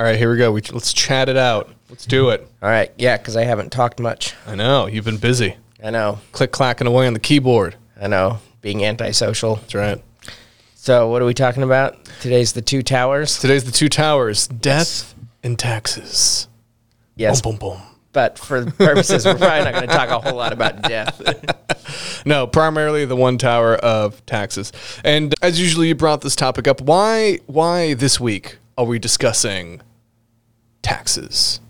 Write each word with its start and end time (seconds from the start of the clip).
All 0.00 0.06
right, 0.06 0.16
here 0.16 0.32
we 0.32 0.38
go. 0.38 0.50
We, 0.50 0.62
let's 0.72 0.94
chat 0.94 1.28
it 1.28 1.36
out. 1.36 1.68
Let's 1.90 2.06
do 2.06 2.30
it. 2.30 2.48
All 2.62 2.70
right. 2.70 2.90
Yeah, 2.96 3.18
because 3.18 3.36
I 3.36 3.44
haven't 3.44 3.70
talked 3.70 4.00
much. 4.00 4.34
I 4.46 4.54
know 4.54 4.86
you've 4.86 5.04
been 5.04 5.18
busy. 5.18 5.56
I 5.84 5.90
know. 5.90 6.20
Click 6.32 6.52
clacking 6.52 6.86
away 6.86 7.06
on 7.06 7.12
the 7.12 7.20
keyboard. 7.20 7.76
I 8.00 8.06
know. 8.06 8.38
Being 8.62 8.82
antisocial. 8.82 9.56
That's 9.56 9.74
right. 9.74 10.02
So, 10.74 11.10
what 11.10 11.20
are 11.20 11.26
we 11.26 11.34
talking 11.34 11.62
about? 11.62 12.02
Today's 12.22 12.54
the 12.54 12.62
two 12.62 12.82
towers. 12.82 13.38
Today's 13.38 13.64
the 13.64 13.72
two 13.72 13.90
towers: 13.90 14.48
death 14.48 15.14
and 15.42 15.58
taxes. 15.58 16.48
Yes. 17.16 17.42
Boom, 17.42 17.56
boom, 17.56 17.74
boom. 17.74 17.82
But 18.14 18.38
for 18.38 18.64
the 18.64 18.70
purposes, 18.70 19.26
we're 19.26 19.36
probably 19.36 19.70
not 19.70 19.74
going 19.74 19.86
to 19.86 19.94
talk 19.94 20.08
a 20.08 20.18
whole 20.18 20.38
lot 20.38 20.54
about 20.54 20.80
death. 20.80 21.20
No, 22.26 22.46
primarily 22.46 23.06
the 23.06 23.16
one 23.16 23.38
tower 23.38 23.76
of 23.76 24.24
taxes. 24.26 24.72
And 25.02 25.34
as 25.42 25.58
usually, 25.58 25.88
you 25.88 25.94
brought 25.94 26.20
this 26.20 26.36
topic 26.36 26.68
up. 26.68 26.80
Why? 26.82 27.38
Why 27.46 27.94
this 27.94 28.20
week 28.20 28.58
are 28.76 28.84
we 28.84 28.98
discussing 28.98 29.80
taxes? 30.82 31.60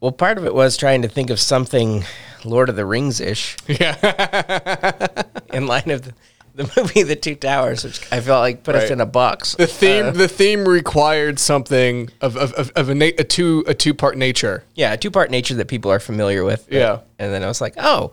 well, 0.00 0.12
part 0.12 0.38
of 0.38 0.46
it 0.46 0.54
was 0.54 0.76
trying 0.76 1.02
to 1.02 1.08
think 1.08 1.28
of 1.30 1.40
something 1.40 2.04
Lord 2.44 2.68
of 2.68 2.76
the 2.76 2.86
Rings 2.86 3.20
ish 3.20 3.56
Yeah, 3.66 5.22
in 5.52 5.66
line 5.66 5.90
of 5.90 6.02
the, 6.02 6.14
the 6.54 6.72
movie 6.76 7.02
The 7.02 7.16
Two 7.16 7.34
Towers, 7.34 7.82
which 7.84 8.00
I 8.12 8.20
felt 8.20 8.40
like 8.40 8.62
put 8.62 8.76
us 8.76 8.90
in 8.90 9.00
a 9.00 9.06
box. 9.06 9.54
the 9.56 9.66
theme. 9.66 10.12
the 10.14 10.28
theme 10.28 10.68
required 10.68 11.38
something 11.40 12.10
of 12.20 12.36
of, 12.36 12.52
of, 12.54 12.70
of 12.76 12.88
a, 12.88 12.94
na- 12.94 13.10
a 13.18 13.24
two 13.24 13.64
a 13.66 13.74
two 13.74 13.92
part 13.94 14.16
nature. 14.16 14.62
Yeah, 14.74 14.92
a 14.92 14.96
two 14.96 15.10
part 15.10 15.30
nature 15.30 15.54
that 15.54 15.66
people 15.66 15.90
are 15.90 16.00
familiar 16.00 16.44
with. 16.44 16.68
Yeah. 16.70 17.00
And 17.18 17.32
then 17.32 17.42
I 17.42 17.48
was 17.48 17.60
like, 17.60 17.74
oh, 17.76 18.12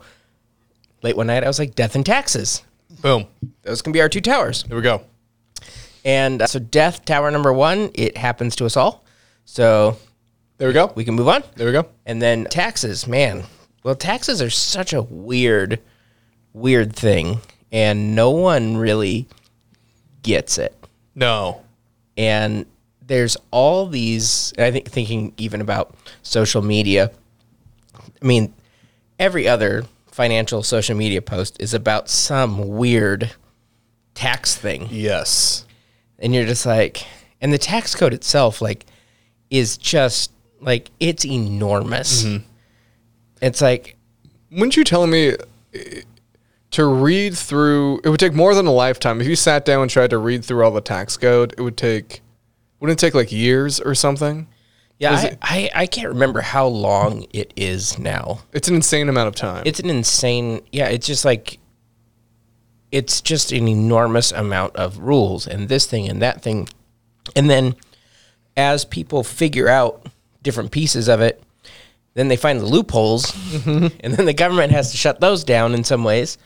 late 1.02 1.16
one 1.16 1.28
night, 1.28 1.44
I 1.44 1.46
was 1.46 1.58
like, 1.60 1.74
death 1.76 1.94
and 1.94 2.04
taxes. 2.04 2.62
Boom. 3.00 3.26
Those 3.62 3.82
can 3.82 3.92
be 3.92 4.00
our 4.00 4.08
two 4.08 4.20
towers. 4.20 4.64
There 4.64 4.76
we 4.76 4.82
go. 4.82 5.02
And 6.04 6.42
uh, 6.42 6.46
so, 6.46 6.58
death, 6.58 7.04
tower 7.04 7.30
number 7.30 7.52
one, 7.52 7.90
it 7.94 8.16
happens 8.16 8.56
to 8.56 8.64
us 8.64 8.76
all. 8.76 9.04
So 9.46 9.96
There 10.58 10.68
we 10.68 10.74
go. 10.74 10.92
we 10.94 11.04
can 11.04 11.14
move 11.14 11.28
on. 11.28 11.42
there 11.54 11.66
we 11.66 11.72
go. 11.72 11.86
And 12.04 12.20
then 12.20 12.44
taxes, 12.46 13.06
man. 13.06 13.44
Well, 13.82 13.94
taxes 13.94 14.42
are 14.42 14.50
such 14.50 14.92
a 14.92 15.00
weird, 15.02 15.80
weird 16.52 16.94
thing. 16.94 17.40
And 17.72 18.14
no 18.14 18.30
one 18.30 18.76
really 18.76 19.26
gets 20.22 20.58
it. 20.58 20.74
No. 21.14 21.62
And 22.16 22.66
there's 23.06 23.36
all 23.50 23.86
these, 23.86 24.52
I 24.58 24.70
think, 24.70 24.88
thinking 24.88 25.32
even 25.36 25.60
about 25.60 25.94
social 26.22 26.62
media. 26.62 27.10
I 28.20 28.24
mean, 28.24 28.52
every 29.18 29.46
other 29.46 29.84
financial 30.10 30.62
social 30.62 30.96
media 30.96 31.22
post 31.22 31.56
is 31.60 31.74
about 31.74 32.08
some 32.08 32.68
weird 32.76 33.30
tax 34.14 34.56
thing. 34.56 34.88
Yes. 34.90 35.64
and 36.18 36.34
you're 36.34 36.46
just 36.46 36.64
like 36.66 37.04
and 37.42 37.52
the 37.52 37.58
tax 37.58 37.94
code 37.94 38.14
itself 38.14 38.62
like 38.62 38.86
is 39.50 39.76
just 39.76 40.32
like 40.60 40.90
it's 41.00 41.24
enormous 41.24 42.24
it's 43.40 43.60
like 43.60 43.96
Wouldn't 44.50 44.76
you 44.76 44.84
tell 44.84 45.06
me 45.06 45.32
uh, 45.32 45.78
to 46.72 46.84
read 46.86 47.36
through? 47.36 48.00
It 48.04 48.08
would 48.08 48.18
take 48.20 48.34
more 48.34 48.54
than 48.54 48.66
a 48.66 48.72
lifetime. 48.72 49.20
If 49.20 49.26
you 49.26 49.36
sat 49.36 49.64
down 49.64 49.82
and 49.82 49.90
tried 49.90 50.10
to 50.10 50.18
read 50.18 50.44
through 50.44 50.64
all 50.64 50.70
the 50.70 50.80
tax 50.80 51.16
code, 51.16 51.54
it 51.56 51.60
would 51.62 51.76
take. 51.76 52.22
Wouldn't 52.80 52.98
it 52.98 53.04
take 53.06 53.14
like 53.14 53.30
years 53.32 53.78
or 53.80 53.94
something? 53.94 54.48
yeah 54.98 55.12
I, 55.12 55.38
I, 55.42 55.70
I 55.82 55.86
can't 55.86 56.08
remember 56.08 56.40
how 56.40 56.66
long 56.66 57.26
it 57.34 57.52
is 57.54 57.98
now 57.98 58.40
It's 58.54 58.68
an 58.68 58.74
insane 58.74 59.10
amount 59.10 59.28
of 59.28 59.34
time. 59.34 59.62
it's 59.66 59.78
an 59.80 59.90
insane 59.90 60.62
yeah 60.72 60.88
it's 60.88 61.06
just 61.06 61.22
like 61.24 61.58
it's 62.90 63.20
just 63.20 63.52
an 63.52 63.68
enormous 63.68 64.32
amount 64.32 64.74
of 64.76 64.96
rules 64.98 65.46
and 65.46 65.68
this 65.68 65.84
thing 65.86 66.08
and 66.08 66.22
that 66.22 66.40
thing 66.40 66.66
and 67.34 67.50
then 67.50 67.76
as 68.56 68.84
people 68.84 69.22
figure 69.22 69.68
out 69.68 70.06
different 70.42 70.70
pieces 70.70 71.08
of 71.08 71.20
it 71.20 71.42
then 72.14 72.28
they 72.28 72.36
find 72.36 72.60
the 72.60 72.64
loopholes 72.66 73.34
and 73.66 74.14
then 74.14 74.24
the 74.26 74.32
government 74.32 74.72
has 74.72 74.90
to 74.90 74.96
shut 74.96 75.20
those 75.20 75.44
down 75.44 75.74
in 75.74 75.84
some 75.84 76.02
ways 76.04 76.38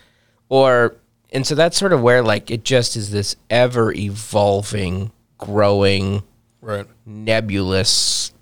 or 0.49 0.97
and 1.33 1.47
so 1.47 1.55
that's 1.55 1.77
sort 1.77 1.93
of 1.93 2.03
where 2.03 2.23
like 2.23 2.51
it 2.51 2.65
just 2.65 2.97
is 2.97 3.11
this 3.11 3.37
ever 3.51 3.93
evolving 3.93 5.13
growing 5.39 6.23
right. 6.61 6.87
nebulous 7.07 8.33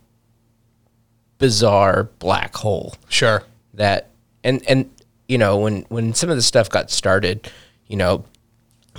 bizarre 1.39 2.05
black 2.19 2.55
hole 2.57 2.95
Sure. 3.09 3.43
that 3.75 4.09
and 4.43 4.63
and 4.69 4.91
you 5.29 5.39
know 5.39 5.59
when 5.59 5.83
when 5.89 6.15
some 6.15 6.31
of 6.31 6.37
the 6.37 6.43
stuff 6.43 6.69
got 6.71 6.91
started 6.91 7.51
you 7.87 7.97
know 7.97 8.25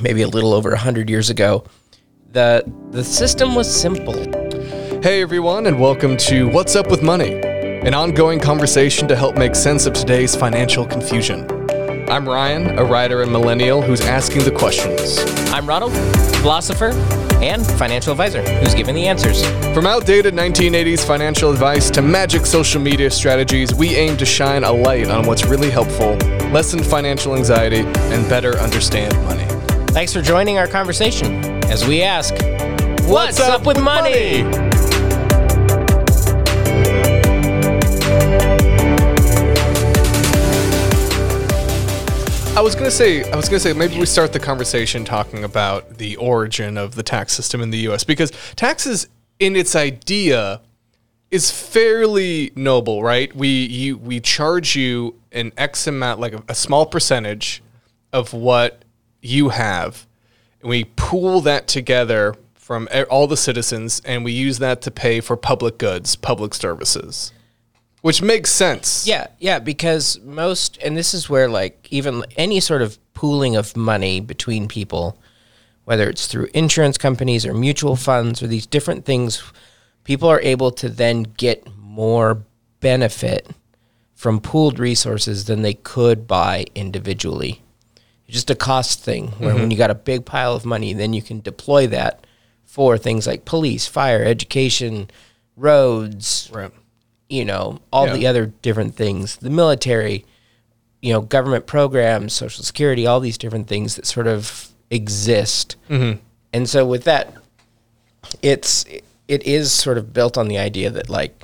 maybe 0.01 0.21
a 0.21 0.27
little 0.27 0.53
over 0.53 0.69
100 0.69 1.09
years 1.09 1.29
ago 1.29 1.63
the 2.31 2.63
the 2.91 3.03
system 3.03 3.55
was 3.55 3.73
simple 3.73 4.13
Hey 5.01 5.21
everyone, 5.21 5.65
and 5.67 5.79
welcome 5.79 6.17
to 6.17 6.49
What's 6.49 6.75
Up 6.75 6.91
with 6.91 7.01
Money, 7.01 7.33
an 7.33 7.93
ongoing 7.93 8.37
conversation 8.37 9.07
to 9.07 9.15
help 9.15 9.37
make 9.37 9.55
sense 9.55 9.85
of 9.85 9.93
today's 9.93 10.35
financial 10.35 10.85
confusion. 10.85 11.47
I'm 12.09 12.27
Ryan, 12.27 12.77
a 12.77 12.83
writer 12.83 13.21
and 13.21 13.31
millennial 13.31 13.81
who's 13.81 14.01
asking 14.01 14.43
the 14.43 14.51
questions. 14.51 15.19
i'm 15.53 15.65
ronald 15.65 15.93
philosopher 16.41 16.89
and 17.41 17.65
financial 17.65 18.11
advisor 18.11 18.41
who's 18.59 18.75
giving 18.75 18.93
the 18.93 19.07
answers 19.07 19.45
From 19.73 19.85
outdated 19.85 20.33
1980s 20.33 21.07
financial 21.07 21.49
advice 21.49 21.89
to 21.91 22.01
magic 22.01 22.45
social 22.45 22.81
media 22.81 23.09
strategies, 23.09 23.73
we 23.73 23.95
aim 23.95 24.17
to 24.17 24.25
shine 24.25 24.65
a 24.65 24.71
light 24.71 25.09
on 25.09 25.25
what's 25.25 25.45
really 25.45 25.69
helpful, 25.69 26.15
lessen 26.51 26.83
financial 26.83 27.37
anxiety, 27.37 27.85
and 28.13 28.27
better 28.27 28.57
understand 28.57 29.13
money. 29.23 29.45
thanks 29.93 30.11
for 30.11 30.21
joining 30.21 30.57
our 30.57 30.67
conversation 30.67 31.41
as 31.71 31.87
we 31.87 32.01
ask 32.01 32.33
what's, 33.07 33.39
up, 33.39 33.65
with 33.65 33.81
money? 33.81 34.68
I 42.59 42.61
was 42.61 42.75
gonna 42.75 42.91
say, 42.91 43.23
I 43.31 43.37
was 43.37 43.47
gonna 43.47 43.61
say, 43.61 43.71
maybe 43.71 43.97
we 43.97 44.05
start 44.05 44.33
the 44.33 44.39
conversation 44.39 45.05
talking 45.05 45.45
about 45.45 45.97
the 45.97 46.17
origin 46.17 46.77
of 46.77 46.93
the 46.93 47.03
tax 47.03 47.31
system 47.31 47.61
in 47.61 47.69
the 47.69 47.77
U.S. 47.77 48.03
because 48.03 48.33
taxes, 48.57 49.07
in 49.39 49.55
its 49.55 49.77
idea, 49.77 50.59
is 51.31 51.51
fairly 51.51 52.51
noble, 52.57 53.01
right? 53.01 53.33
We 53.33 53.47
you 53.47 53.97
we 53.97 54.19
charge 54.19 54.75
you 54.75 55.15
an 55.31 55.53
X 55.55 55.87
amount, 55.87 56.19
like 56.19 56.33
a, 56.33 56.43
a 56.49 56.53
small 56.53 56.85
percentage 56.85 57.63
of 58.11 58.33
what 58.33 58.83
you 59.21 59.47
have, 59.47 60.05
and 60.59 60.69
we 60.69 60.83
pool 60.83 61.39
that 61.39 61.65
together 61.65 62.35
from 62.55 62.89
all 63.09 63.27
the 63.27 63.37
citizens, 63.37 64.01
and 64.03 64.25
we 64.25 64.33
use 64.33 64.59
that 64.59 64.81
to 64.81 64.91
pay 64.91 65.21
for 65.21 65.37
public 65.37 65.77
goods, 65.77 66.17
public 66.17 66.53
services, 66.53 67.31
which 68.01 68.21
makes 68.21 68.49
sense. 68.49 69.07
Yeah, 69.07 69.27
yeah, 69.39 69.59
because 69.59 70.19
most, 70.21 70.77
and 70.83 70.95
this 70.95 71.13
is 71.13 71.29
where 71.29 71.49
like 71.49 71.87
even 71.91 72.23
any 72.37 72.59
sort 72.59 72.81
of 72.81 72.97
pooling 73.13 73.55
of 73.55 73.75
money 73.75 74.19
between 74.19 74.67
people, 74.67 75.21
whether 75.85 76.09
it's 76.09 76.27
through 76.27 76.47
insurance 76.53 76.97
companies 76.97 77.45
or 77.45 77.53
mutual 77.53 77.95
funds 77.95 78.41
or 78.41 78.47
these 78.47 78.65
different 78.65 79.05
things, 79.05 79.43
people 80.03 80.29
are 80.29 80.41
able 80.41 80.71
to 80.71 80.87
then 80.87 81.23
get 81.23 81.67
more 81.77 82.43
benefit 82.79 83.47
from 84.13 84.39
pooled 84.39 84.79
resources 84.79 85.45
than 85.45 85.61
they 85.61 85.73
could 85.73 86.27
buy 86.27 86.65
individually. 86.75 87.61
It's 88.27 88.35
just 88.35 88.49
a 88.49 88.55
cost 88.55 89.03
thing 89.03 89.29
where 89.39 89.53
when 89.53 89.63
mm-hmm. 89.63 89.71
you 89.71 89.77
got 89.77 89.89
a 89.89 89.95
big 89.95 90.25
pile 90.25 90.53
of 90.53 90.65
money, 90.65 90.93
then 90.93 91.13
you 91.13 91.21
can 91.21 91.41
deploy 91.41 91.87
that 91.87 92.27
for 92.63 92.97
things 92.97 93.25
like 93.25 93.45
police, 93.45 93.87
fire, 93.87 94.23
education, 94.23 95.09
roads, 95.55 96.49
Right. 96.53 96.71
You 97.29 97.45
know, 97.45 97.79
all 97.93 98.07
Yeah. 98.07 98.13
the 98.15 98.27
other 98.27 98.45
different 98.61 98.95
things, 98.95 99.37
the 99.37 99.49
military, 99.51 100.25
you 101.01 101.13
know, 101.13 101.21
government 101.21 101.65
programs, 101.67 102.33
social 102.33 102.63
security, 102.63 103.05
all 103.05 103.19
these 103.19 103.37
different 103.37 103.67
things 103.67 103.95
that 103.95 104.05
sort 104.05 104.27
of 104.27 104.69
exist. 104.89 105.75
Mm-hmm. 105.89 106.19
And 106.53 106.67
so 106.67 106.85
with 106.85 107.03
that, 107.05 107.33
it's 108.41 108.85
it 109.27 109.43
is 109.43 109.71
sort 109.71 109.97
of 109.97 110.11
built 110.13 110.37
on 110.37 110.47
the 110.47 110.57
idea 110.57 110.89
that 110.89 111.09
like 111.09 111.43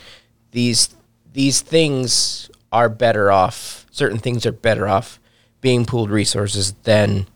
these 0.52 0.90
these 1.34 1.62
things 1.62 2.50
are 2.72 2.90
better 2.90 3.32
off. 3.32 3.86
Certain 3.92 4.18
things 4.18 4.46
are 4.46 4.52
better 4.52 4.88
off 4.88 5.20
being 5.62 5.86
pooled 5.86 6.10
resources 6.10 6.74
than 6.84 7.28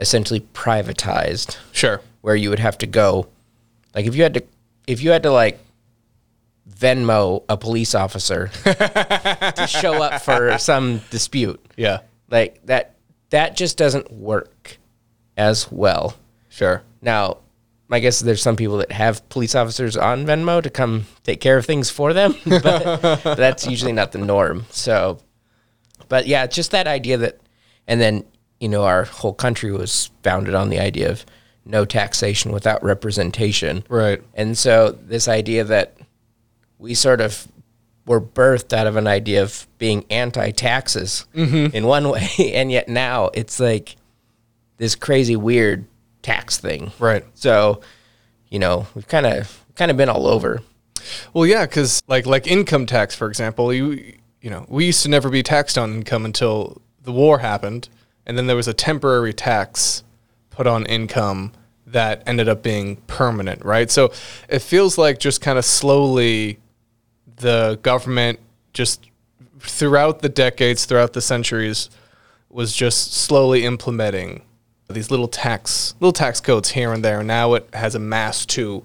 essentially 0.00 0.40
privatized 0.54 1.56
Sure. 1.72 2.00
where 2.20 2.36
you 2.36 2.50
would 2.50 2.60
have 2.60 2.78
to 2.78 2.86
go 2.86 3.26
like 3.94 4.06
if 4.06 4.14
you 4.14 4.22
had 4.22 4.34
to 4.34 4.42
if 4.86 5.02
you 5.02 5.10
had 5.10 5.24
to 5.24 5.32
like 5.32 5.58
Venmo 6.70 7.44
a 7.48 7.56
police 7.56 7.94
officer 7.94 8.48
to 8.64 9.66
show 9.68 10.02
up 10.02 10.22
for 10.22 10.56
some 10.58 11.00
dispute. 11.10 11.60
Yeah. 11.76 12.00
Like 12.30 12.64
that 12.66 12.94
that 13.30 13.56
just 13.56 13.76
doesn't 13.76 14.12
work 14.12 14.78
as 15.36 15.70
well. 15.70 16.14
Sure. 16.48 16.82
Now, 17.00 17.38
I 17.90 18.00
guess 18.00 18.20
there's 18.20 18.42
some 18.42 18.56
people 18.56 18.78
that 18.78 18.92
have 18.92 19.26
police 19.28 19.54
officers 19.54 19.96
on 19.96 20.26
Venmo 20.26 20.62
to 20.62 20.70
come 20.70 21.06
take 21.22 21.40
care 21.40 21.56
of 21.56 21.64
things 21.64 21.88
for 21.88 22.12
them, 22.12 22.34
but 22.44 23.22
that's 23.36 23.66
usually 23.66 23.92
not 23.92 24.12
the 24.12 24.18
norm. 24.18 24.66
So, 24.70 25.18
but 26.08 26.26
yeah, 26.26 26.46
just 26.46 26.70
that 26.72 26.86
idea 26.86 27.16
that, 27.18 27.40
and 27.86 28.00
then, 28.00 28.24
you 28.60 28.68
know, 28.68 28.84
our 28.84 29.04
whole 29.04 29.32
country 29.32 29.72
was 29.72 30.10
founded 30.22 30.54
on 30.54 30.68
the 30.68 30.78
idea 30.78 31.10
of 31.10 31.24
no 31.64 31.84
taxation 31.84 32.52
without 32.52 32.82
representation. 32.82 33.84
Right. 33.88 34.22
And 34.34 34.56
so 34.56 34.90
this 34.90 35.28
idea 35.28 35.64
that 35.64 35.97
we 36.78 36.94
sort 36.94 37.20
of 37.20 37.48
were 38.06 38.20
birthed 38.20 38.72
out 38.72 38.86
of 38.86 38.96
an 38.96 39.06
idea 39.06 39.42
of 39.42 39.66
being 39.78 40.04
anti-taxes 40.10 41.26
mm-hmm. 41.34 41.76
in 41.76 41.86
one 41.86 42.08
way, 42.10 42.28
and 42.54 42.72
yet 42.72 42.88
now 42.88 43.30
it's 43.34 43.60
like 43.60 43.96
this 44.78 44.94
crazy 44.94 45.36
weird 45.36 45.84
tax 46.22 46.58
thing. 46.58 46.90
Right. 46.98 47.24
So, 47.34 47.80
you 48.48 48.58
know, 48.58 48.86
we've 48.94 49.06
kind 49.06 49.26
of 49.26 49.64
kind 49.74 49.90
of 49.90 49.96
been 49.96 50.08
all 50.08 50.26
over. 50.26 50.60
Well, 51.32 51.46
yeah, 51.46 51.66
because 51.66 52.02
like 52.08 52.26
like 52.26 52.46
income 52.46 52.86
tax, 52.86 53.14
for 53.14 53.28
example, 53.28 53.72
you 53.72 54.14
you 54.40 54.50
know 54.50 54.66
we 54.68 54.86
used 54.86 55.02
to 55.02 55.08
never 55.08 55.30
be 55.30 55.42
taxed 55.42 55.78
on 55.78 55.94
income 55.94 56.24
until 56.24 56.80
the 57.02 57.12
war 57.12 57.38
happened, 57.38 57.88
and 58.26 58.36
then 58.36 58.46
there 58.46 58.56
was 58.56 58.68
a 58.68 58.74
temporary 58.74 59.32
tax 59.32 60.02
put 60.50 60.66
on 60.66 60.86
income 60.86 61.52
that 61.86 62.22
ended 62.26 62.48
up 62.48 62.62
being 62.62 62.96
permanent, 63.06 63.64
right? 63.64 63.90
So 63.90 64.12
it 64.48 64.60
feels 64.60 64.98
like 64.98 65.18
just 65.18 65.40
kind 65.40 65.58
of 65.58 65.64
slowly 65.64 66.58
the 67.38 67.78
government 67.82 68.38
just 68.72 69.10
throughout 69.60 70.20
the 70.20 70.28
decades, 70.28 70.84
throughout 70.84 71.12
the 71.12 71.20
centuries, 71.20 71.90
was 72.48 72.74
just 72.74 73.12
slowly 73.12 73.64
implementing 73.64 74.42
these 74.88 75.10
little 75.10 75.28
tax 75.28 75.94
little 76.00 76.12
tax 76.12 76.40
codes 76.40 76.70
here 76.70 76.92
and 76.92 77.04
there. 77.04 77.22
Now 77.22 77.54
it 77.54 77.68
has 77.74 77.94
amassed 77.94 78.48
to 78.50 78.84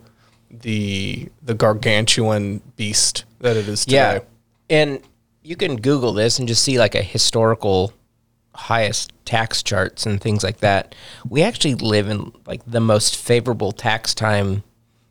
the 0.50 1.29
the 1.41 1.53
gargantuan 1.53 2.61
beast 2.75 3.25
that 3.39 3.55
it 3.55 3.67
is 3.67 3.85
today. 3.85 3.95
Yeah. 3.95 4.19
And 4.69 5.00
you 5.44 5.55
can 5.55 5.77
Google 5.77 6.13
this 6.13 6.39
and 6.39 6.47
just 6.47 6.63
see 6.63 6.77
like 6.77 6.95
a 6.95 7.01
historical 7.01 7.94
highest 8.55 9.11
tax 9.25 9.63
charts 9.63 10.05
and 10.05 10.21
things 10.21 10.44
like 10.44 10.57
that. 10.59 10.95
We 11.27 11.41
actually 11.41 11.75
live 11.75 12.07
in 12.07 12.31
like 12.45 12.61
the 12.65 12.79
most 12.79 13.15
favorable 13.15 13.71
tax 13.71 14.13
time 14.13 14.63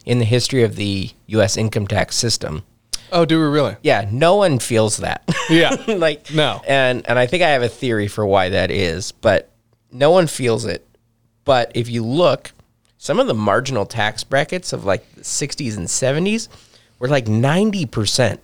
in 0.05 0.19
the 0.19 0.25
history 0.25 0.63
of 0.63 0.77
the 0.77 1.11
US 1.27 1.57
income 1.57 1.87
tax 1.87 2.17
system. 2.17 2.65
Oh, 3.13 3.27
do 3.27 3.39
we 3.39 3.47
really? 3.47 3.77
Yeah, 3.83 4.09
no 4.11 4.37
one 4.37 4.59
feels 4.59 4.97
that. 4.97 5.23
Yeah. 5.51 5.77
like 5.87 6.33
No. 6.33 6.63
And 6.67 7.07
and 7.07 7.19
I 7.19 7.27
think 7.27 7.43
I 7.43 7.51
have 7.51 7.63
a 7.63 7.69
theory 7.69 8.09
for 8.09 8.27
why 8.27 8.49
that 8.49 8.71
is, 8.71 9.13
but 9.13 9.51
no 9.93 10.11
one 10.11 10.27
feels 10.27 10.65
it. 10.65 10.87
But 11.45 11.71
if 11.75 11.91
you 11.91 12.05
look, 12.05 12.53
some 12.97 13.21
of 13.21 13.27
the 13.27 13.35
marginal 13.35 13.85
tax 13.85 14.25
brackets 14.25 14.73
of 14.73 14.85
like 14.85 15.15
the 15.15 15.23
60s 15.23 15.77
and 15.77 15.87
70s 15.87 16.49
were 16.99 17.09
like 17.09 17.27
90%. 17.27 18.39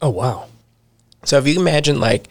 oh 0.00 0.10
wow. 0.10 0.46
So 1.24 1.38
if 1.38 1.46
you 1.46 1.60
imagine 1.60 2.00
like 2.00 2.28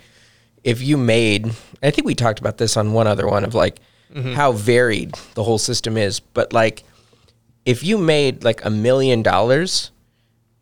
if 0.63 0.81
you 0.81 0.97
made 0.97 1.51
I 1.83 1.91
think 1.91 2.07
we 2.07 2.15
talked 2.15 2.39
about 2.39 2.57
this 2.57 2.77
on 2.77 2.93
one 2.93 3.05
other 3.05 3.27
one 3.27 3.43
of 3.43 3.53
like 3.53 3.79
mm-hmm. 4.11 4.33
how 4.33 4.53
varied 4.53 5.13
the 5.35 5.43
whole 5.43 5.59
system 5.59 5.97
is, 5.97 6.19
but 6.19 6.51
like 6.51 6.83
if 7.65 7.83
you 7.83 7.99
made 7.99 8.43
like 8.43 8.65
a 8.65 8.69
million 8.69 9.21
dollars, 9.21 9.91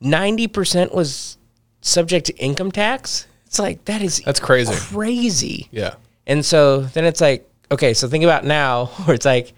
90% 0.03 0.93
was 0.93 1.37
subject 1.81 2.27
to 2.27 2.35
income 2.37 2.71
tax. 2.71 3.27
It's 3.45 3.59
like 3.59 3.85
that 3.85 4.01
is 4.01 4.21
That's 4.25 4.39
crazy. 4.39 4.73
Crazy. 4.75 5.67
Yeah. 5.71 5.95
And 6.25 6.45
so 6.45 6.81
then 6.81 7.05
it's 7.05 7.21
like, 7.21 7.49
okay, 7.71 7.93
so 7.93 8.07
think 8.07 8.23
about 8.23 8.45
now 8.45 8.85
where 9.05 9.15
it's 9.15 9.25
like 9.25 9.53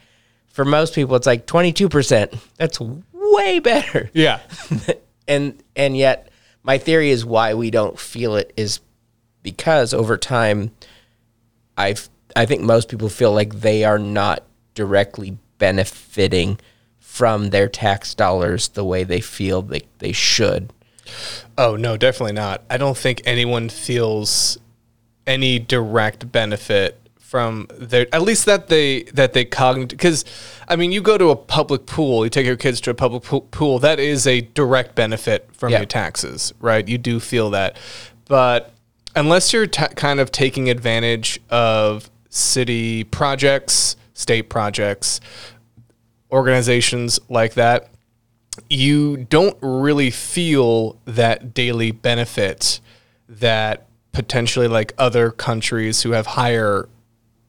for 0.48 0.66
most 0.66 0.94
people 0.96 1.16
it's 1.16 1.28
like 1.28 1.46
22%. 1.48 2.38
That's 2.58 2.80
way 2.80 3.60
better 3.60 4.10
Yeah. 4.14 4.40
and 5.28 5.62
and 5.76 5.98
yet 5.98 6.30
my 6.64 6.78
theory 6.78 7.10
is 7.10 7.26
why 7.26 7.54
we 7.54 7.72
don't 7.72 8.00
feel 8.00 8.36
it 8.36 8.54
is 8.56 8.80
because 9.44 9.94
over 9.94 10.18
time 10.18 10.72
I've 11.78 12.08
i 12.36 12.46
think 12.46 12.62
most 12.62 12.90
people 12.90 13.10
feel 13.10 13.32
like 13.34 13.62
they 13.62 13.84
are 13.84 14.00
not 14.00 14.44
directly 14.74 15.38
benefiting 15.58 16.60
from 17.16 17.50
their 17.52 17.70
tax 17.70 18.14
dollars 18.14 18.68
the 18.70 18.84
way 18.84 19.04
they 19.06 19.22
feel 19.22 19.62
they, 19.62 19.82
they 20.00 20.12
should 20.12 20.72
Oh 21.58 21.76
no, 21.76 21.98
definitely 21.98 22.34
not. 22.34 22.64
I 22.70 22.78
don't 22.78 22.98
think 22.98 23.22
anyone 23.26 23.70
feels 23.70 24.58
any 25.28 25.60
direct 25.60 26.32
benefit 26.32 27.00
from 27.20 27.68
their 27.78 28.08
at 28.14 28.22
least 28.24 28.46
that 28.48 28.68
they 28.70 29.04
that 29.14 29.34
they 29.34 29.46
cognit 29.46 29.90
because 29.90 30.26
I 30.68 30.76
mean 30.76 30.92
you 30.92 31.02
go 31.02 31.18
to 31.18 31.30
a 31.30 31.36
public 31.36 31.86
pool, 31.86 32.26
you 32.26 32.30
take 32.32 32.46
your 32.48 32.58
kids 32.58 32.82
to 32.82 32.90
a 32.90 32.94
public 32.96 33.24
pool, 33.52 33.80
that 33.80 34.00
is 34.00 34.26
a 34.28 34.42
direct 34.42 34.96
benefit 34.96 35.48
from 35.54 35.72
Yeah. 35.72 35.80
your 35.80 35.86
taxes, 35.86 36.54
right? 36.60 36.86
You 36.88 36.98
do 36.98 37.20
feel 37.20 37.52
that, 37.52 37.78
but 38.28 38.74
unless 39.16 39.54
you're 39.54 39.68
ta 39.68 39.88
kind 39.90 40.20
of 40.20 40.32
taking 40.32 40.70
advantage 40.72 41.40
of 41.52 42.10
city 42.30 43.04
projects, 43.04 43.96
state 44.16 44.50
projects, 44.50 45.22
organizations 46.36 47.20
like 47.30 47.56
that, 47.56 47.90
you 48.70 49.18
don't 49.18 49.58
really 49.62 50.12
feel 50.12 51.00
that 51.06 51.54
daily 51.54 51.92
benefit 51.92 52.80
that 53.28 53.88
potentially 54.12 54.68
like 54.68 54.94
other 54.98 55.32
countries 55.32 56.04
who 56.04 56.12
have 56.12 56.28
higher 56.28 56.88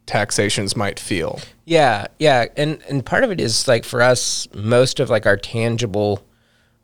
taxations 0.06 0.74
might 0.74 0.98
feel. 0.98 1.40
Yeah, 1.64 2.06
yeah, 2.18 2.46
and 2.56 2.80
and 2.88 3.04
part 3.04 3.24
of 3.24 3.30
it 3.30 3.40
is 3.40 3.68
like 3.68 3.84
for 3.84 4.00
us, 4.00 4.48
most 4.54 5.00
of 5.00 5.10
like 5.10 5.26
our 5.26 5.36
tangible 5.36 6.24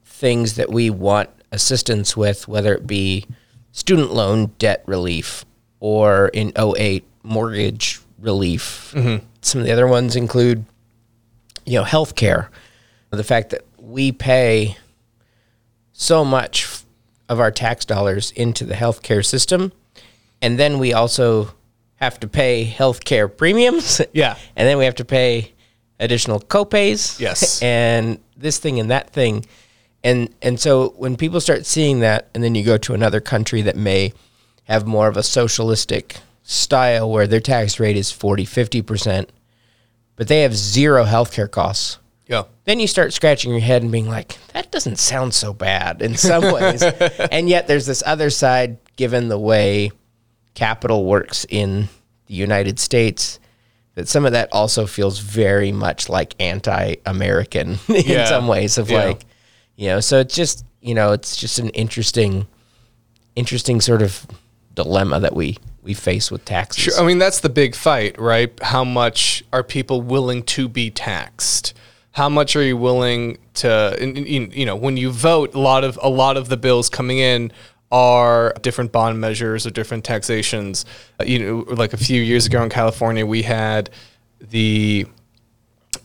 things 0.05 0.55
that 0.55 0.70
we 0.70 0.90
want 0.90 1.31
assistance 1.52 2.16
with, 2.16 2.48
whether 2.48 2.75
it 2.75 2.87
be 2.87 3.26
student 3.72 4.12
loan 4.12 4.52
debt 4.58 4.82
relief 4.87 5.44
or 5.81 6.28
in 6.28 6.52
08 6.56 7.05
mortgage 7.22 8.00
relief. 8.19 8.93
Mm-hmm. 8.94 9.25
Some 9.40 9.60
of 9.60 9.66
the 9.66 9.72
other 9.72 9.87
ones 9.87 10.14
include, 10.14 10.64
you 11.64 11.78
know, 11.78 11.84
healthcare. 11.84 12.48
The 13.10 13.24
fact 13.24 13.50
that 13.50 13.64
we 13.78 14.10
pay 14.12 14.76
so 15.92 16.24
much 16.24 16.82
of 17.28 17.40
our 17.40 17.50
tax 17.50 17.84
dollars 17.84 18.30
into 18.32 18.64
the 18.64 18.74
healthcare 18.74 19.24
system, 19.24 19.72
and 20.40 20.58
then 20.58 20.78
we 20.78 20.92
also 20.92 21.54
have 21.96 22.18
to 22.20 22.28
pay 22.28 22.66
healthcare 22.66 23.34
premiums. 23.34 24.00
Yeah. 24.12 24.36
And 24.56 24.68
then 24.68 24.76
we 24.78 24.84
have 24.84 24.96
to 24.96 25.04
pay 25.04 25.52
additional 26.00 26.40
copays. 26.40 27.20
Yes. 27.20 27.62
And 27.62 28.18
this 28.36 28.58
thing 28.58 28.80
and 28.80 28.90
that 28.90 29.10
thing. 29.10 29.46
And 30.02 30.34
and 30.42 30.58
so 30.58 30.90
when 30.96 31.16
people 31.16 31.40
start 31.40 31.64
seeing 31.64 32.00
that 32.00 32.28
and 32.34 32.42
then 32.42 32.56
you 32.56 32.64
go 32.64 32.76
to 32.78 32.94
another 32.94 33.20
country 33.20 33.62
that 33.62 33.76
may 33.76 34.12
have 34.64 34.86
more 34.86 35.06
of 35.06 35.16
a 35.16 35.22
socialistic 35.22 36.16
style 36.42 37.08
where 37.08 37.28
their 37.28 37.40
tax 37.40 37.78
rate 37.78 37.96
is 37.96 38.10
40, 38.10 38.44
50%, 38.46 39.28
but 40.16 40.28
they 40.28 40.42
have 40.42 40.54
zero 40.56 41.04
healthcare 41.04 41.50
costs. 41.50 41.98
Yeah. 42.26 42.44
Then 42.64 42.80
you 42.80 42.86
start 42.86 43.12
scratching 43.12 43.50
your 43.50 43.60
head 43.60 43.82
and 43.82 43.90
being 43.92 44.08
like, 44.08 44.38
that 44.52 44.70
doesn't 44.70 44.96
sound 44.98 45.34
so 45.34 45.52
bad 45.52 46.00
in 46.02 46.16
some 46.16 46.42
ways. 46.52 46.82
and 46.82 47.48
yet 47.48 47.66
there's 47.66 47.86
this 47.86 48.02
other 48.06 48.31
side, 48.31 48.78
given 48.96 49.28
the 49.28 49.38
way 49.38 49.90
capital 50.54 51.04
works 51.04 51.44
in 51.48 51.88
the 52.26 52.34
United 52.34 52.78
States, 52.78 53.38
that 53.94 54.08
some 54.08 54.24
of 54.24 54.32
that 54.32 54.48
also 54.52 54.86
feels 54.86 55.19
very 55.19 55.72
much 55.72 56.08
like 56.08 56.34
anti 56.40 56.94
American 57.04 57.78
in 57.88 58.04
Yeah. 58.06 58.24
some 58.26 58.46
ways 58.46 58.78
of 58.78 58.90
Yeah. 58.90 59.04
like, 59.04 59.26
you 59.76 59.88
know, 59.88 60.00
so 60.00 60.19
it's 60.20 60.34
just, 60.34 60.64
you 60.81 60.94
know, 60.94 61.12
it's 61.12 61.36
just 61.36 61.58
an 61.58 61.70
interesting, 61.70 62.46
interesting 63.36 63.81
sort 63.81 64.02
of 64.02 64.26
dilemma 64.74 65.20
that 65.20 65.34
we, 65.34 65.58
we 65.82 65.94
face 65.94 66.31
with 66.31 66.44
taxes. 66.44 66.84
Sure. 66.84 67.01
I 67.01 67.06
mean, 67.06 67.19
that's 67.19 67.41
the 67.41 67.48
big 67.48 67.74
fight, 67.74 68.19
right? 68.19 68.53
How 68.62 68.84
much 68.84 69.44
are 69.53 69.62
people 69.62 70.01
willing 70.01 70.43
to 70.44 70.69
be 70.69 70.91
taxed? 70.91 71.74
How 72.12 72.29
much 72.29 72.56
are 72.56 72.62
you 72.62 72.77
willing 72.77 73.39
to, 73.55 73.96
you 74.01 74.67
know, 74.67 74.77
when 74.77 74.96
you 74.96 75.10
vote, 75.10 75.55
a 75.55 75.58
lot 75.58 75.82
of 75.82 75.98
a 76.03 76.08
lot 76.08 76.36
of 76.36 76.48
the 76.48 76.56
bills 76.56 76.89
coming 76.89 77.19
in 77.19 77.53
are 77.91 78.55
different 78.62 78.91
bond 78.91 79.20
measures 79.20 79.67
or 79.67 79.70
different 79.70 80.05
taxations. 80.05 80.84
Uh, 81.20 81.24
You 81.24 81.39
know, 81.39 81.74
like 81.74 81.93
a 81.93 81.98
few 81.98 82.22
years 82.22 82.46
ago 82.46 82.62
in 82.62 82.70
California, 82.70 83.27
we 83.27 83.43
had 83.43 83.91
the 84.41 85.06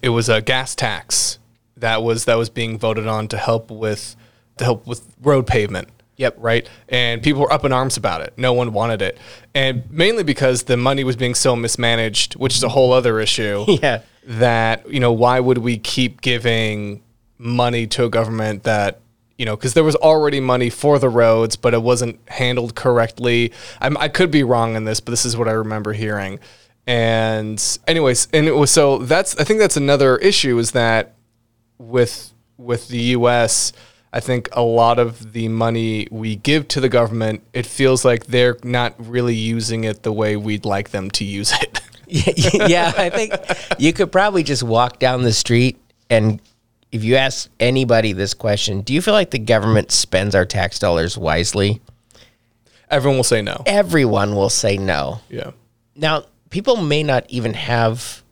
it 0.01 0.10
was 0.10 0.29
a 0.29 0.41
gas 0.41 0.75
tax 0.75 1.39
that 1.77 2.03
was 2.03 2.25
that 2.25 2.36
was 2.36 2.50
being 2.50 2.77
voted 2.77 3.07
on 3.07 3.27
to 3.29 3.38
help 3.38 3.72
with 3.72 4.15
to 4.57 4.63
help 4.65 4.86
with 4.86 5.01
road 5.22 5.48
pavement. 5.48 5.88
Yep. 6.17 6.36
Right. 6.39 6.67
And 6.89 7.21
people 7.24 7.41
were 7.41 7.53
up 7.53 7.63
in 7.63 7.71
arms 7.71 7.95
about 7.95 8.21
it. 8.21 8.33
No 8.38 8.51
one 8.53 8.74
wanted 8.74 9.01
it. 9.01 9.17
And 9.53 9.89
mainly 9.91 10.24
because 10.24 10.63
the 10.63 10.75
money 10.75 11.03
was 11.03 11.15
being 11.15 11.36
so 11.36 11.55
mismanaged, 11.55 12.36
which 12.36 12.55
is 12.55 12.63
a 12.63 12.69
whole 12.69 12.91
other 12.91 13.19
issue. 13.19 13.65
Yeah. 13.81 14.01
That, 14.24 14.89
you 14.91 15.00
know, 15.00 15.13
why 15.13 15.39
would 15.39 15.59
we 15.59 15.77
keep 15.77 16.19
giving 16.19 17.01
money 17.38 17.88
to 17.88 18.03
a 18.03 18.09
government 18.09 18.63
that, 18.63 19.00
you 19.38 19.45
know, 19.45 19.55
because 19.55 19.74
there 19.74 19.86
was 19.86 19.95
already 19.95 20.41
money 20.41 20.69
for 20.69 21.00
the 21.00 21.07
roads, 21.07 21.55
but 21.55 21.74
it 21.74 21.81
wasn't 21.81 22.19
handled 22.27 22.75
correctly. 22.75 23.53
I'm, 23.79 23.95
I 23.97 24.09
could 24.09 24.29
be 24.29 24.43
wrong 24.43 24.75
in 24.75 24.83
this, 24.83 25.00
but 25.00 25.12
this 25.12 25.24
is 25.24 25.38
what 25.38 25.47
I 25.47 25.51
remember 25.51 25.93
hearing. 25.93 26.39
And, 26.88 27.63
anyways, 27.88 28.27
and 28.33 28.47
it 28.47 28.55
was 28.55 28.69
so 28.69 28.97
that's, 28.97 29.38
I 29.38 29.45
think 29.45 29.59
that's 29.59 29.77
another 29.77 30.17
issue 30.17 30.57
is 30.57 30.71
that 30.71 31.13
with 31.77 32.33
with 32.57 32.88
the 32.89 33.00
US, 33.15 33.71
I 34.17 34.19
think 34.19 34.50
a 34.53 34.63
lot 34.63 34.97
of 34.97 35.33
the 35.33 35.47
money 35.47 36.07
we 36.09 36.38
give 36.38 36.67
to 36.69 36.81
the 36.81 36.89
government, 36.89 37.43
it 37.53 37.67
feels 37.67 38.03
like 38.03 38.25
they're 38.25 38.57
not 38.63 38.95
really 38.97 39.36
using 39.36 39.83
it 39.83 40.01
the 40.01 40.12
way 40.12 40.36
we'd 40.36 40.65
like 40.65 40.89
them 40.89 41.12
to 41.12 41.24
use 41.24 41.53
it. 41.62 41.79
yeah, 42.07 42.93
I 42.97 43.12
think 43.12 43.36
you 43.77 43.93
could 43.93 44.12
probably 44.12 44.41
just 44.41 44.63
walk 44.63 44.97
down 44.97 45.21
the 45.21 45.31
street 45.31 45.77
and 46.09 46.41
if 46.91 47.03
you 47.03 47.15
ask 47.15 47.47
anybody 47.59 48.12
this 48.12 48.33
question, 48.33 48.81
do 48.81 48.91
you 48.91 49.03
feel 49.03 49.13
like 49.13 49.29
the 49.29 49.38
government 49.38 49.91
spends 49.91 50.33
our 50.33 50.45
tax 50.45 50.79
dollars 50.79 51.15
wisely? 51.15 51.79
Everyone 52.89 53.17
will 53.17 53.24
say 53.24 53.43
no. 53.43 53.62
Everyone 53.67 54.33
will 54.33 54.50
say 54.50 54.77
no. 54.77 55.19
Yeah. 55.29 55.51
Now, 55.95 56.24
people 56.50 56.77
may 56.77 57.03
not 57.03 57.25
even 57.29 57.53
have 57.53 58.24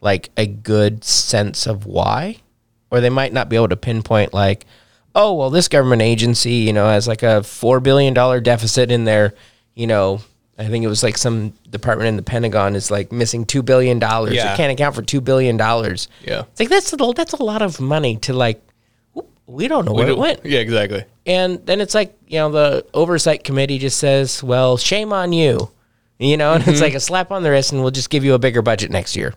like 0.00 0.30
a 0.38 0.46
good 0.46 1.04
sense 1.04 1.66
of 1.66 1.84
why, 1.84 2.38
or 2.90 3.02
they 3.02 3.10
might 3.10 3.34
not 3.34 3.50
be 3.50 3.56
able 3.56 3.68
to 3.68 3.76
pinpoint 3.76 4.32
like, 4.32 4.64
oh, 5.14 5.34
well, 5.34 5.50
this 5.50 5.68
government 5.68 6.02
agency, 6.02 6.52
you 6.52 6.72
know, 6.72 6.86
has 6.86 7.08
like 7.08 7.22
a 7.22 7.40
$4 7.40 7.82
billion 7.82 8.14
deficit 8.42 8.90
in 8.90 9.04
their, 9.04 9.34
you 9.74 9.86
know, 9.86 10.20
I 10.58 10.66
think 10.66 10.84
it 10.84 10.88
was 10.88 11.02
like 11.02 11.16
some 11.16 11.54
department 11.70 12.08
in 12.08 12.16
the 12.16 12.22
Pentagon 12.22 12.76
is 12.76 12.90
like 12.90 13.12
missing 13.12 13.46
$2 13.46 13.64
billion. 13.64 13.98
Yeah. 13.98 14.52
It 14.52 14.56
can't 14.56 14.72
account 14.72 14.94
for 14.94 15.02
$2 15.02 15.24
billion. 15.24 15.56
Yeah. 15.56 16.44
It's 16.50 16.60
like, 16.60 16.68
that's 16.68 16.92
a, 16.92 16.96
that's 16.96 17.32
a 17.32 17.42
lot 17.42 17.62
of 17.62 17.80
money 17.80 18.16
to 18.18 18.34
like, 18.34 18.62
we 19.46 19.66
don't 19.66 19.84
know 19.84 19.92
where 19.92 20.08
it 20.08 20.18
went. 20.18 20.44
Yeah, 20.44 20.60
exactly. 20.60 21.04
And 21.26 21.64
then 21.66 21.80
it's 21.80 21.94
like, 21.94 22.16
you 22.28 22.38
know, 22.38 22.50
the 22.50 22.86
oversight 22.94 23.42
committee 23.42 23.78
just 23.78 23.98
says, 23.98 24.42
well, 24.42 24.76
shame 24.76 25.12
on 25.12 25.32
you. 25.32 25.70
You 26.18 26.36
know, 26.36 26.52
and 26.52 26.62
it's 26.62 26.72
mm-hmm. 26.72 26.82
like 26.82 26.94
a 26.94 27.00
slap 27.00 27.30
on 27.30 27.42
the 27.42 27.50
wrist 27.50 27.72
and 27.72 27.80
we'll 27.80 27.90
just 27.90 28.10
give 28.10 28.22
you 28.22 28.34
a 28.34 28.38
bigger 28.38 28.60
budget 28.60 28.90
next 28.90 29.16
year. 29.16 29.34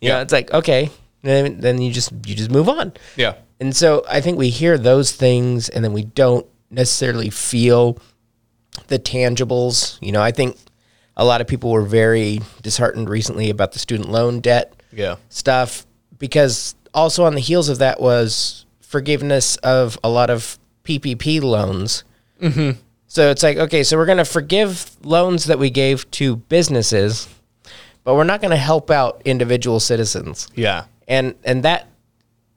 You 0.00 0.10
know, 0.10 0.16
Yeah. 0.16 0.22
it's 0.22 0.32
like, 0.32 0.52
okay, 0.52 0.90
then, 1.22 1.60
then 1.60 1.80
you 1.80 1.90
just 1.90 2.12
you 2.26 2.34
just 2.34 2.50
move 2.50 2.68
on. 2.68 2.92
Yeah. 3.16 3.36
And 3.62 3.76
so 3.76 4.04
I 4.10 4.20
think 4.20 4.38
we 4.38 4.50
hear 4.50 4.76
those 4.76 5.12
things 5.12 5.68
and 5.68 5.84
then 5.84 5.92
we 5.92 6.02
don't 6.02 6.44
necessarily 6.68 7.30
feel 7.30 7.96
the 8.88 8.98
tangibles. 8.98 9.98
You 10.00 10.10
know, 10.10 10.20
I 10.20 10.32
think 10.32 10.56
a 11.16 11.24
lot 11.24 11.40
of 11.40 11.46
people 11.46 11.70
were 11.70 11.82
very 11.82 12.40
disheartened 12.60 13.08
recently 13.08 13.50
about 13.50 13.70
the 13.70 13.78
student 13.78 14.10
loan 14.10 14.40
debt 14.40 14.74
Yeah. 14.92 15.14
stuff 15.28 15.86
because 16.18 16.74
also 16.92 17.24
on 17.24 17.36
the 17.36 17.40
heels 17.40 17.68
of 17.68 17.78
that 17.78 18.00
was 18.00 18.66
forgiveness 18.80 19.56
of 19.58 19.96
a 20.02 20.08
lot 20.08 20.28
of 20.28 20.58
PPP 20.82 21.40
loans. 21.40 22.02
Mm-hmm. 22.40 22.80
So 23.06 23.30
it's 23.30 23.44
like, 23.44 23.58
okay, 23.58 23.84
so 23.84 23.96
we're 23.96 24.06
going 24.06 24.18
to 24.18 24.24
forgive 24.24 24.90
loans 25.04 25.44
that 25.44 25.60
we 25.60 25.70
gave 25.70 26.10
to 26.12 26.34
businesses, 26.34 27.28
but 28.02 28.16
we're 28.16 28.24
not 28.24 28.40
going 28.40 28.50
to 28.50 28.56
help 28.56 28.90
out 28.90 29.22
individual 29.24 29.78
citizens. 29.78 30.48
Yeah. 30.56 30.86
And 31.06 31.36
and 31.44 31.62
that 31.62 31.86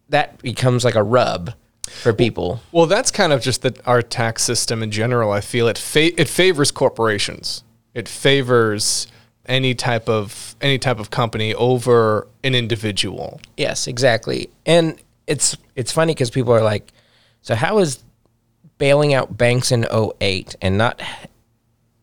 that 0.09 0.41
becomes 0.41 0.83
like 0.83 0.95
a 0.95 1.03
rub 1.03 1.53
for 1.87 2.13
people. 2.13 2.61
Well, 2.71 2.85
that's 2.85 3.11
kind 3.11 3.31
of 3.33 3.41
just 3.41 3.61
that 3.61 3.85
our 3.87 4.01
tax 4.01 4.43
system 4.43 4.81
in 4.83 4.91
general. 4.91 5.31
I 5.31 5.41
feel 5.41 5.67
it 5.67 5.77
fa- 5.77 6.19
it 6.19 6.27
favors 6.27 6.71
corporations. 6.71 7.63
It 7.93 8.07
favors 8.07 9.07
any 9.45 9.75
type 9.75 10.09
of 10.09 10.55
any 10.61 10.77
type 10.77 10.99
of 10.99 11.09
company 11.09 11.53
over 11.53 12.27
an 12.43 12.55
individual. 12.55 13.39
Yes, 13.57 13.87
exactly. 13.87 14.49
And 14.65 14.99
it's 15.27 15.57
it's 15.75 15.91
funny 15.91 16.13
because 16.13 16.31
people 16.31 16.53
are 16.53 16.63
like, 16.63 16.91
so 17.41 17.55
how 17.55 17.77
is 17.79 18.03
bailing 18.77 19.13
out 19.13 19.37
banks 19.37 19.71
in 19.71 19.85
08 19.91 20.55
and 20.61 20.77
not 20.77 21.01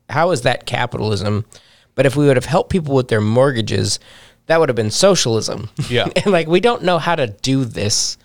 how 0.08 0.30
is 0.30 0.42
that 0.42 0.66
capitalism? 0.66 1.44
But 1.94 2.06
if 2.06 2.16
we 2.16 2.26
would 2.26 2.36
have 2.36 2.46
helped 2.46 2.70
people 2.70 2.94
with 2.94 3.08
their 3.08 3.20
mortgages, 3.20 3.98
that 4.46 4.60
would 4.60 4.68
have 4.68 4.76
been 4.76 4.90
socialism. 4.90 5.70
Yeah. 5.88 6.08
and 6.16 6.26
like 6.26 6.46
we 6.46 6.60
don't 6.60 6.82
know 6.82 6.98
how 6.98 7.14
to 7.14 7.26
do 7.26 7.64
this 7.64 8.18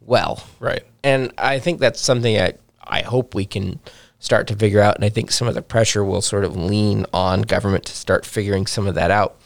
well. 0.00 0.44
Right. 0.60 0.82
And 1.02 1.32
I 1.38 1.58
think 1.58 1.80
that's 1.80 2.00
something 2.00 2.38
I 2.38 2.54
I 2.82 3.02
hope 3.02 3.34
we 3.34 3.44
can 3.44 3.80
start 4.18 4.48
to 4.48 4.56
figure 4.56 4.80
out 4.80 4.96
and 4.96 5.04
I 5.04 5.08
think 5.08 5.30
some 5.30 5.46
of 5.46 5.54
the 5.54 5.62
pressure 5.62 6.04
will 6.04 6.22
sort 6.22 6.44
of 6.44 6.56
lean 6.56 7.06
on 7.12 7.42
government 7.42 7.84
to 7.86 7.92
start 7.92 8.26
figuring 8.26 8.66
some 8.66 8.86
of 8.86 8.94
that 8.94 9.10
out. 9.10 9.40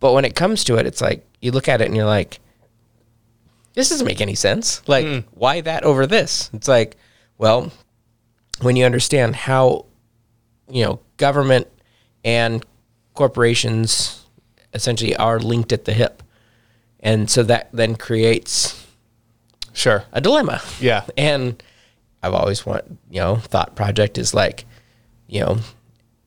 But 0.00 0.12
when 0.12 0.24
it 0.24 0.34
comes 0.34 0.64
to 0.64 0.76
it, 0.76 0.86
it's 0.86 1.00
like 1.00 1.26
you 1.40 1.52
look 1.52 1.68
at 1.68 1.80
it 1.80 1.86
and 1.86 1.96
you're 1.96 2.04
like 2.04 2.40
this 3.74 3.88
doesn't 3.88 4.06
make 4.06 4.20
any 4.20 4.34
sense. 4.34 4.86
Like 4.88 5.06
hmm. 5.06 5.18
why 5.32 5.60
that 5.60 5.82
over 5.82 6.06
this? 6.06 6.48
It's 6.52 6.68
like, 6.68 6.96
well, 7.38 7.72
when 8.60 8.76
you 8.76 8.84
understand 8.84 9.34
how 9.34 9.86
you 10.68 10.84
know, 10.84 11.00
government 11.16 11.68
and 12.24 12.64
corporations 13.14 14.23
essentially 14.74 15.14
are 15.16 15.38
linked 15.38 15.72
at 15.72 15.84
the 15.84 15.92
hip. 15.92 16.22
And 17.00 17.30
so 17.30 17.42
that 17.44 17.68
then 17.72 17.96
creates 17.96 18.84
Sure. 19.72 20.04
a 20.12 20.20
dilemma. 20.20 20.62
Yeah. 20.80 21.04
And 21.16 21.62
I've 22.22 22.34
always 22.34 22.64
want, 22.64 22.84
you 23.10 23.20
know, 23.20 23.36
thought 23.36 23.76
project 23.76 24.16
is 24.18 24.32
like, 24.32 24.64
you 25.26 25.40
know, 25.40 25.58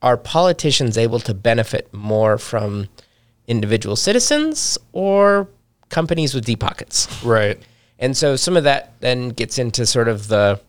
are 0.00 0.16
politicians 0.16 0.96
able 0.96 1.18
to 1.20 1.34
benefit 1.34 1.92
more 1.92 2.38
from 2.38 2.88
individual 3.48 3.96
citizens 3.96 4.78
or 4.92 5.48
companies 5.88 6.34
with 6.34 6.44
deep 6.44 6.60
pockets? 6.60 7.08
Right. 7.24 7.60
And 7.98 8.16
so 8.16 8.36
some 8.36 8.56
of 8.56 8.62
that 8.64 8.92
then 9.00 9.30
gets 9.30 9.58
into 9.58 9.86
sort 9.86 10.06
of 10.06 10.28
the, 10.28 10.60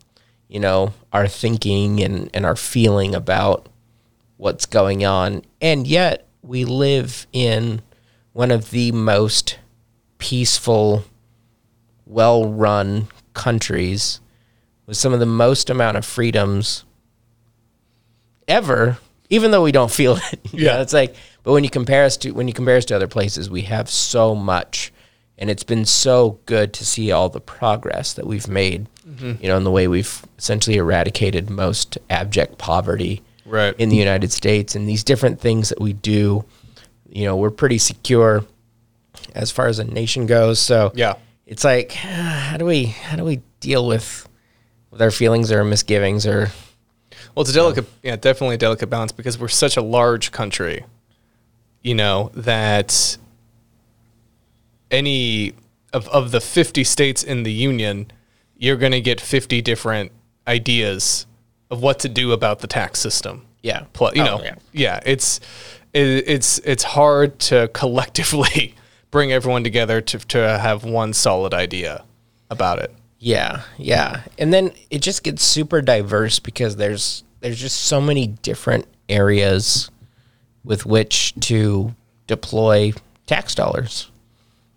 you 0.47 0.59
know, 0.59 0.93
our 1.13 1.27
thinking 1.27 2.01
and, 2.01 2.31
and 2.33 2.43
our 2.43 2.55
feeling 2.55 3.13
about 3.13 3.67
what's 4.37 4.65
going 4.65 5.05
on. 5.05 5.43
And 5.61 5.85
yet 5.85 6.25
we 6.49 6.65
live 6.65 7.27
in 7.31 7.79
one 8.33 8.49
of 8.49 8.71
the 8.71 8.91
most 8.91 9.59
peaceful, 10.17 11.03
well 12.07 12.49
run 12.49 13.07
countries 13.35 14.19
with 14.87 14.97
some 14.97 15.13
of 15.13 15.19
the 15.19 15.25
most 15.27 15.69
amount 15.69 15.95
of 15.95 16.03
freedoms 16.03 16.83
ever, 18.47 18.97
even 19.29 19.51
though 19.51 19.61
we 19.63 19.71
don't 19.71 19.91
feel 19.91 20.15
it. 20.31 20.39
You 20.51 20.65
Yeah. 20.65 20.75
know, 20.77 20.81
it's 20.81 20.91
like, 20.93 21.15
but 21.43 21.53
when 21.53 21.63
you 21.63 21.69
compare 21.69 22.03
us 22.03 22.17
to 22.17 22.31
when 22.31 22.47
you 22.47 22.53
compare 22.53 22.77
us 22.77 22.85
to 22.85 22.95
other 22.95 23.07
places, 23.07 23.47
we 23.49 23.61
have 23.63 23.87
so 23.87 24.33
much, 24.33 24.91
and 25.37 25.51
it's 25.51 25.63
been 25.63 25.85
so 25.85 26.39
good 26.47 26.73
to 26.73 26.85
see 26.85 27.11
all 27.11 27.29
the 27.29 27.39
progress 27.39 28.13
that 28.13 28.25
we've 28.25 28.47
made. 28.47 28.87
Mm-hmm. 29.07 29.33
You 29.43 29.49
know, 29.49 29.57
in 29.57 29.63
the 29.65 29.71
way 29.71 29.87
we've 29.87 30.23
essentially 30.39 30.77
eradicated 30.77 31.49
most 31.51 31.97
abject 32.09 32.57
poverty 32.57 33.21
Right. 33.49 33.75
in 33.79 33.89
the 33.89 33.95
United 33.97 34.31
States, 34.31 34.75
and 34.75 34.87
these 34.87 35.03
different 35.03 35.39
things 35.41 35.69
that 35.69 35.81
we 35.81 35.93
do. 35.93 36.45
You 37.11 37.25
know, 37.25 37.35
we're 37.37 37.49
pretty 37.49 37.79
secure 37.79 38.45
as 39.33 39.49
far 39.49 39.67
as 39.67 39.79
a 39.79 39.83
nation 39.83 40.27
goes. 40.27 40.59
So 40.59 40.91
Yeah. 40.93 41.15
it's 41.47 41.63
like, 41.63 41.91
how 41.93 42.57
do 42.57 42.65
we 42.65 42.85
how 42.85 43.15
do 43.17 43.23
we 43.23 43.41
deal 43.59 43.87
with 43.87 44.27
with 44.91 45.01
our 45.01 45.11
feelings 45.11 45.51
or 45.51 45.63
misgivings 45.63 46.25
or 46.27 46.51
Well, 47.35 47.41
it's 47.41 47.49
a 47.49 47.53
delicate, 47.53 47.85
yeah, 48.03 48.15
definitely 48.15 48.55
a 48.55 48.57
delicate 48.59 48.87
balance 48.89 49.11
because 49.11 49.37
we're 49.39 49.47
such 49.47 49.75
a 49.77 49.81
large 49.81 50.31
country, 50.31 50.85
you 51.81 51.95
know, 51.95 52.31
that 52.35 53.17
any 54.91 55.53
of, 55.93 56.07
of 56.09 56.31
the 56.31 56.41
50 56.41 56.83
states 56.83 57.23
in 57.23 57.43
the 57.43 57.51
union, 57.51 58.11
you're 58.57 58.77
going 58.77 58.91
to 58.91 59.01
get 59.01 59.21
50 59.21 59.61
different 59.61 60.11
ideas 60.47 61.25
of 61.71 61.81
what 61.81 61.99
to 61.99 62.09
do 62.09 62.31
about 62.31 62.59
the 62.59 62.67
tax 62.67 62.99
system. 62.99 63.45
yeah, 63.61 63.85
Plus, 63.93 64.15
you 64.15 64.21
Oh, 64.23 64.25
know, 64.37 64.43
yeah. 64.43 64.55
yeah. 64.73 64.99
it's 65.05 65.39
it, 65.93 66.07
it's 66.27 66.59
it's 66.59 66.83
hard 66.83 67.39
to 67.39 67.67
collectively 67.73 68.75
bring 69.11 69.31
everyone 69.31 69.63
together 69.63 70.01
to 70.01 70.19
to 70.19 70.37
have 70.59 70.83
one 70.83 71.13
solid 71.13 71.53
idea 71.53 72.03
about 72.49 72.79
it. 72.79 72.93
Yeah, 73.19 73.61
yeah. 73.77 74.21
And 74.37 74.53
then 74.53 74.71
it 74.89 75.01
just 75.01 75.23
gets 75.23 75.43
super 75.43 75.81
diverse 75.81 76.39
because 76.39 76.75
there's 76.77 77.23
there's 77.41 77.59
just 77.59 77.81
so 77.81 77.99
many 77.99 78.27
different 78.27 78.85
areas 79.09 79.89
with 80.63 80.85
which 80.85 81.33
to 81.41 81.93
deploy 82.27 82.93
tax 83.27 83.55
dollars. 83.55 84.09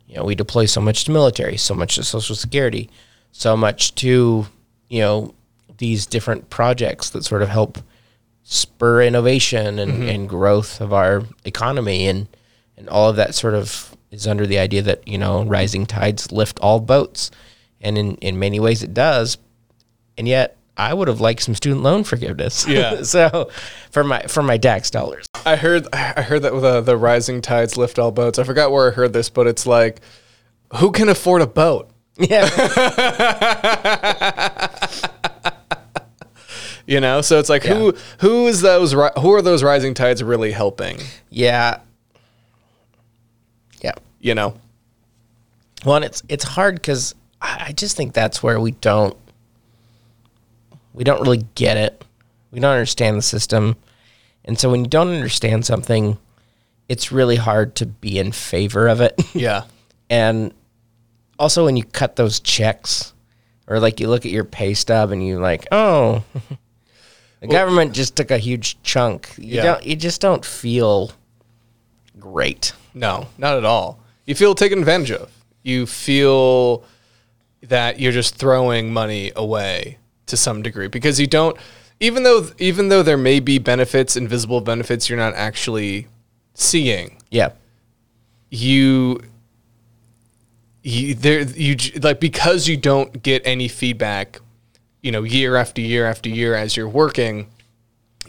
You 0.08 0.16
know, 0.16 0.24
we 0.24 0.34
deploy 0.34 0.66
so 0.66 0.80
much 0.80 1.04
to 1.04 1.10
military, 1.10 1.56
so 1.56 1.74
much 1.74 1.94
to 1.96 2.04
social 2.04 2.34
security, 2.36 2.90
so 3.30 3.56
much 3.56 3.94
to, 3.96 4.46
you 4.88 5.00
know, 5.00 5.34
these 5.82 6.06
different 6.06 6.48
projects 6.48 7.10
that 7.10 7.24
sort 7.24 7.42
of 7.42 7.48
help 7.48 7.76
spur 8.44 9.02
innovation 9.02 9.80
and, 9.80 9.92
mm-hmm. 9.92 10.08
and 10.08 10.28
growth 10.28 10.80
of 10.80 10.92
our 10.92 11.24
economy 11.44 12.06
and 12.06 12.28
and 12.76 12.88
all 12.88 13.10
of 13.10 13.16
that 13.16 13.34
sort 13.34 13.54
of 13.54 13.96
is 14.12 14.28
under 14.28 14.46
the 14.46 14.60
idea 14.60 14.80
that, 14.82 15.06
you 15.08 15.18
know, 15.18 15.42
rising 15.42 15.84
tides 15.84 16.30
lift 16.30 16.60
all 16.60 16.78
boats. 16.78 17.32
And 17.80 17.98
in, 17.98 18.14
in 18.16 18.38
many 18.38 18.60
ways 18.60 18.84
it 18.84 18.94
does. 18.94 19.38
And 20.16 20.28
yet 20.28 20.56
I 20.76 20.94
would 20.94 21.08
have 21.08 21.20
liked 21.20 21.42
some 21.42 21.56
student 21.56 21.82
loan 21.82 22.04
forgiveness. 22.04 22.64
Yeah. 22.68 23.02
so 23.02 23.50
for 23.90 24.04
my 24.04 24.22
for 24.22 24.44
my 24.44 24.58
tax 24.58 24.88
dollars. 24.88 25.26
I 25.44 25.56
heard 25.56 25.88
I 25.92 26.22
heard 26.22 26.42
that 26.42 26.52
the 26.52 26.78
uh, 26.78 26.80
the 26.80 26.96
rising 26.96 27.42
tides 27.42 27.76
lift 27.76 27.98
all 27.98 28.12
boats. 28.12 28.38
I 28.38 28.44
forgot 28.44 28.70
where 28.70 28.92
I 28.92 28.94
heard 28.94 29.12
this, 29.12 29.28
but 29.30 29.48
it's 29.48 29.66
like, 29.66 30.00
who 30.76 30.92
can 30.92 31.08
afford 31.08 31.42
a 31.42 31.48
boat? 31.48 31.90
Yeah. 32.18 32.48
You 36.86 37.00
know, 37.00 37.20
so 37.20 37.38
it's 37.38 37.48
like 37.48 37.62
who 37.64 37.94
who 38.18 38.46
is 38.48 38.60
those 38.60 38.92
who 38.92 39.32
are 39.32 39.42
those 39.42 39.62
rising 39.62 39.94
tides 39.94 40.22
really 40.22 40.52
helping? 40.52 40.98
yeah. 41.30 41.78
Yeah. 43.80 43.92
You 44.20 44.34
know, 44.34 44.54
Well, 45.84 45.96
and 45.96 46.04
it's 46.04 46.22
it's 46.28 46.44
hard 46.44 46.76
because 46.76 47.14
I 47.40 47.66
I 47.68 47.72
just 47.72 47.96
think 47.96 48.12
that's 48.14 48.42
where 48.42 48.60
we 48.60 48.72
don't 48.72 49.16
we 50.94 51.04
don't 51.04 51.20
really 51.22 51.44
get 51.54 51.76
it. 51.76 52.04
We 52.50 52.60
don't 52.60 52.72
understand 52.72 53.16
the 53.16 53.22
system, 53.22 53.76
and 54.44 54.58
so 54.58 54.70
when 54.70 54.80
you 54.84 54.90
don't 54.90 55.08
understand 55.08 55.64
something, 55.64 56.18
it's 56.88 57.10
really 57.10 57.36
hard 57.36 57.74
to 57.76 57.86
be 57.86 58.18
in 58.18 58.30
favor 58.32 58.88
of 58.88 59.00
it. 59.00 59.20
Yeah. 59.34 59.64
and 60.10 60.52
also 61.38 61.64
when 61.64 61.76
you 61.76 61.84
cut 61.84 62.14
those 62.16 62.38
checks 62.40 63.14
or 63.66 63.80
like 63.80 63.98
you 64.00 64.08
look 64.08 64.26
at 64.26 64.30
your 64.32 64.44
pay 64.44 64.74
stub 64.74 65.10
and 65.10 65.26
you 65.26 65.38
like, 65.40 65.66
oh, 65.72 66.22
the 67.42 67.48
government 67.48 67.92
just 67.92 68.16
took 68.16 68.30
a 68.30 68.38
huge 68.38 68.80
chunk. 68.82 69.28
You 69.36 69.56
Yeah. 69.56 69.62
don't 69.64 69.84
you 69.84 69.96
just 69.96 70.20
don't 70.20 70.44
feel 70.44 71.12
great. 72.18 72.72
No, 72.94 73.26
not 73.38 73.56
at 73.58 73.64
all. 73.64 73.98
You 74.26 74.34
feel 74.34 74.54
taken 74.54 74.78
advantage 74.78 75.10
of. 75.10 75.30
You 75.62 75.86
feel 75.86 76.84
that 77.62 78.00
you're 78.00 78.12
just 78.12 78.36
throwing 78.36 78.92
money 78.92 79.32
away 79.36 79.98
to 80.26 80.36
some 80.36 80.62
degree 80.62 80.88
because 80.88 81.20
you 81.20 81.26
don't 81.26 81.56
even 82.00 82.22
though 82.22 82.48
even 82.58 82.88
though 82.88 83.02
there 83.02 83.16
may 83.18 83.38
be 83.40 83.58
benefits, 83.58 84.16
invisible 84.16 84.60
benefits 84.60 85.08
you're 85.08 85.18
not 85.18 85.34
actually 85.34 86.06
seeing. 86.54 87.16
Yeah. 87.30 87.50
You 88.50 89.20
you 90.82 91.14
there 91.14 91.42
you 91.42 91.76
like 92.02 92.18
because 92.20 92.66
you 92.68 92.76
don't 92.76 93.22
get 93.22 93.42
any 93.44 93.68
feedback, 93.68 94.40
you 95.02 95.10
know, 95.12 95.22
year 95.24 95.56
after 95.56 95.80
year 95.80 96.06
after 96.06 96.28
year 96.28 96.54
as 96.54 96.76
you're 96.76 96.88
working, 96.88 97.48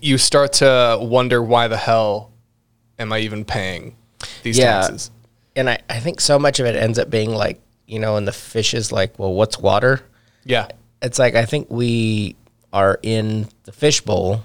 you 0.01 0.17
start 0.17 0.53
to 0.53 0.97
wonder 1.01 1.41
why 1.41 1.67
the 1.67 1.77
hell 1.77 2.31
am 2.99 3.13
I 3.13 3.19
even 3.19 3.45
paying 3.45 3.95
these 4.41 4.57
Yeah. 4.57 4.81
taxes? 4.81 5.11
And 5.55 5.69
I, 5.69 5.79
I 5.89 5.99
think 5.99 6.19
so 6.19 6.39
much 6.39 6.59
of 6.59 6.65
it 6.65 6.75
ends 6.75 6.97
up 6.97 7.09
being 7.09 7.29
like, 7.31 7.61
you 7.85 7.99
know, 7.99 8.17
and 8.17 8.27
the 8.27 8.31
fish 8.31 8.73
is 8.73 8.91
like, 8.91 9.17
well, 9.19 9.33
what's 9.33 9.59
water? 9.59 10.01
Yeah. 10.45 10.67
It's 11.01 11.19
like 11.19 11.35
I 11.35 11.45
think 11.45 11.69
we 11.69 12.35
are 12.71 12.97
in 13.03 13.47
the 13.65 13.71
fishbowl 13.71 14.43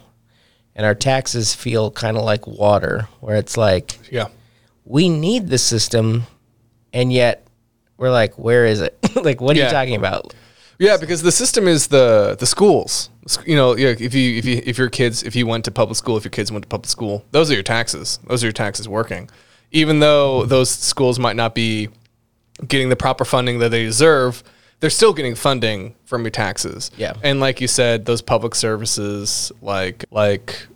and 0.76 0.84
our 0.84 0.94
taxes 0.94 1.54
feel 1.54 1.90
kind 1.90 2.16
of 2.18 2.24
like 2.24 2.46
water, 2.46 3.08
where 3.20 3.36
it's 3.36 3.56
like 3.56 3.98
Yeah. 4.12 4.26
we 4.84 5.08
need 5.08 5.48
the 5.48 5.58
system 5.58 6.24
and 6.92 7.10
yet 7.12 7.46
we're 7.96 8.10
like, 8.10 8.34
where 8.38 8.66
is 8.66 8.80
it? 8.82 8.96
like 9.16 9.40
what 9.40 9.56
are 9.56 9.60
Yeah. 9.60 9.66
you 9.66 9.72
talking 9.72 9.96
about? 9.96 10.34
Yeah, 10.78 10.96
because 10.96 11.22
the 11.22 11.32
system 11.32 11.66
is 11.66 11.88
the 11.88 12.36
the 12.38 12.46
schools. 12.46 13.10
You 13.44 13.56
know, 13.56 13.72
if 13.72 14.00
you 14.14 14.36
if 14.36 14.44
you 14.44 14.62
if 14.64 14.78
your 14.78 14.88
kids 14.88 15.22
if 15.22 15.34
you 15.34 15.46
went 15.46 15.64
to 15.64 15.70
public 15.70 15.96
school, 15.96 16.16
if 16.16 16.24
your 16.24 16.30
kids 16.30 16.52
went 16.52 16.62
to 16.62 16.68
public 16.68 16.88
school, 16.88 17.24
those 17.32 17.50
are 17.50 17.54
your 17.54 17.62
taxes. 17.62 18.18
Those 18.28 18.42
are 18.42 18.46
your 18.46 18.52
taxes 18.52 18.88
working. 18.88 19.28
Even 19.72 20.00
though 20.00 20.44
those 20.44 20.70
schools 20.70 21.18
might 21.18 21.36
not 21.36 21.54
be 21.54 21.88
getting 22.66 22.88
the 22.88 22.96
proper 22.96 23.24
funding 23.24 23.58
that 23.58 23.70
they 23.70 23.84
deserve, 23.84 24.42
they're 24.80 24.88
still 24.88 25.12
getting 25.12 25.34
funding 25.34 25.94
from 26.04 26.22
your 26.22 26.30
taxes. 26.30 26.90
Yeah. 26.96 27.14
And 27.22 27.40
like 27.40 27.60
you 27.60 27.68
said, 27.68 28.06
those 28.06 28.22
public 28.22 28.54
services 28.54 29.52
like 29.60 30.04
like 30.10 30.66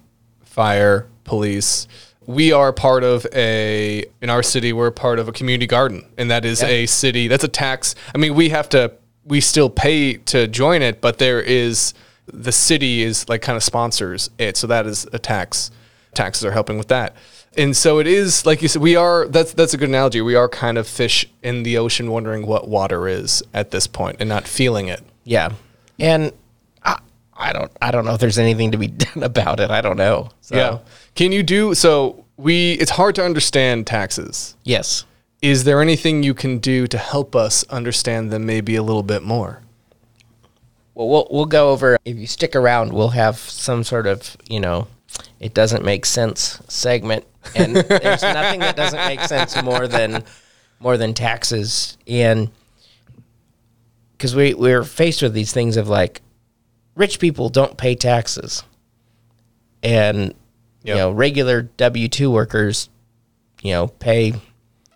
fire, 0.42 1.06
police, 1.24 1.86
we 2.26 2.52
are 2.52 2.72
part 2.72 3.04
of 3.04 3.26
a 3.32 4.04
in 4.20 4.30
our 4.30 4.42
city 4.42 4.72
we're 4.72 4.90
part 4.90 5.18
of 5.18 5.28
a 5.28 5.32
community 5.32 5.66
garden 5.66 6.06
and 6.18 6.30
that 6.30 6.44
is 6.44 6.62
a 6.62 6.86
city 6.86 7.26
that's 7.26 7.42
a 7.42 7.48
tax 7.48 7.94
i 8.14 8.18
mean 8.18 8.34
we 8.34 8.48
have 8.48 8.68
to 8.68 8.92
we 9.24 9.40
still 9.40 9.70
pay 9.70 10.14
to 10.14 10.46
join 10.48 10.82
it 10.82 11.00
but 11.00 11.18
there 11.18 11.40
is 11.40 11.94
the 12.26 12.52
city 12.52 13.02
is 13.02 13.28
like 13.28 13.42
kind 13.42 13.56
of 13.56 13.62
sponsors 13.62 14.30
it 14.38 14.56
so 14.56 14.66
that 14.66 14.86
is 14.86 15.06
a 15.12 15.18
tax 15.18 15.70
taxes 16.14 16.44
are 16.44 16.52
helping 16.52 16.78
with 16.78 16.88
that 16.88 17.14
and 17.56 17.76
so 17.76 17.98
it 17.98 18.06
is 18.06 18.46
like 18.46 18.62
you 18.62 18.68
said 18.68 18.80
we 18.80 18.96
are 18.96 19.26
that's 19.28 19.52
that's 19.54 19.74
a 19.74 19.76
good 19.76 19.88
analogy 19.88 20.20
we 20.20 20.34
are 20.34 20.48
kind 20.48 20.78
of 20.78 20.86
fish 20.86 21.28
in 21.42 21.62
the 21.62 21.76
ocean 21.76 22.10
wondering 22.10 22.46
what 22.46 22.68
water 22.68 23.06
is 23.08 23.42
at 23.52 23.70
this 23.70 23.86
point 23.86 24.16
and 24.20 24.28
not 24.28 24.46
feeling 24.46 24.88
it 24.88 25.02
Yeah. 25.24 25.52
And 25.98 26.32
I, 26.82 26.98
I 27.34 27.52
don't 27.52 27.70
I 27.80 27.90
don't 27.90 28.04
know 28.04 28.14
if 28.14 28.20
there's 28.20 28.38
anything 28.38 28.72
to 28.72 28.78
be 28.78 28.86
done 29.04 29.22
about 29.22 29.60
it. 29.60 29.70
I 29.70 29.80
don't 29.80 29.96
know. 29.96 30.30
So, 30.40 30.56
yeah 30.56 30.78
can 31.14 31.32
you 31.32 31.42
do 31.42 31.74
so 31.74 32.24
we 32.36 32.72
it's 32.72 32.90
hard 32.90 33.14
to 33.16 33.24
understand 33.24 33.86
taxes 33.86 34.56
Yes. 34.64 35.04
Is 35.42 35.64
there 35.64 35.82
anything 35.82 36.22
you 36.22 36.34
can 36.34 36.58
do 36.58 36.86
to 36.86 36.96
help 36.96 37.34
us 37.34 37.64
understand 37.64 38.30
them 38.30 38.46
maybe 38.46 38.76
a 38.76 38.82
little 38.82 39.02
bit 39.02 39.22
more? 39.22 39.60
Well, 40.94 41.08
we'll 41.08 41.28
we'll 41.30 41.46
go 41.46 41.70
over. 41.70 41.98
If 42.04 42.16
you 42.16 42.26
stick 42.26 42.54
around, 42.54 42.92
we'll 42.92 43.08
have 43.08 43.38
some 43.38 43.82
sort 43.82 44.06
of 44.06 44.36
you 44.48 44.60
know, 44.60 44.86
it 45.40 45.52
doesn't 45.52 45.84
make 45.84 46.06
sense 46.06 46.62
segment, 46.68 47.26
and 47.56 47.76
there's 47.88 48.22
nothing 48.22 48.60
that 48.60 48.76
doesn't 48.76 49.04
make 49.06 49.20
sense 49.20 49.60
more 49.62 49.88
than 49.88 50.22
more 50.78 50.96
than 50.96 51.12
taxes, 51.12 51.98
and 52.06 52.50
because 54.12 54.36
we 54.36 54.54
we're 54.54 54.84
faced 54.84 55.22
with 55.22 55.32
these 55.32 55.52
things 55.52 55.76
of 55.76 55.88
like, 55.88 56.20
rich 56.94 57.18
people 57.18 57.48
don't 57.48 57.76
pay 57.76 57.94
taxes, 57.94 58.62
and 59.82 60.34
you 60.84 60.94
know, 60.94 61.10
regular 61.10 61.62
W 61.62 62.08
two 62.08 62.30
workers, 62.30 62.90
you 63.62 63.72
know, 63.72 63.88
pay 63.88 64.34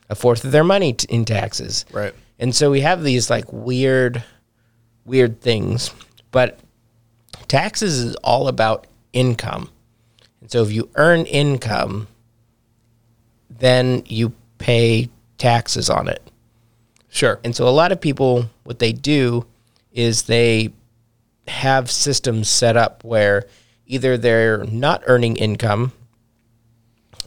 a 0.08 0.14
fourth 0.14 0.44
of 0.44 0.52
their 0.52 0.64
money 0.64 0.92
t- 0.92 1.06
in 1.10 1.24
taxes, 1.24 1.84
Right. 1.92 2.14
and 2.38 2.54
so 2.54 2.70
we 2.70 2.80
have 2.82 3.02
these 3.02 3.28
like 3.30 3.52
weird, 3.52 4.22
weird 5.04 5.40
things. 5.40 5.90
But 6.30 6.58
taxes 7.48 7.98
is 7.98 8.14
all 8.16 8.48
about 8.48 8.86
income. 9.12 9.70
And 10.40 10.50
so 10.50 10.62
if 10.62 10.70
you 10.72 10.88
earn 10.96 11.26
income, 11.26 12.08
then 13.50 14.02
you 14.06 14.32
pay 14.58 15.08
taxes 15.38 15.88
on 15.90 16.08
it. 16.08 16.22
Sure. 17.08 17.40
And 17.44 17.54
so 17.56 17.66
a 17.66 17.70
lot 17.70 17.92
of 17.92 18.00
people, 18.00 18.46
what 18.64 18.78
they 18.78 18.92
do 18.92 19.46
is 19.92 20.24
they 20.24 20.70
have 21.48 21.90
systems 21.90 22.48
set 22.48 22.76
up 22.76 23.02
where 23.04 23.46
either 23.86 24.16
they're 24.18 24.64
not 24.64 25.02
earning 25.06 25.36
income, 25.36 25.92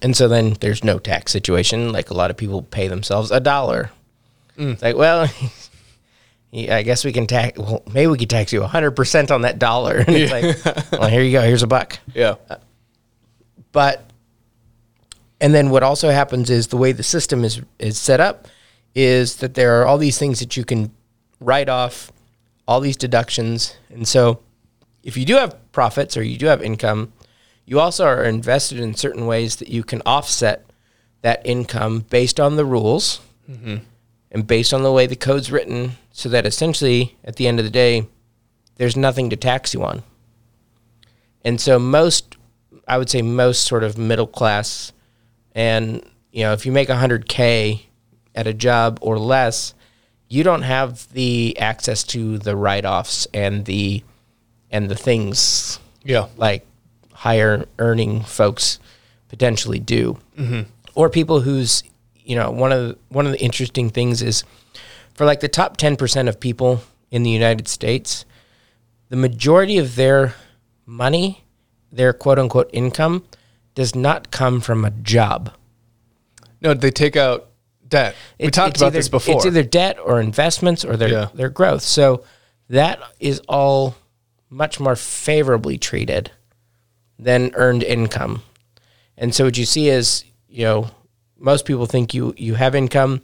and 0.02 0.16
so 0.16 0.28
then 0.28 0.56
there's 0.60 0.84
no 0.84 1.00
tax 1.00 1.32
situation. 1.32 1.92
Like 1.92 2.10
a 2.10 2.14
lot 2.14 2.32
of 2.32 2.38
people 2.38 2.62
pay 2.62 2.88
themselves 2.88 3.32
a 3.32 3.40
dollar. 3.40 3.92
Mm. 4.58 4.74
It's 4.74 4.82
like, 4.82 4.96
well, 4.96 5.30
I 6.54 6.84
guess 6.84 7.06
we 7.06 7.14
can 7.14 7.28
tax. 7.28 7.58
Well, 7.58 7.84
maybe 7.92 8.08
we 8.08 8.18
could 8.18 8.30
tax 8.30 8.52
you 8.52 8.62
100% 8.62 9.32
on 9.32 9.42
that 9.42 9.60
dollar. 9.60 9.98
And 10.08 10.16
it's 10.16 10.32
like, 10.32 10.92
well, 10.92 11.10
here 11.10 11.22
you 11.22 11.32
go. 11.32 11.42
Here's 11.42 11.64
a 11.64 11.68
buck 11.68 12.00
Yeah. 12.14 12.36
Uh, 12.50 12.58
but 13.72 14.10
and 15.42 15.54
then 15.54 15.70
what 15.70 15.84
also 15.84 16.10
happens 16.10 16.50
is 16.50 16.68
the 16.68 16.78
way 16.78 16.92
the 16.92 17.04
system 17.04 17.44
is 17.44 17.62
is 17.78 17.98
set 17.98 18.20
up 18.20 18.48
is 18.96 19.38
that 19.38 19.54
there 19.54 19.80
are 19.80 19.86
all 19.86 19.98
these 19.98 20.18
things 20.18 20.40
that 20.40 20.58
you 20.58 20.66
can 20.66 20.92
write 21.40 21.70
off 21.70 22.12
all 22.68 22.80
these 22.80 22.98
deductions 22.98 23.76
and 23.90 24.08
so 24.08 24.40
if 25.04 25.16
you 25.16 25.26
do 25.26 25.36
have 25.36 25.56
profits 25.72 26.18
or 26.18 26.24
you 26.24 26.38
do 26.38 26.48
have 26.48 26.62
income 26.62 27.14
you 27.70 27.80
also 27.80 28.04
are 28.04 28.24
invested 28.24 28.80
in 28.80 28.96
certain 28.96 29.28
ways 29.28 29.58
that 29.58 29.68
you 29.68 29.84
can 29.84 30.02
offset 30.04 30.66
that 31.22 31.40
income 31.46 32.00
based 32.10 32.40
on 32.40 32.56
the 32.56 32.66
rules 32.66 33.22
mm-hmm. 33.48 33.76
and 34.32 34.48
based 34.48 34.74
on 34.74 34.82
the 34.82 34.92
way 34.92 35.06
the 35.06 35.16
code's 35.16 35.52
written 35.52 35.92
so 36.12 36.30
that 36.30 36.48
essentially 36.48 37.16
at 37.24 37.36
the 37.36 37.48
end 37.48 37.60
of 37.60 37.66
the 37.66 37.70
day 37.70 38.08
there's 38.78 38.98
nothing 38.98 39.30
to 39.30 39.36
tax 39.36 39.72
you 39.76 39.84
on. 39.84 40.02
And 41.46 41.62
so 41.62 41.78
most 41.78 42.38
I 42.88 42.98
would 42.98 43.10
say 43.12 43.22
most 43.22 43.66
sort 43.66 43.84
of 43.84 44.00
middle 44.00 44.26
class 44.26 44.92
and 45.54 46.04
you 46.32 46.46
know 46.46 46.54
if 46.54 46.66
you 46.66 46.72
make 46.72 46.90
100k 46.90 47.84
at 48.34 48.48
a 48.48 48.54
job 48.54 48.98
or 49.00 49.20
less 49.20 49.76
you 50.28 50.42
don't 50.42 50.64
have 50.64 51.08
the 51.14 51.56
access 51.60 52.04
to 52.06 52.40
the 52.40 52.56
write-offs 52.56 53.28
and 53.32 53.66
the 53.66 54.04
and 54.72 54.90
the 54.90 54.96
things. 54.96 55.80
Yeah. 56.04 56.30
like 56.36 56.66
higher 57.20 57.66
earning 57.80 58.22
folks 58.24 58.80
potentially 59.28 59.78
do 59.78 60.18
mm-hmm. 60.38 60.62
or 60.96 61.10
people 61.10 61.42
who's 61.42 61.84
you 62.16 62.34
know 62.34 62.50
one 62.50 62.72
of 62.72 62.80
the, 62.88 62.98
one 63.10 63.26
of 63.26 63.34
the 63.34 63.42
interesting 63.42 63.90
things 63.90 64.22
is 64.22 64.46
for 65.14 65.26
like 65.26 65.42
the 65.42 65.50
top 65.50 65.76
10% 65.76 66.30
of 66.30 66.40
people 66.40 66.82
in 67.12 67.24
the 67.24 67.30
United 67.30 67.68
States 67.68 68.24
the 69.10 69.18
majority 69.18 69.78
of 69.78 69.98
their 69.98 70.34
money 70.86 71.44
their 71.92 72.14
quote 72.14 72.40
unquote 72.40 72.70
income 72.72 73.26
does 73.76 73.94
not 73.94 74.32
come 74.32 74.62
from 74.62 74.86
a 74.86 74.92
job 74.92 75.52
No, 76.62 76.74
they 76.74 76.90
take 76.92 77.18
out 77.18 77.50
debt. 77.86 78.16
we 78.40 78.50
talked 78.50 78.78
about 78.78 78.88
either- 78.88 79.00
this 79.00 79.10
before. 79.10 79.36
It's 79.36 79.46
either 79.46 79.64
debt 79.64 79.98
or 80.02 80.22
investments 80.22 80.86
or 80.86 80.96
their 80.96 81.10
Yeah. 81.10 81.28
their 81.34 81.50
growth. 81.50 81.82
So 81.82 82.24
that 82.70 83.00
is 83.20 83.42
all 83.50 83.96
much 84.50 84.80
more 84.80 84.96
favorably 84.96 85.78
treated 85.78 86.32
than 87.20 87.52
earned 87.54 87.84
income. 87.84 88.42
And 89.18 89.36
so 89.36 89.44
what 89.44 89.58
you 89.58 89.66
see 89.66 89.90
is, 89.90 90.24
you 90.48 90.64
know, 90.64 90.90
most 91.38 91.66
people 91.66 91.86
think 91.86 92.14
you 92.14 92.34
you 92.38 92.56
have 92.56 92.74
income 92.74 93.22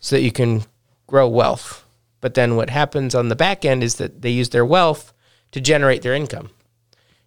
so 0.00 0.16
that 0.16 0.22
you 0.22 0.32
can 0.32 0.64
grow 1.06 1.28
wealth. 1.28 1.84
But 2.20 2.34
then 2.34 2.56
what 2.56 2.70
happens 2.70 3.14
on 3.14 3.28
the 3.28 3.36
back 3.36 3.64
end 3.64 3.84
is 3.84 3.96
that 3.96 4.22
they 4.22 4.30
use 4.30 4.48
their 4.48 4.64
wealth 4.64 5.12
to 5.52 5.60
generate 5.60 6.02
their 6.02 6.14
income. 6.14 6.50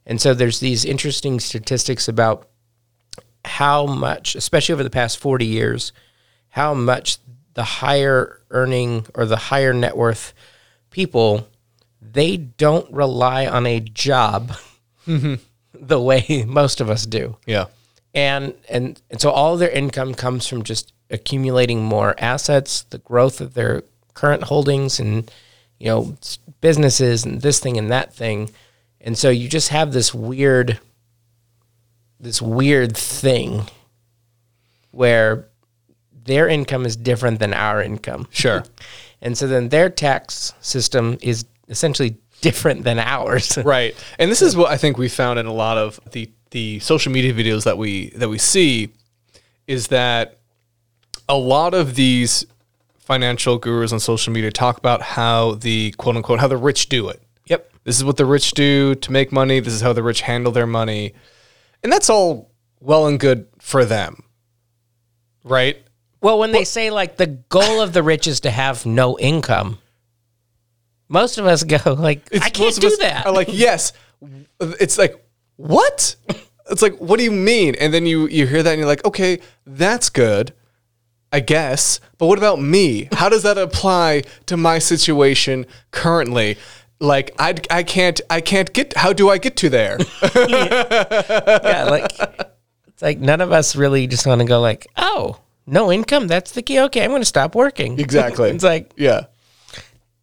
And 0.05 0.19
so 0.19 0.33
there's 0.33 0.59
these 0.59 0.85
interesting 0.85 1.39
statistics 1.39 2.07
about 2.07 2.47
how 3.45 3.85
much, 3.85 4.35
especially 4.35 4.73
over 4.73 4.83
the 4.83 4.89
past 4.89 5.19
40 5.19 5.45
years, 5.45 5.91
how 6.49 6.73
much 6.73 7.19
the 7.53 7.63
higher 7.63 8.41
earning 8.49 9.05
or 9.13 9.25
the 9.25 9.35
higher 9.37 9.73
net 9.73 9.95
worth 9.95 10.33
people, 10.89 11.47
they 12.01 12.37
don't 12.37 12.91
rely 12.91 13.45
on 13.45 13.65
a 13.65 13.79
job 13.79 14.53
mm-hmm. 15.07 15.35
The 15.79 15.99
way 16.01 16.45
most 16.47 16.81
of 16.81 16.89
us 16.89 17.05
do. 17.05 17.37
yeah. 17.45 17.65
and 18.13 18.53
and 18.69 19.01
and 19.09 19.21
so 19.21 19.29
all 19.29 19.57
their 19.57 19.69
income 19.69 20.13
comes 20.13 20.47
from 20.47 20.63
just 20.63 20.93
accumulating 21.09 21.83
more 21.83 22.15
assets, 22.17 22.83
the 22.89 22.97
growth 22.97 23.39
of 23.41 23.53
their 23.53 23.83
current 24.13 24.43
holdings, 24.43 24.99
and 24.99 25.31
you 25.79 25.87
know 25.87 26.17
businesses 26.61 27.25
and 27.25 27.41
this 27.41 27.59
thing 27.59 27.77
and 27.77 27.91
that 27.91 28.13
thing, 28.13 28.49
and 29.01 29.17
so 29.17 29.29
you 29.29 29.47
just 29.47 29.69
have 29.69 29.93
this 29.93 30.13
weird, 30.13 30.79
this 32.19 32.41
weird 32.41 32.97
thing 32.97 33.63
where 34.91 35.47
their 36.11 36.47
income 36.47 36.85
is 36.85 36.95
different 36.95 37.39
than 37.39 37.53
our 37.53 37.81
income. 37.81 38.27
Sure. 38.31 38.63
And 39.21 39.37
so 39.37 39.47
then 39.47 39.69
their 39.69 39.89
tax 39.89 40.53
system 40.59 41.17
is 41.21 41.45
essentially 41.69 42.17
different 42.41 42.83
than 42.83 42.99
ours. 42.99 43.57
Right. 43.67 43.95
And 44.19 44.31
this 44.31 44.41
is 44.41 44.55
what 44.55 44.71
I 44.71 44.77
think 44.77 44.97
we 44.97 45.09
found 45.09 45.39
in 45.39 45.45
a 45.45 45.53
lot 45.53 45.77
of 45.77 45.99
the 46.11 46.29
the 46.51 46.79
social 46.79 47.11
media 47.11 47.33
videos 47.33 47.65
that 47.65 47.77
we 47.77 48.09
that 48.11 48.29
we 48.29 48.37
see 48.37 48.93
is 49.65 49.87
that 49.87 50.37
a 51.27 51.35
lot 51.35 51.73
of 51.73 51.95
these 51.95 52.45
financial 52.97 53.57
gurus 53.57 53.91
on 53.91 53.99
social 53.99 54.31
media 54.31 54.51
talk 54.51 54.77
about 54.77 55.01
how 55.01 55.55
the 55.55 55.91
quote 55.97 56.15
unquote 56.15 56.39
how 56.39 56.47
the 56.47 56.57
rich 56.57 56.87
do 56.89 57.09
it. 57.09 57.21
Yep. 57.47 57.71
This 57.83 57.97
is 57.97 58.03
what 58.03 58.17
the 58.17 58.25
rich 58.25 58.51
do 58.51 58.95
to 58.95 59.11
make 59.11 59.31
money. 59.31 59.59
This 59.59 59.73
is 59.73 59.81
how 59.81 59.93
the 59.93 60.03
rich 60.03 60.21
handle 60.21 60.51
their 60.51 60.67
money. 60.67 61.13
And 61.83 61.91
that's 61.91 62.09
all 62.09 62.51
well 62.79 63.07
and 63.07 63.19
good 63.19 63.47
for 63.59 63.85
them. 63.85 64.23
Right? 65.43 65.77
Well, 66.21 66.39
when 66.39 66.51
they 66.51 66.63
say 66.63 66.89
like 66.89 67.17
the 67.17 67.27
goal 67.27 67.81
of 67.81 67.93
the 67.93 68.03
rich 68.03 68.27
is 68.27 68.41
to 68.41 68.51
have 68.51 68.85
no 68.85 69.17
income, 69.19 69.79
most 71.09 71.37
of 71.37 71.45
us 71.45 71.63
go 71.63 71.93
like, 71.93 72.27
I 72.33 72.49
can't 72.49 72.75
of 72.75 72.81
do 72.81 72.87
us 72.87 72.97
that. 72.99 73.25
Are 73.25 73.33
like, 73.33 73.49
yes. 73.51 73.93
It's 74.59 74.97
like, 74.97 75.23
what? 75.55 76.15
It's 76.69 76.81
like, 76.81 76.97
what 76.97 77.17
do 77.17 77.23
you 77.23 77.31
mean? 77.31 77.75
And 77.75 77.93
then 77.93 78.05
you 78.05 78.27
you 78.27 78.45
hear 78.45 78.63
that 78.63 78.71
and 78.71 78.79
you're 78.79 78.87
like, 78.87 79.05
okay, 79.05 79.39
that's 79.65 80.09
good, 80.09 80.53
I 81.31 81.39
guess. 81.39 81.99
But 82.17 82.27
what 82.27 82.37
about 82.37 82.59
me? 82.61 83.09
How 83.13 83.29
does 83.29 83.43
that 83.43 83.57
apply 83.57 84.23
to 84.47 84.57
my 84.57 84.79
situation 84.79 85.65
currently? 85.91 86.57
Like, 86.99 87.35
I 87.39 87.55
I 87.69 87.83
can't 87.83 88.19
I 88.29 88.41
can't 88.41 88.73
get. 88.73 88.97
How 88.97 89.13
do 89.13 89.29
I 89.29 89.37
get 89.37 89.55
to 89.57 89.69
there? 89.69 89.97
yeah, 90.35 91.87
like 91.89 92.11
it's 92.87 93.03
like 93.03 93.19
none 93.19 93.41
of 93.41 93.51
us 93.51 93.75
really 93.75 94.07
just 94.07 94.25
want 94.25 94.41
to 94.41 94.45
go 94.45 94.59
like, 94.59 94.87
oh, 94.97 95.39
no 95.67 95.91
income. 95.91 96.27
That's 96.27 96.53
the 96.53 96.63
key. 96.63 96.79
Okay, 96.79 97.03
I'm 97.03 97.11
going 97.11 97.21
to 97.21 97.25
stop 97.25 97.53
working. 97.53 97.99
exactly. 97.99 98.49
it's 98.51 98.63
like, 98.63 98.91
yeah. 98.97 99.25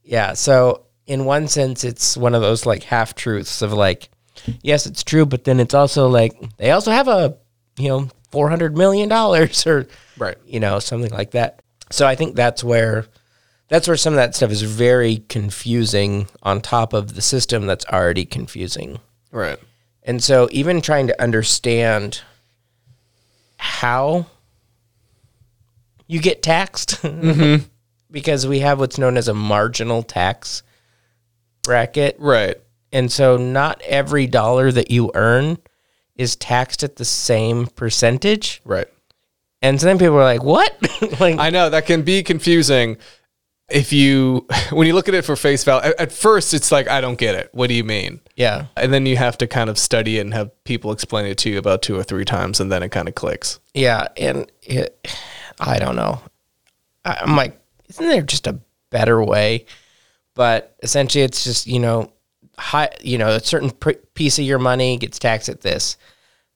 Yeah. 0.04 0.34
So 0.34 0.84
in 1.06 1.24
one 1.24 1.48
sense, 1.48 1.84
it's 1.84 2.16
one 2.16 2.34
of 2.34 2.42
those 2.42 2.66
like 2.66 2.84
half 2.84 3.14
truths 3.14 3.62
of 3.62 3.72
like, 3.72 4.08
yes, 4.62 4.86
it's 4.86 5.02
true, 5.02 5.26
but 5.26 5.44
then 5.44 5.60
it's 5.60 5.74
also 5.74 6.08
like 6.08 6.32
they 6.58 6.70
also 6.70 6.90
have 6.90 7.08
a 7.08 7.36
you 7.78 7.88
know 7.88 8.08
four 8.30 8.48
hundred 8.50 8.76
million 8.76 9.08
dollars 9.08 9.66
or 9.66 9.86
Right. 10.16 10.36
you 10.46 10.60
know, 10.60 10.78
something 10.78 11.10
like 11.10 11.32
that. 11.32 11.60
So 11.90 12.06
I 12.06 12.14
think 12.14 12.36
that's 12.36 12.62
where 12.64 13.06
that's 13.68 13.88
where 13.88 13.96
some 13.96 14.12
of 14.12 14.16
that 14.16 14.34
stuff 14.34 14.50
is 14.50 14.62
very 14.62 15.24
confusing 15.28 16.28
on 16.42 16.60
top 16.60 16.92
of 16.92 17.14
the 17.14 17.22
system 17.22 17.66
that's 17.66 17.86
already 17.86 18.24
confusing. 18.24 19.00
Right. 19.32 19.58
And 20.02 20.22
so 20.22 20.48
even 20.52 20.80
trying 20.80 21.06
to 21.06 21.22
understand 21.22 22.20
how 23.56 24.26
you 26.06 26.20
get 26.20 26.42
taxed 26.42 26.90
mm-hmm. 27.02 27.64
Because 28.14 28.46
we 28.46 28.60
have 28.60 28.78
what's 28.78 28.96
known 28.96 29.18
as 29.18 29.28
a 29.28 29.34
marginal 29.34 30.02
tax 30.02 30.62
bracket. 31.62 32.16
Right. 32.18 32.56
And 32.92 33.10
so 33.12 33.36
not 33.36 33.82
every 33.82 34.26
dollar 34.26 34.72
that 34.72 34.90
you 34.90 35.10
earn 35.14 35.58
is 36.16 36.36
taxed 36.36 36.82
at 36.84 36.96
the 36.96 37.04
same 37.04 37.66
percentage. 37.66 38.62
Right. 38.64 38.86
And 39.60 39.80
so 39.80 39.86
then 39.86 39.98
people 39.98 40.16
are 40.16 40.22
like, 40.24 40.44
"What?" 40.44 40.76
like 41.20 41.38
I 41.38 41.50
know 41.50 41.70
that 41.70 41.86
can 41.86 42.02
be 42.02 42.22
confusing 42.22 42.98
if 43.70 43.92
you 43.92 44.46
when 44.70 44.86
you 44.86 44.92
look 44.94 45.08
at 45.08 45.14
it 45.14 45.24
for 45.24 45.36
face 45.36 45.64
value. 45.64 45.92
At, 45.98 46.12
first, 46.12 46.54
it's 46.54 46.70
like 46.70 46.88
I 46.88 47.00
don't 47.00 47.18
get 47.18 47.34
it. 47.34 47.48
What 47.52 47.68
do 47.68 47.74
you 47.74 47.84
mean? 47.84 48.20
yeah. 48.36 48.66
And 48.76 48.92
then 48.92 49.06
you 49.06 49.16
have 49.16 49.38
to 49.38 49.46
kind 49.46 49.70
of 49.70 49.78
study 49.78 50.18
it 50.18 50.20
and 50.20 50.34
have 50.34 50.50
people 50.64 50.92
explain 50.92 51.26
it 51.26 51.38
to 51.38 51.50
you 51.50 51.58
about 51.58 51.82
two 51.82 51.96
or 51.98 52.02
three 52.02 52.24
times, 52.26 52.60
and 52.60 52.70
then 52.70 52.82
it 52.82 52.90
kind 52.90 53.08
of 53.08 53.14
clicks. 53.14 53.58
Yeah, 53.72 54.06
and 54.16 54.50
it, 54.62 55.08
I 55.58 55.78
don't 55.78 55.96
know. 55.96 56.20
I- 57.04 57.20
I'm 57.22 57.34
like, 57.34 57.58
isn't 57.94 58.08
there 58.08 58.22
just 58.22 58.46
a 58.46 58.58
better 58.90 59.22
way? 59.22 59.66
But 60.34 60.76
essentially, 60.82 61.24
it's 61.24 61.44
just 61.44 61.66
you 61.66 61.78
know, 61.78 62.12
high. 62.58 62.90
You 63.00 63.18
know, 63.18 63.28
a 63.30 63.40
certain 63.40 63.70
pr- 63.70 63.92
piece 64.14 64.38
of 64.38 64.44
your 64.44 64.58
money 64.58 64.96
gets 64.98 65.18
taxed 65.18 65.48
at 65.48 65.60
this. 65.60 65.96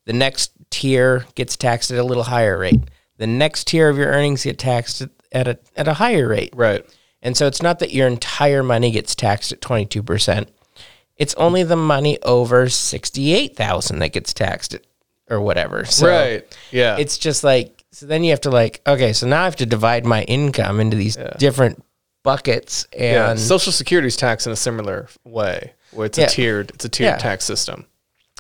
The 0.07 0.13
next 0.13 0.53
tier 0.71 1.25
gets 1.35 1.57
taxed 1.57 1.91
at 1.91 1.99
a 1.99 2.03
little 2.05 2.25
higher 2.25 2.59
rate. 2.59 2.81
The 3.19 3.27
next 3.27 3.67
tier 3.69 3.89
of 3.89 3.97
your 3.99 4.09
earnings 4.09 4.45
get 4.45 4.59
taxed 4.59 5.03
at- 5.03 5.11
at 5.33 5.49
a 5.49 5.59
at 5.77 5.89
a 5.89 5.95
higher 5.95 6.29
rate. 6.29 6.53
Right. 6.57 6.85
And 7.23 7.37
so 7.37 7.47
it's 7.47 7.63
not 7.63 7.81
that 7.81 7.93
your 7.93 8.07
entire 8.07 8.63
money 8.63 8.91
gets 8.93 9.15
taxed 9.15 9.51
at 9.51 9.61
22%. 9.61 10.47
It's 11.17 11.35
only 11.35 11.65
the 11.65 11.75
money 11.77 12.17
over 12.23 12.69
68,000 12.69 13.99
that 13.99 14.13
gets 14.13 14.33
taxed 14.33 14.75
at, 14.75 14.83
or 15.29 15.41
whatever. 15.41 15.85
So 15.85 16.07
right. 16.09 16.59
Yeah. 16.71 16.97
it's 16.97 17.19
just 17.19 17.43
like 17.43 17.78
so 17.93 18.07
then 18.07 18.25
you 18.25 18.31
have 18.31 18.41
to 18.43 18.51
like 18.51 18.81
okay, 18.87 19.13
so 19.13 19.27
now 19.27 19.43
I 19.43 19.45
have 19.45 19.57
to 19.57 19.67
divide 19.67 20.05
my 20.05 20.23
income 20.25 20.81
into 20.81 20.97
these 20.97 21.17
different 21.39 21.85
buckets 22.23 22.87
yeah. 22.97 23.31
and 23.31 23.41
Social 23.41 23.73
Security 23.73 24.09
is 24.09 24.17
taxed 24.17 24.47
in 24.47 24.53
a 24.53 24.57
similar 24.57 25.09
way, 25.25 25.73
where 25.93 26.07
it's 26.07 26.19
Yeah. 26.19 26.27
a 26.27 26.29
tiered. 26.29 26.71
It's 26.75 26.85
a 26.85 26.89
tiered 26.89 27.15
Yeah. 27.15 27.19
tax 27.19 27.45
system. 27.45 27.87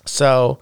So, 0.07 0.59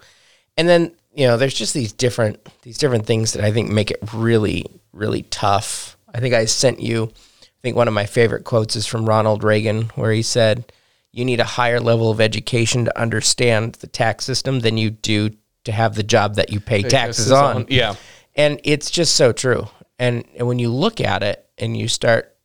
and 0.57 0.69
then 0.69 0.93
you 1.15 1.27
know, 1.27 1.39
there's 1.39 1.55
just 1.55 1.73
these 1.75 1.93
different 1.93 2.39
these 2.63 2.79
different 2.79 3.07
things 3.07 3.33
that 3.33 3.45
I 3.45 3.51
think 3.53 3.71
make 3.71 3.91
it 3.91 3.99
really 4.13 4.65
really 4.93 5.23
tough. 5.25 5.97
I 6.15 6.21
think 6.21 6.35
I 6.35 6.45
sent 6.47 6.81
you. 6.81 7.11
I 7.43 7.61
think 7.63 7.77
one 7.77 7.89
of 7.89 7.95
my 7.95 8.07
favorite 8.07 8.45
quotes 8.45 8.77
is 8.77 8.87
from 8.87 9.07
Ronald 9.07 9.43
Reagan, 9.43 9.91
where 9.97 10.13
he 10.13 10.23
said, 10.23 10.73
"You 11.13 11.25
need 11.25 11.41
a 11.41 11.45
higher 11.45 11.81
level 11.81 12.11
of 12.11 12.21
education 12.21 12.85
to 12.85 13.01
understand 13.01 13.75
the 13.77 13.87
tax 13.87 14.25
system 14.25 14.61
than 14.61 14.77
you 14.77 14.91
do 14.91 15.31
to 15.65 15.73
have 15.73 15.95
the 15.95 16.03
job 16.03 16.37
that 16.37 16.51
you 16.51 16.61
pay 16.61 16.83
taxes 16.83 17.33
on." 17.33 17.67
Yeah. 17.69 17.95
And 18.37 18.61
it's 18.65 18.91
just 18.91 19.17
so 19.17 19.33
true. 19.33 19.67
And, 19.99 20.25
and 20.37 20.47
when 20.47 20.59
you 20.59 20.71
look 20.71 21.01
at 21.01 21.23
it 21.23 21.45
and 21.59 21.77
you 21.77 21.89
start 21.89 22.37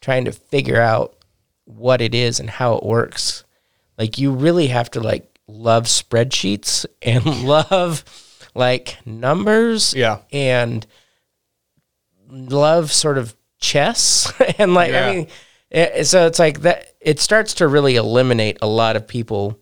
trying 0.00 0.24
to 0.26 0.32
figure 0.32 0.80
out 0.80 1.16
what 1.64 2.00
it 2.00 2.14
is 2.14 2.40
and 2.40 2.48
how 2.48 2.74
it 2.76 2.84
works, 2.84 3.44
like 3.98 4.18
you 4.18 4.32
really 4.32 4.68
have 4.68 4.90
to 4.92 5.00
like 5.00 5.26
love 5.48 5.84
spreadsheets 5.84 6.86
and 7.02 7.24
love 7.44 8.04
like 8.54 8.96
numbers 9.04 9.94
Yeah. 9.94 10.18
and 10.32 10.86
love 12.28 12.92
sort 12.92 13.18
of 13.18 13.34
chess 13.58 14.32
and 14.58 14.74
like 14.74 14.92
Yeah. 14.92 15.06
I 15.06 15.14
mean 15.14 15.26
eh, 15.70 16.02
so 16.04 16.26
it's 16.26 16.38
like 16.38 16.60
that 16.62 16.94
it 17.00 17.18
starts 17.20 17.54
to 17.54 17.68
really 17.68 17.96
eliminate 17.96 18.58
a 18.62 18.66
lot 18.66 18.96
of 18.96 19.06
people 19.06 19.58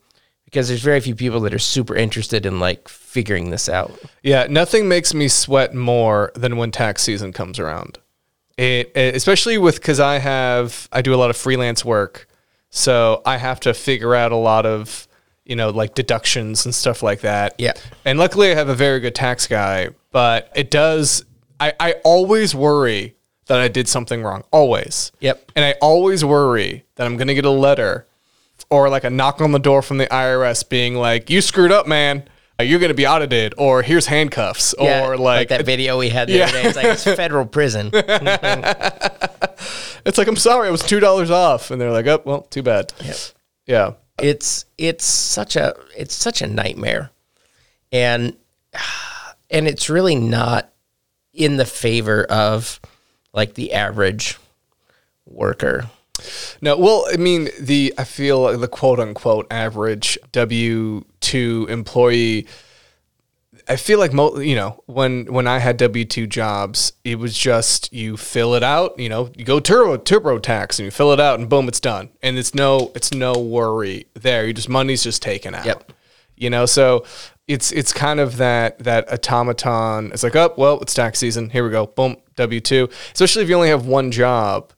because 0.48 0.68
there's 0.68 0.80
very 0.82 0.98
few 1.00 1.14
people 1.14 1.40
that 1.40 1.52
are 1.52 1.58
super 1.58 1.94
interested 1.94 2.46
in 2.46 2.58
like 2.58 2.88
figuring 2.88 3.50
this 3.50 3.68
out. 3.68 3.92
Yeah, 4.22 4.46
nothing 4.48 4.88
makes 4.88 5.12
me 5.12 5.28
sweat 5.28 5.74
more 5.74 6.32
than 6.34 6.56
when 6.56 6.70
tax 6.70 7.02
season 7.02 7.32
comes 7.34 7.58
around. 7.58 7.98
It, 8.56 8.90
it- 8.96 9.14
especially 9.14 9.58
with 9.58 9.76
because 9.76 10.00
I 10.00 10.18
have 10.18 10.88
I 10.90 11.02
do 11.02 11.14
a 11.14 11.16
lot 11.16 11.30
of 11.30 11.37
freelance 11.37 11.84
work, 11.84 12.26
so 12.70 13.22
I 13.26 13.37
have 13.37 13.61
to 13.61 13.74
figure 13.74 14.14
out 14.14 14.32
a 14.32 14.37
lot 14.37 14.64
of 14.66 15.06
you 15.44 15.54
know 15.56 15.70
like 15.70 15.94
deductions 15.94 16.64
and 16.64 16.74
stuff 16.74 17.02
like 17.02 17.20
that. 17.20 17.54
Yeah. 17.58 17.72
and 18.04 18.18
luckily 18.18 18.50
I 18.50 18.54
have 18.54 18.68
a 18.68 18.74
very 18.74 19.00
good 19.00 19.14
tax 19.14 19.46
guy, 19.46 19.90
but 20.12 20.50
it 20.56 20.70
does. 20.70 21.24
I 21.61 21.72
I 21.78 21.92
always 22.04 22.54
worry 22.54 23.14
that 23.46 23.61
I 23.61 23.68
did 23.68 23.87
something 23.88 24.22
wrong. 24.22 24.44
Always. 24.50 25.11
Yep. 25.20 25.52
And 25.56 25.64
I 25.64 25.74
always 25.80 26.24
worry 26.24 26.84
that 26.96 27.06
I'm 27.06 27.16
gonna 27.16 27.34
get 27.34 27.44
a 27.44 27.50
letter 27.50 28.06
or 28.70 28.88
like 28.88 29.04
a 29.04 29.11
knock 29.11 29.40
on 29.40 29.52
the 29.52 29.59
door 29.59 29.83
from 29.83 29.98
the 29.98 30.07
IRS 30.07 30.68
being 30.68 30.94
like, 30.94 31.31
"You 31.31 31.40
screwed 31.40 31.72
up, 31.72 31.87
man. 31.87 32.28
Uh, 32.61 32.64
You're 32.64 32.81
gonna 32.81 32.94
be 32.94 33.07
audited," 33.07 33.54
or 33.57 33.83
"Here's 33.83 34.07
handcuffs," 34.07 34.74
Yeah, 34.81 35.07
or 35.07 35.16
like, 35.16 35.48
that 35.48 35.64
video 35.64 35.98
we 35.98 36.09
had 36.11 36.28
the 36.28 36.35
Yeah. 36.38 36.44
other 36.48 36.62
day. 36.62 36.68
It's 36.68 36.76
like 36.76 36.87
it's 36.87 37.04
federal 37.16 37.46
prison. 37.46 37.90
it's 37.92 40.18
like, 40.18 40.28
"I'm 40.28 40.37
sorry, 40.37 40.68
I 40.68 40.70
was 40.70 40.83
two 40.83 41.00
dollars 41.00 41.31
off," 41.31 41.70
and 41.70 41.81
they're 41.81 41.90
like, 41.92 42.07
"Oh, 42.07 42.20
well, 42.24 42.42
too 42.42 42.62
bad." 42.62 42.92
Yeah, 43.66 43.92
it's 44.18 44.64
it's 44.76 45.04
such 45.04 45.57
a 45.57 45.74
it's 45.96 46.14
such 46.14 46.42
a 46.42 46.46
nightmare, 46.46 47.11
and 47.92 48.37
and 49.50 49.66
it's 49.68 49.88
really 49.88 50.16
not 50.16 50.70
in 51.33 51.57
the 51.57 51.64
favor 51.64 52.24
of 52.24 52.81
like 53.33 53.54
the 53.54 53.72
average 53.72 54.37
worker. 55.26 55.87
No, 56.61 56.76
well, 56.76 57.07
I 57.12 57.16
mean, 57.16 57.48
the 57.59 57.94
I 57.98 58.04
feel 58.04 58.42
like 58.42 58.61
the 58.61 58.68
quote 58.68 59.00
unquote 59.00 59.46
average 59.50 60.18
W 60.33 61.04
two 61.20 61.66
employee. 61.68 62.46
I 63.70 63.76
feel 63.76 63.98
like 63.98 64.12
mo- 64.14 64.38
you 64.38 64.57
know 64.57 64.83
when 64.87 65.26
when 65.26 65.46
I 65.46 65.59
had 65.59 65.76
W 65.76 66.04
two 66.04 66.26
jobs, 66.26 66.92
it 67.04 67.18
was 67.18 67.37
just 67.37 67.92
you 67.92 68.16
fill 68.16 68.54
it 68.54 68.62
out. 68.62 68.98
You 68.98 69.09
know, 69.09 69.31
you 69.37 69.44
go 69.44 69.61
turbo 69.61 69.98
TurboTax 69.98 70.78
and 70.78 70.87
you 70.87 70.90
fill 70.90 71.12
it 71.12 71.20
out, 71.20 71.38
and 71.38 71.48
boom, 71.48 71.68
it's 71.68 71.81
done. 71.81 72.09
And 72.22 72.38
it's 72.38 72.54
no 72.54 72.92
it's 72.94 73.12
no 73.12 73.33
worry 73.35 74.07
there. 74.14 74.46
You 74.46 74.54
just 74.54 74.68
money's 74.68 75.02
just 75.02 75.22
taken 75.22 75.54
out. 75.54 75.66
Yep. 75.66 75.92
You 76.37 76.50
know, 76.50 76.66
so 76.66 77.04
it's 77.46 77.72
it's 77.72 77.92
kind 77.92 78.20
of 78.20 78.37
that 78.37 78.78
that 78.78 79.12
automaton. 79.12 80.12
It's 80.12 80.22
like, 80.22 80.37
oh 80.37 80.54
well, 80.57 80.78
it's 80.81 80.94
tax 80.94 81.18
season. 81.18 81.50
Here 81.50 81.64
we 81.64 81.70
go. 81.70 81.87
Boom, 81.87 82.16
W 82.37 82.61
two. 82.61 82.88
Especially 83.12 83.42
if 83.42 83.48
you 83.48 83.57
only 83.57 83.70
have 83.70 83.87
one 83.87 84.11
job, 84.11 84.72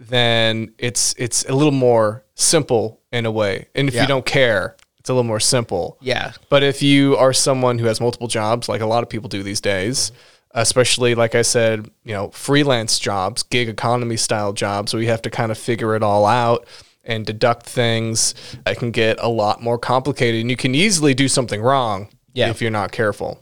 then 0.00 0.72
it's 0.78 1.14
it's 1.18 1.44
a 1.44 1.52
little 1.54 1.72
more 1.72 2.24
simple 2.34 3.00
in 3.12 3.26
a 3.26 3.30
way. 3.30 3.66
And 3.74 3.86
if 3.86 3.94
Yeah. 3.94 4.02
you 4.02 4.08
don't 4.08 4.24
care, 4.24 4.76
it's 4.98 5.10
a 5.10 5.12
little 5.12 5.24
more 5.24 5.40
simple. 5.40 5.98
Yeah. 6.00 6.32
But 6.48 6.62
if 6.62 6.82
you 6.82 7.16
are 7.18 7.32
someone 7.34 7.78
who 7.78 7.86
has 7.86 8.00
multiple 8.00 8.26
jobs, 8.28 8.68
like 8.68 8.80
a 8.80 8.86
lot 8.86 9.02
of 9.02 9.08
people 9.10 9.28
do 9.28 9.42
these 9.42 9.60
days, 9.60 10.10
especially 10.52 11.14
like 11.14 11.34
I 11.34 11.42
said, 11.42 11.90
you 12.04 12.14
know, 12.14 12.30
freelance 12.30 12.98
jobs, 12.98 13.42
gig 13.42 13.68
economy 13.68 14.16
style 14.16 14.52
jobs, 14.54 14.92
where 14.94 15.02
you 15.02 15.08
have 15.10 15.22
to 15.22 15.30
kind 15.30 15.52
of 15.52 15.58
figure 15.58 15.94
it 15.94 16.02
all 16.02 16.24
out 16.24 16.66
and 17.04 17.24
deduct 17.26 17.66
things, 17.66 18.34
it 18.66 18.78
can 18.78 18.90
get 18.90 19.18
a 19.20 19.28
lot 19.28 19.62
more 19.62 19.78
complicated, 19.78 20.40
and 20.40 20.50
you 20.50 20.56
can 20.56 20.74
easily 20.74 21.12
do 21.14 21.28
something 21.28 21.60
wrong 21.62 22.08
Yeah. 22.34 22.48
if 22.50 22.60
you're 22.62 22.70
not 22.70 22.90
careful. 22.92 23.38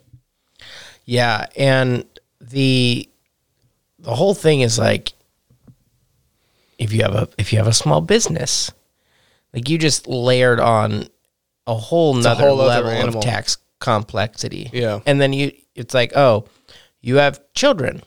Yeah, 1.04 1.46
and 1.56 2.04
the 2.40 3.08
the 3.98 4.14
whole 4.14 4.34
thing 4.34 4.60
is 4.60 4.78
like 4.78 5.12
if 6.78 6.92
you 6.92 7.02
have 7.02 7.14
a 7.14 7.28
if 7.36 7.52
you 7.52 7.58
have 7.58 7.66
a 7.66 7.72
small 7.72 8.00
business, 8.00 8.70
like 9.52 9.68
you 9.68 9.78
just 9.78 10.06
layered 10.06 10.60
on 10.60 11.08
a 11.66 11.74
whole 11.74 12.14
nother 12.14 12.48
whole 12.48 12.56
level 12.56 13.08
of 13.08 13.20
tax 13.20 13.58
complexity. 13.80 14.70
Yeah. 14.72 15.00
And 15.06 15.20
then 15.20 15.32
you 15.32 15.52
it's 15.74 15.94
like, 15.94 16.16
oh, 16.16 16.46
you 17.00 17.16
have 17.16 17.40
children 17.52 18.02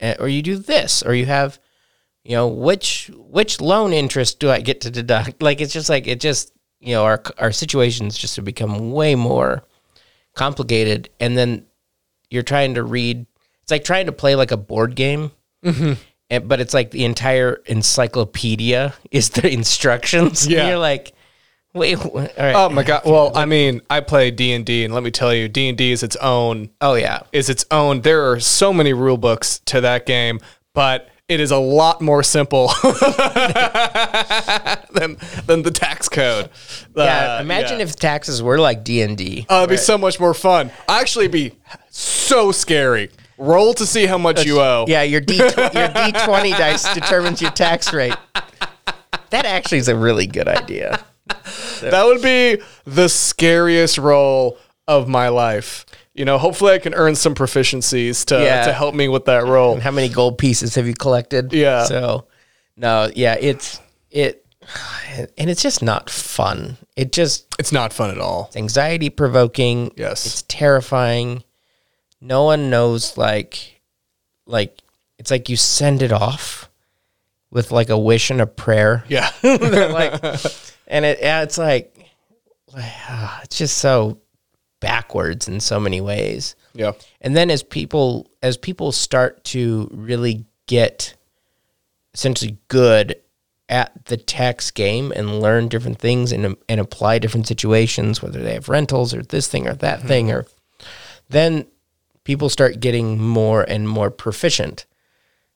eh, 0.00 0.16
or 0.18 0.28
you 0.28 0.42
do 0.42 0.56
this 0.56 1.02
or 1.02 1.14
you 1.14 1.26
have 1.26 1.58
you 2.24 2.32
know, 2.32 2.48
which 2.48 3.10
which 3.14 3.60
loan 3.60 3.92
interest 3.92 4.40
do 4.40 4.50
I 4.50 4.60
get 4.60 4.80
to 4.82 4.90
deduct? 4.90 5.42
Like 5.42 5.60
it's 5.60 5.72
just 5.72 5.88
like 5.88 6.06
it 6.06 6.20
just 6.20 6.52
you 6.80 6.94
know, 6.94 7.04
our 7.04 7.22
our 7.38 7.52
situations 7.52 8.18
just 8.18 8.36
have 8.36 8.44
become 8.44 8.92
way 8.92 9.14
more 9.14 9.64
complicated 10.34 11.08
and 11.18 11.38
then 11.38 11.64
you're 12.28 12.42
trying 12.42 12.74
to 12.74 12.82
read 12.82 13.24
it's 13.62 13.70
like 13.70 13.84
trying 13.84 14.06
to 14.06 14.12
play 14.12 14.34
like 14.34 14.50
a 14.50 14.56
board 14.56 14.94
game 14.94 15.30
and, 16.30 16.48
but 16.48 16.60
it's 16.60 16.74
like 16.74 16.90
the 16.90 17.04
entire 17.04 17.62
encyclopedia 17.66 18.94
is 19.10 19.30
the 19.30 19.50
instructions 19.52 20.44
And 20.44 20.52
Yeah. 20.52 20.68
you're 20.68 20.78
like 20.78 21.12
wait 21.74 21.98
wh- 21.98 22.06
all 22.06 22.20
right 22.38 22.54
Oh 22.56 22.68
my 22.70 22.82
god! 22.82 23.02
Well, 23.04 23.32
I 23.36 23.44
mean, 23.44 23.82
I 23.90 24.00
play 24.00 24.30
D 24.30 24.52
and 24.52 24.64
D, 24.64 24.84
and 24.84 24.94
let 24.94 25.02
me 25.02 25.10
tell 25.10 25.34
you, 25.34 25.46
D 25.48 25.68
and 25.68 25.76
D 25.76 25.92
is 25.92 26.02
its 26.02 26.16
own 26.16 26.70
oh 26.80 26.94
yeah 26.94 27.20
is 27.32 27.48
its 27.50 27.64
own. 27.70 28.00
There 28.00 28.30
are 28.30 28.40
so 28.40 28.72
many 28.72 28.92
rule 28.94 29.18
books 29.18 29.58
to 29.66 29.80
that 29.82 30.06
game, 30.06 30.40
but 30.74 31.08
it 31.28 31.38
is 31.40 31.50
a 31.50 31.58
lot 31.58 32.00
more 32.00 32.22
simple 32.22 32.68
than 34.92 35.16
than 35.46 35.62
the 35.62 35.70
tax 35.72 36.08
code. 36.08 36.48
yeah 36.96 37.36
Uh, 37.36 37.40
imagine 37.42 37.78
yeah. 37.78 37.84
if 37.84 37.96
taxes 37.96 38.42
were 38.42 38.58
like 38.58 38.84
d&d 38.84 39.46
Uh, 39.50 39.56
it'd 39.58 39.70
be 39.70 39.76
so 39.76 39.98
much 39.98 40.18
more 40.20 40.34
fun. 40.34 40.70
Actually, 40.88 41.28
be 41.28 41.52
so 41.90 42.52
scary. 42.52 43.10
Roll 43.38 43.74
to 43.74 43.84
see 43.86 44.06
how 44.06 44.18
much 44.18 44.44
you 44.44 44.60
owe. 44.60 44.84
yeah 44.88 45.02
your 45.02 45.20
d 45.20 45.36
your 45.36 45.48
d20 45.50 46.50
dice 46.58 46.92
determines 46.94 47.42
your 47.42 47.50
tax 47.50 47.92
rate 47.92 48.14
that 49.30 49.44
actually 49.44 49.78
is 49.78 49.88
a 49.88 49.96
really 49.96 50.26
good 50.26 50.48
idea 50.48 51.04
That 51.80 52.04
would 52.06 52.22
be 52.22 52.62
the 52.84 53.08
scariest 53.08 53.98
roll 53.98 54.58
of 54.88 55.08
my 55.08 55.28
life. 55.28 55.84
You 56.14 56.24
know, 56.24 56.38
hopefully 56.38 56.72
I 56.72 56.78
can 56.78 56.94
earn 56.94 57.14
some 57.16 57.34
proficiencies 57.34 58.24
to 58.26 58.40
Yeah. 58.42 58.64
to 58.64 58.72
help 58.72 58.94
me 58.94 59.08
with 59.08 59.24
that 59.26 59.44
roll. 59.44 59.78
how 59.80 59.90
many 59.90 60.08
gold 60.08 60.38
pieces 60.38 60.74
have 60.76 60.86
you 60.86 60.94
collected 60.94 61.52
Yeah. 61.52 61.84
so 61.84 62.26
no 62.76 63.10
yeah 63.14 63.36
it's 63.40 63.80
it 64.10 64.46
and 65.36 65.50
it's 65.50 65.62
just 65.62 65.82
not 65.82 66.08
fun 66.08 66.76
it 66.96 67.12
just 67.12 67.46
It's 67.58 67.72
not 67.72 67.92
fun 67.92 68.10
at 68.10 68.18
all. 68.18 68.46
It's 68.48 68.56
anxiety 68.56 69.10
provoking. 69.10 69.90
Yes. 69.96 70.24
It's 70.26 70.42
terrifying. 70.42 71.42
No 72.20 72.44
one 72.44 72.70
knows 72.70 73.16
like 73.16 73.80
like 74.46 74.80
it's 75.18 75.30
like 75.30 75.48
you 75.48 75.56
send 75.56 76.02
it 76.02 76.12
off 76.12 76.70
with 77.50 77.70
like 77.70 77.88
a 77.88 77.98
wish 77.98 78.30
and 78.30 78.40
a 78.40 78.46
prayer. 78.46 79.04
Yeah. 79.08 79.30
like 79.42 80.22
and 80.86 81.04
it 81.04 81.18
yeah, 81.20 81.42
it's 81.42 81.58
like 81.58 81.94
it's 82.76 83.58
just 83.58 83.78
so 83.78 84.18
backwards 84.80 85.48
in 85.48 85.60
so 85.60 85.80
many 85.80 86.00
ways. 86.00 86.54
yeah. 86.74 86.92
And 87.20 87.36
then 87.36 87.50
as 87.50 87.62
people 87.62 88.30
as 88.42 88.56
people 88.56 88.92
start 88.92 89.44
to 89.44 89.88
really 89.92 90.44
get 90.66 91.14
essentially 92.14 92.58
good 92.68 93.16
at 93.68 94.04
the 94.06 94.16
tax 94.16 94.70
game 94.70 95.12
and 95.16 95.40
learn 95.40 95.68
different 95.68 95.98
things 95.98 96.32
and 96.32 96.56
and 96.68 96.80
apply 96.80 97.18
different 97.18 97.46
situations, 97.46 98.22
whether 98.22 98.42
they 98.42 98.54
have 98.54 98.68
rentals 98.68 99.14
or 99.14 99.22
this 99.22 99.48
thing 99.48 99.66
or 99.66 99.74
that 99.74 100.00
mm-hmm. 100.00 100.08
thing, 100.08 100.30
or 100.30 100.46
then 101.28 101.66
people 102.26 102.48
start 102.50 102.80
getting 102.80 103.18
more 103.18 103.62
and 103.62 103.88
more 103.88 104.10
proficient 104.10 104.84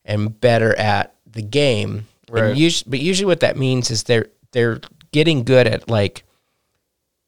and 0.04 0.40
better 0.40 0.74
at 0.78 1.14
the 1.30 1.42
game. 1.42 2.06
Right. 2.30 2.56
Us- 2.56 2.83
but 2.85 3.00
usually 3.00 3.26
what 3.26 3.40
that 3.40 3.56
means 3.59 3.90
is 3.90 4.04
they're 4.04 4.28
they're 4.52 4.80
getting 5.12 5.44
good 5.44 5.66
at 5.66 5.88
like 5.90 6.24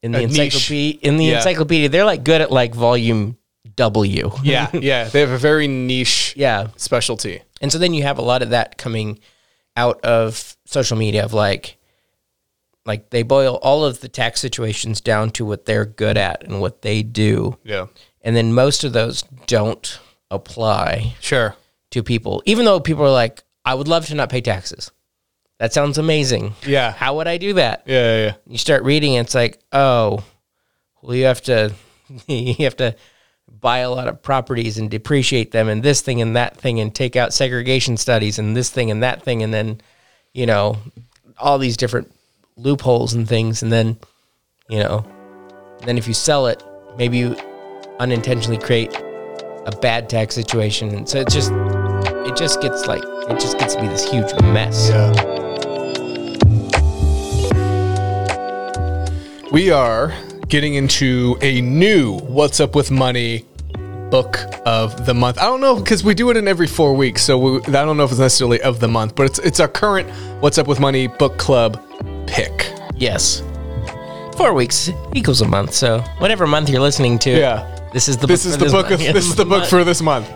in 0.03 0.13
the 0.13 0.19
A 0.19 0.23
niche. 0.23 0.39
encyclopedia 0.39 0.99
in 1.03 1.17
the 1.17 1.25
Yeah. 1.27 1.37
encyclopedia 1.37 1.89
they're 1.89 2.05
like 2.05 2.25
good 2.25 2.41
at 2.41 2.51
like 2.51 2.75
volume 2.75 3.37
W. 3.77 4.31
Yeah. 4.43 4.71
Yeah. 4.73 5.05
They 5.05 5.21
have 5.21 5.31
a 5.31 5.39
very 5.39 5.67
niche 5.69 6.35
Yeah. 6.37 6.69
specialty. 6.77 7.43
And 7.61 7.71
so 7.73 7.79
then 7.79 7.95
you 7.95 8.03
have 8.05 8.19
a 8.19 8.23
lot 8.23 8.43
of 8.43 8.51
that 8.51 8.79
coming 8.79 9.19
out 9.77 10.01
of 10.05 10.57
social 10.67 10.97
media 10.97 11.25
of 11.25 11.33
like 11.35 11.79
like 12.85 13.11
they 13.11 13.23
boil 13.23 13.59
all 13.63 13.85
of 13.85 14.01
the 14.01 14.09
tax 14.09 14.41
situations 14.41 15.01
down 15.01 15.31
to 15.31 15.45
what 15.45 15.65
they're 15.67 15.85
good 15.87 16.17
at 16.17 16.43
and 16.45 16.61
what 16.61 16.83
they 16.83 17.03
do. 17.03 17.57
Yeah. 17.65 17.87
And 18.23 18.37
then 18.37 18.53
most 18.55 18.85
of 18.85 18.93
those 18.93 19.23
don't 19.47 19.99
apply 20.31 21.15
Sure. 21.21 21.57
to 21.91 22.03
people. 22.03 22.43
Even 22.47 22.65
though 22.65 22.81
people 22.81 23.05
are 23.05 23.11
like, 23.11 23.43
I 23.65 23.75
would 23.75 23.89
love 23.89 24.07
to 24.07 24.15
not 24.15 24.31
pay 24.31 24.41
taxes. 24.41 24.91
That 25.59 25.73
sounds 25.73 25.99
amazing. 25.99 26.55
Yeah. 26.67 26.93
How 26.93 27.17
would 27.17 27.29
I 27.29 27.37
do 27.39 27.55
that? 27.55 27.83
Yeah. 27.87 27.95
Yeah. 28.17 28.25
yeah. 28.27 28.35
You 28.47 28.59
start 28.59 28.83
reading, 28.85 29.15
it's 29.15 29.35
like, 29.35 29.59
oh, 29.73 30.25
well, 31.03 31.17
you 31.17 31.25
have 31.25 31.43
to, 31.43 31.73
you 32.27 32.55
have 32.65 32.77
to 32.77 32.97
buy 33.61 33.79
a 33.79 33.91
lot 33.91 34.09
of 34.09 34.23
properties 34.23 34.79
and 34.79 34.91
depreciate 34.91 35.51
them, 35.53 35.69
and 35.69 35.83
this 35.83 36.01
thing 36.01 36.21
and 36.21 36.35
that 36.37 36.57
thing, 36.57 36.81
and 36.81 36.95
take 36.95 37.17
out 37.17 37.33
segregation 37.35 37.97
studies 37.97 38.39
and 38.39 38.57
this 38.57 38.71
thing 38.71 38.91
and 38.91 39.03
that 39.03 39.23
thing, 39.23 39.43
and 39.43 39.53
then, 39.53 39.81
you 40.33 40.47
know, 40.47 40.79
all 41.39 41.59
these 41.59 41.77
different 41.77 42.13
loopholes 42.57 43.13
and 43.15 43.29
things, 43.29 43.63
and 43.63 43.71
then, 43.71 43.99
you 44.69 44.79
know, 44.79 45.05
then 45.85 45.99
if 45.99 46.09
you 46.09 46.15
sell 46.15 46.47
it, 46.47 46.63
maybe 46.97 47.19
you 47.19 47.37
unintentionally 48.03 48.59
create 48.59 48.93
a 49.65 49.73
bad 49.81 50.11
tax 50.11 50.35
situation, 50.35 50.93
and 50.95 51.09
so 51.09 51.21
it 51.21 51.29
just, 51.29 51.53
it 51.53 52.37
just 52.37 52.61
gets 52.61 52.87
like, 52.87 53.03
it 53.05 53.39
just 53.39 53.59
gets 53.59 53.77
to 53.77 53.81
be 53.81 53.87
this 53.87 54.05
huge 54.11 54.33
mess. 54.43 54.91
Yeah. 54.91 55.13
We 59.53 59.71
are 59.71 60.13
getting 60.49 60.75
into 60.75 61.37
a 61.43 61.61
new 61.61 62.19
What's 62.19 62.59
Up 62.59 62.75
with 62.75 62.91
Money 62.91 63.45
book 64.11 64.39
of 64.67 65.07
the 65.07 65.15
month. 65.15 65.39
I 65.39 65.43
don't 65.45 65.61
know 65.61 65.77
because 65.77 66.03
we 66.03 66.15
do 66.15 66.31
it 66.31 66.37
in 66.37 66.49
every 66.49 66.67
four 66.67 66.95
weeks, 66.95 67.23
so 67.23 67.39
we, 67.39 67.61
I 67.61 67.71
don't 67.71 67.97
know 67.97 68.05
if 68.05 68.11
it's 68.11 68.19
necessarily 68.19 68.61
of 68.63 68.81
the 68.81 68.89
month, 68.89 69.15
but 69.15 69.27
it's 69.27 69.39
it's 69.39 69.61
our 69.61 69.69
current 69.69 70.11
What's 70.41 70.59
Up 70.59 70.67
with 70.67 70.81
Money 70.81 71.07
book 71.07 71.39
club 71.39 71.81
pick. 72.27 72.73
Yes. 72.97 73.43
Four 74.37 74.55
weeks 74.55 74.91
equals 75.15 75.41
a 75.41 75.47
month, 75.47 75.73
so 75.73 76.01
whatever 76.19 76.47
month 76.47 76.69
you're 76.69 76.81
listening 76.81 77.19
to. 77.21 77.31
Yeah. 77.31 77.79
This 77.93 78.09
is 78.09 78.17
the 78.17 78.27
This 78.27 78.45
book 78.45 78.53
is 78.53 78.57
for 78.57 78.65
the 78.65 78.71
book 78.71 78.91
of 78.91 78.99
this 79.01 79.27
is 79.27 79.35
the 79.37 79.45
book 79.45 79.67
for 79.67 79.85
this 79.85 80.01
month. 80.01 80.31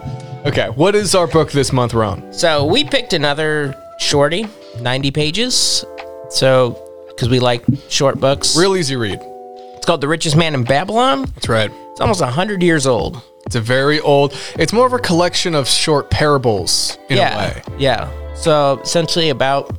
Okay, 0.44 0.68
what 0.70 0.94
is 0.94 1.14
our 1.14 1.26
book 1.26 1.50
this 1.50 1.72
month, 1.72 1.94
Ron? 1.94 2.32
So 2.32 2.64
we 2.66 2.84
picked 2.84 3.12
another 3.14 3.74
shorty, 3.98 4.46
90 4.80 5.10
pages. 5.10 5.84
So 6.30 6.82
because 7.08 7.28
we 7.30 7.40
like 7.40 7.64
short 7.88 8.20
books. 8.20 8.56
Real 8.56 8.76
easy 8.76 8.94
read. 8.94 9.18
It's 9.22 9.86
called 9.86 10.02
The 10.02 10.08
Richest 10.08 10.36
Man 10.36 10.54
in 10.54 10.64
Babylon. 10.64 11.22
That's 11.34 11.48
right. 11.48 11.70
It's 11.92 12.00
almost 12.00 12.20
100 12.20 12.62
years 12.62 12.86
old. 12.86 13.22
It's 13.46 13.56
a 13.56 13.60
very 13.60 14.00
old. 14.00 14.34
It's 14.58 14.72
more 14.72 14.86
of 14.86 14.92
a 14.92 14.98
collection 14.98 15.54
of 15.54 15.66
short 15.66 16.10
parables 16.10 16.98
in 17.08 17.16
yeah. 17.16 17.34
a 17.34 17.38
way. 17.38 17.62
Yeah. 17.78 18.34
So 18.34 18.80
essentially 18.80 19.30
about 19.30 19.78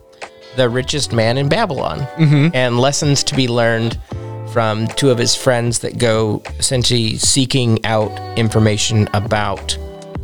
the 0.56 0.68
richest 0.68 1.14
man 1.14 1.38
in 1.38 1.48
Babylon 1.48 2.00
Mm-hmm. 2.18 2.56
and 2.56 2.80
lessons 2.80 3.24
to 3.26 3.36
be 3.36 3.48
learned 3.48 4.00
from 4.58 4.88
two 4.88 5.12
of 5.12 5.20
his 5.20 5.36
friends 5.36 5.78
that 5.78 6.00
go 6.00 6.42
essentially 6.58 7.16
seeking 7.16 7.78
out 7.86 8.10
information 8.40 9.08
about 9.14 9.78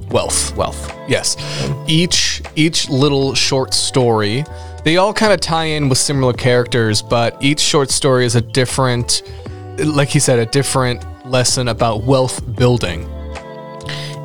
Wealth. 0.10 0.58
wealth. 0.58 0.92
Yes. 1.08 1.38
Each 1.88 2.42
each 2.56 2.90
little 2.90 3.36
short 3.36 3.76
story, 3.76 4.44
they 4.84 4.98
all 4.98 5.14
kind 5.14 5.32
of 5.34 5.40
tie 5.40 5.66
in 5.66 5.88
with 5.88 6.00
similar 6.00 6.34
characters, 6.34 7.00
but 7.04 7.38
each 7.44 7.60
short 7.60 7.92
story 7.92 8.26
is 8.26 8.34
a 8.36 8.42
different 8.42 9.22
like 9.86 10.08
he 10.10 10.18
said, 10.20 10.40
a 10.40 10.48
different 10.48 11.00
lesson 11.30 11.68
about 11.68 12.02
wealth 12.04 12.42
building. 12.56 13.04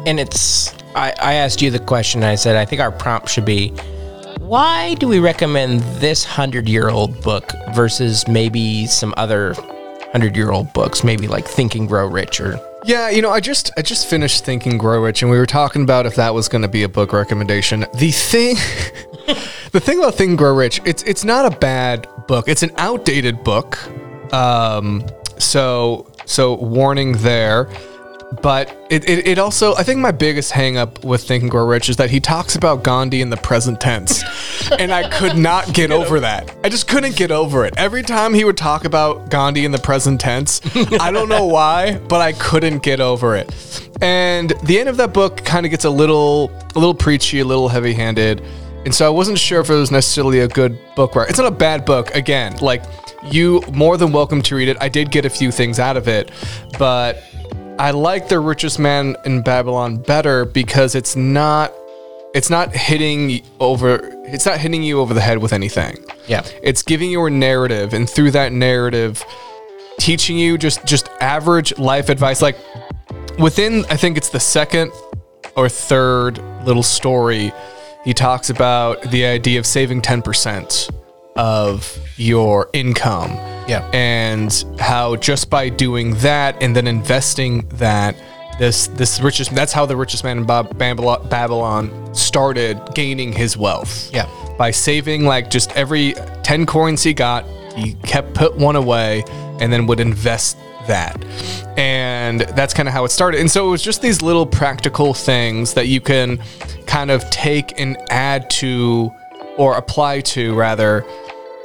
and 0.06 0.18
it's 0.18 0.72
I, 0.94 1.12
I 1.20 1.34
asked 1.34 1.60
you 1.60 1.70
the 1.70 1.78
question 1.80 2.22
i 2.24 2.34
said 2.34 2.56
i 2.56 2.64
think 2.64 2.80
our 2.80 2.90
prompt 2.90 3.28
should 3.28 3.44
be 3.44 3.74
why 4.40 4.94
do 4.94 5.06
we 5.06 5.18
recommend 5.18 5.80
this 6.00 6.24
hundred 6.24 6.66
year 6.66 6.88
old 6.88 7.20
book 7.22 7.52
versus 7.74 8.26
maybe 8.26 8.86
some 8.86 9.12
other 9.18 9.54
hundred 10.12 10.36
year 10.36 10.50
old 10.50 10.72
books, 10.72 11.04
maybe 11.04 11.28
like 11.28 11.46
Think 11.46 11.74
and 11.74 11.88
Grow 11.88 12.06
Rich 12.06 12.40
or 12.40 12.58
Yeah, 12.84 13.10
you 13.10 13.22
know, 13.22 13.30
I 13.30 13.40
just 13.40 13.70
I 13.76 13.82
just 13.82 14.08
finished 14.08 14.44
Think 14.44 14.66
and 14.66 14.78
Grow 14.78 15.02
Rich, 15.02 15.22
and 15.22 15.30
we 15.30 15.38
were 15.38 15.46
talking 15.46 15.82
about 15.82 16.06
if 16.06 16.14
that 16.16 16.34
was 16.34 16.48
going 16.48 16.62
to 16.62 16.68
be 16.68 16.82
a 16.82 16.88
book 16.88 17.12
recommendation. 17.12 17.86
The 17.94 18.10
thing, 18.10 18.56
the 19.72 19.80
thing 19.80 19.98
about 19.98 20.14
Think 20.14 20.30
and 20.30 20.38
Grow 20.38 20.54
Rich, 20.54 20.80
it's 20.84 21.02
it's 21.02 21.24
not 21.24 21.52
a 21.52 21.56
bad 21.56 22.06
book. 22.26 22.48
It's 22.48 22.62
an 22.62 22.70
outdated 22.76 23.44
book, 23.44 23.78
um, 24.32 25.04
so 25.38 26.10
so 26.24 26.54
warning 26.54 27.12
there. 27.18 27.68
But 28.42 28.76
it, 28.90 29.08
it, 29.08 29.26
it 29.26 29.38
also 29.38 29.74
I 29.76 29.82
think 29.82 30.00
my 30.00 30.10
biggest 30.10 30.52
hang 30.52 30.76
up 30.76 31.02
with 31.02 31.22
Think 31.24 31.42
and 31.42 31.50
Grow 31.50 31.66
Rich 31.66 31.88
is 31.88 31.96
that 31.96 32.10
he 32.10 32.20
talks 32.20 32.56
about 32.56 32.84
Gandhi 32.84 33.22
in 33.22 33.30
the 33.30 33.38
present 33.38 33.80
tense, 33.80 34.22
and 34.78 34.92
I 34.92 35.08
could 35.08 35.36
not 35.36 35.72
get 35.72 35.90
over 35.90 36.20
that. 36.20 36.54
I 36.62 36.68
just 36.68 36.88
couldn't 36.88 37.16
get 37.16 37.30
over 37.30 37.64
it. 37.64 37.74
Every 37.78 38.02
time 38.02 38.34
he 38.34 38.44
would 38.44 38.58
talk 38.58 38.84
about 38.84 39.30
Gandhi 39.30 39.64
in 39.64 39.72
the 39.72 39.78
present 39.78 40.20
tense, 40.20 40.60
I 41.00 41.10
don't 41.10 41.30
know 41.30 41.46
why, 41.46 41.98
but 41.98 42.20
I 42.20 42.32
couldn't 42.32 42.82
get 42.82 43.00
over 43.00 43.34
it. 43.34 43.50
And 44.02 44.52
the 44.62 44.78
end 44.78 44.90
of 44.90 44.98
that 44.98 45.14
book 45.14 45.42
kind 45.44 45.64
of 45.64 45.70
gets 45.70 45.86
a 45.86 45.90
little 45.90 46.50
a 46.74 46.78
little 46.78 46.94
preachy, 46.94 47.40
a 47.40 47.44
little 47.44 47.68
heavy-handed. 47.68 48.42
And 48.84 48.94
so 48.94 49.06
I 49.06 49.10
wasn't 49.10 49.38
sure 49.38 49.60
if 49.60 49.70
it 49.70 49.74
was 49.74 49.90
necessarily 49.90 50.40
a 50.40 50.48
good 50.48 50.78
book. 50.94 51.16
Right? 51.16 51.28
It's 51.28 51.38
not 51.38 51.48
a 51.48 51.56
bad 51.56 51.84
book. 51.84 52.14
Again, 52.14 52.56
like 52.58 52.84
you 53.24 53.62
more 53.72 53.96
than 53.96 54.12
welcome 54.12 54.42
to 54.42 54.54
read 54.54 54.68
it. 54.68 54.76
I 54.80 54.88
did 54.88 55.10
get 55.10 55.24
a 55.24 55.30
few 55.30 55.50
things 55.50 55.78
out 55.78 55.96
of 55.96 56.08
it, 56.08 56.30
but 56.78 57.22
I 57.78 57.92
like 57.92 58.28
the 58.28 58.40
richest 58.40 58.80
man 58.80 59.16
in 59.24 59.42
Babylon 59.42 59.98
better 59.98 60.44
because 60.44 60.96
it's 60.96 61.14
not 61.14 61.72
it's 62.34 62.50
not 62.50 62.74
hitting 62.74 63.42
over 63.60 64.00
it's 64.24 64.44
not 64.44 64.58
hitting 64.58 64.82
you 64.82 65.00
over 65.00 65.14
the 65.14 65.20
head 65.20 65.38
with 65.38 65.52
anything. 65.52 65.96
Yeah. 66.26 66.44
It's 66.62 66.82
giving 66.82 67.10
you 67.10 67.24
a 67.24 67.30
narrative 67.30 67.94
and 67.94 68.10
through 68.10 68.32
that 68.32 68.52
narrative 68.52 69.24
teaching 69.98 70.36
you 70.36 70.58
just 70.58 70.84
just 70.84 71.08
average 71.20 71.78
life 71.78 72.08
advice 72.08 72.42
like 72.42 72.56
within 73.38 73.84
I 73.90 73.96
think 73.96 74.16
it's 74.16 74.30
the 74.30 74.40
second 74.40 74.92
or 75.56 75.68
third 75.68 76.38
little 76.64 76.82
story 76.82 77.52
he 78.04 78.12
talks 78.12 78.50
about 78.50 79.02
the 79.10 79.24
idea 79.24 79.58
of 79.58 79.66
saving 79.66 80.02
10% 80.02 80.90
of 81.36 81.98
your 82.16 82.70
income 82.72 83.57
Yeah. 83.68 83.88
and 83.92 84.64
how 84.80 85.16
just 85.16 85.50
by 85.50 85.68
doing 85.68 86.14
that 86.16 86.60
and 86.62 86.74
then 86.74 86.86
investing 86.88 87.68
that 87.74 88.16
this 88.58 88.88
this 88.88 89.20
richest 89.20 89.54
that's 89.54 89.72
how 89.72 89.86
the 89.86 89.96
richest 89.96 90.24
man 90.24 90.38
in 90.38 90.44
Bab- 90.44 90.76
Babylon, 90.78 91.28
Babylon 91.28 92.14
started 92.14 92.80
gaining 92.94 93.32
his 93.32 93.56
wealth 93.56 94.10
Yeah. 94.12 94.26
by 94.58 94.70
saving 94.72 95.24
like 95.26 95.50
just 95.50 95.70
every 95.76 96.14
10 96.42 96.66
coins 96.66 97.02
he 97.02 97.12
got 97.14 97.44
he 97.76 97.94
kept 98.02 98.34
put 98.34 98.56
one 98.56 98.74
away 98.74 99.22
and 99.60 99.72
then 99.72 99.86
would 99.86 100.00
invest 100.00 100.56
that 100.88 101.22
and 101.76 102.40
that's 102.40 102.72
kind 102.74 102.88
of 102.88 102.94
how 102.94 103.04
it 103.04 103.10
started 103.10 103.40
and 103.40 103.50
so 103.50 103.68
it 103.68 103.70
was 103.70 103.82
just 103.82 104.00
these 104.02 104.22
little 104.22 104.46
practical 104.46 105.12
things 105.14 105.74
that 105.74 105.86
you 105.86 106.00
can 106.00 106.40
kind 106.86 107.10
of 107.10 107.28
take 107.30 107.78
and 107.78 107.96
add 108.10 108.48
to 108.50 109.12
or 109.58 109.76
apply 109.76 110.20
to 110.22 110.54
rather 110.54 111.04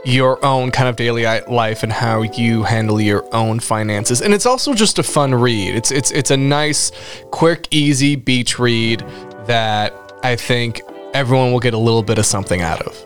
your 0.05 0.43
own 0.45 0.69
kind 0.71 0.89
of 0.89 0.95
daily 0.95 1.23
life 1.47 1.83
and 1.83 1.91
how 1.91 2.21
you 2.23 2.63
handle 2.63 2.99
your 2.99 3.23
own 3.33 3.59
finances. 3.59 4.21
And 4.21 4.33
it's 4.33 4.45
also 4.45 4.73
just 4.73 4.99
a 4.99 5.03
fun 5.03 5.33
read. 5.33 5.75
It's 5.75 5.91
it's 5.91 6.11
it's 6.11 6.31
a 6.31 6.37
nice, 6.37 6.91
quick, 7.31 7.67
easy 7.71 8.15
beach 8.15 8.59
read 8.59 8.99
that 9.47 9.93
I 10.23 10.35
think 10.35 10.81
everyone 11.13 11.51
will 11.51 11.59
get 11.59 11.73
a 11.73 11.77
little 11.77 12.03
bit 12.03 12.17
of 12.17 12.25
something 12.25 12.61
out 12.61 12.81
of. 12.81 12.97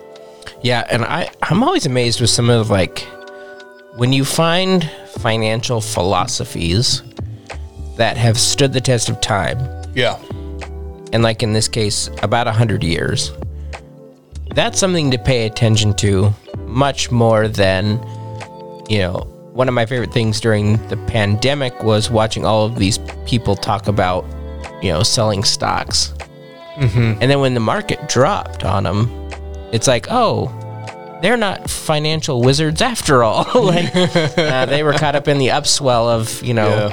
Yeah, 0.62 0.86
and 0.90 1.04
I 1.04 1.30
I'm 1.42 1.62
always 1.62 1.86
amazed 1.86 2.20
with 2.20 2.30
some 2.30 2.50
of 2.50 2.68
like 2.70 3.00
when 3.96 4.12
you 4.12 4.24
find 4.24 4.88
financial 5.18 5.80
philosophies 5.80 7.02
that 7.96 8.16
have 8.16 8.38
stood 8.38 8.72
the 8.72 8.80
test 8.80 9.08
of 9.08 9.20
time, 9.20 9.58
Yeah. 9.94 10.16
and 11.12 11.22
like 11.22 11.42
in 11.42 11.52
this 11.52 11.66
case, 11.68 12.08
about 12.22 12.46
a 12.48 12.52
hundred 12.52 12.82
years. 12.82 13.32
That's 14.54 14.78
something 14.78 15.10
to 15.12 15.18
pay 15.18 15.46
attention 15.46 15.94
to 15.94 16.32
much 16.68 17.10
more 17.10 17.48
than, 17.48 18.00
you 18.88 18.98
know, 18.98 19.26
one 19.52 19.68
of 19.68 19.74
my 19.74 19.86
favorite 19.86 20.12
things 20.12 20.40
during 20.40 20.76
the 20.88 20.96
pandemic 20.96 21.82
was 21.82 22.10
watching 22.10 22.44
all 22.44 22.64
of 22.64 22.76
these 22.76 22.98
people 23.26 23.56
talk 23.56 23.88
about, 23.88 24.24
you 24.82 24.92
know, 24.92 25.02
selling 25.02 25.42
stocks. 25.42 26.14
And 27.20 27.30
then 27.30 27.40
when 27.40 27.54
the 27.54 27.60
market 27.60 28.08
dropped 28.08 28.64
on 28.64 28.84
them, 28.84 29.10
it's 29.72 29.88
like, 29.88 30.06
oh, 30.10 30.46
they're 31.22 31.36
not 31.36 31.68
financial 31.68 32.40
wizards 32.40 32.80
after 32.80 33.24
all. 33.24 33.46
like, 33.64 33.90
uh, 33.96 34.66
they 34.66 34.82
were 34.82 34.92
caught 34.92 35.16
up 35.16 35.26
in 35.26 35.38
the 35.38 35.48
upswell 35.48 36.08
of, 36.08 36.42
you 36.42 36.54
know, 36.54 36.90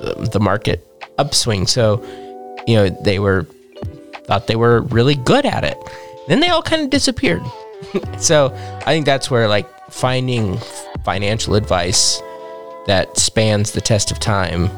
the, 0.00 0.28
the 0.32 0.40
market 0.40 0.86
upswing. 1.18 1.66
So, 1.66 2.02
you 2.66 2.76
know, 2.76 2.88
they 3.02 3.18
were 3.18 3.46
thought 4.26 4.46
they 4.46 4.56
were 4.56 4.82
really 4.82 5.16
good 5.16 5.44
at 5.44 5.64
it. 5.64 5.76
Then 6.28 6.40
they 6.40 6.48
all 6.48 6.62
kind 6.62 6.82
of 6.82 6.90
disappeared. 6.90 7.42
so 8.18 8.52
I 8.86 8.92
think 8.92 9.06
that's 9.06 9.30
where 9.30 9.48
like 9.48 9.68
finding 9.90 10.58
financial 11.04 11.54
advice 11.54 12.20
that 12.86 13.16
spans 13.16 13.72
the 13.72 13.80
test 13.80 14.10
of 14.10 14.18
time. 14.18 14.68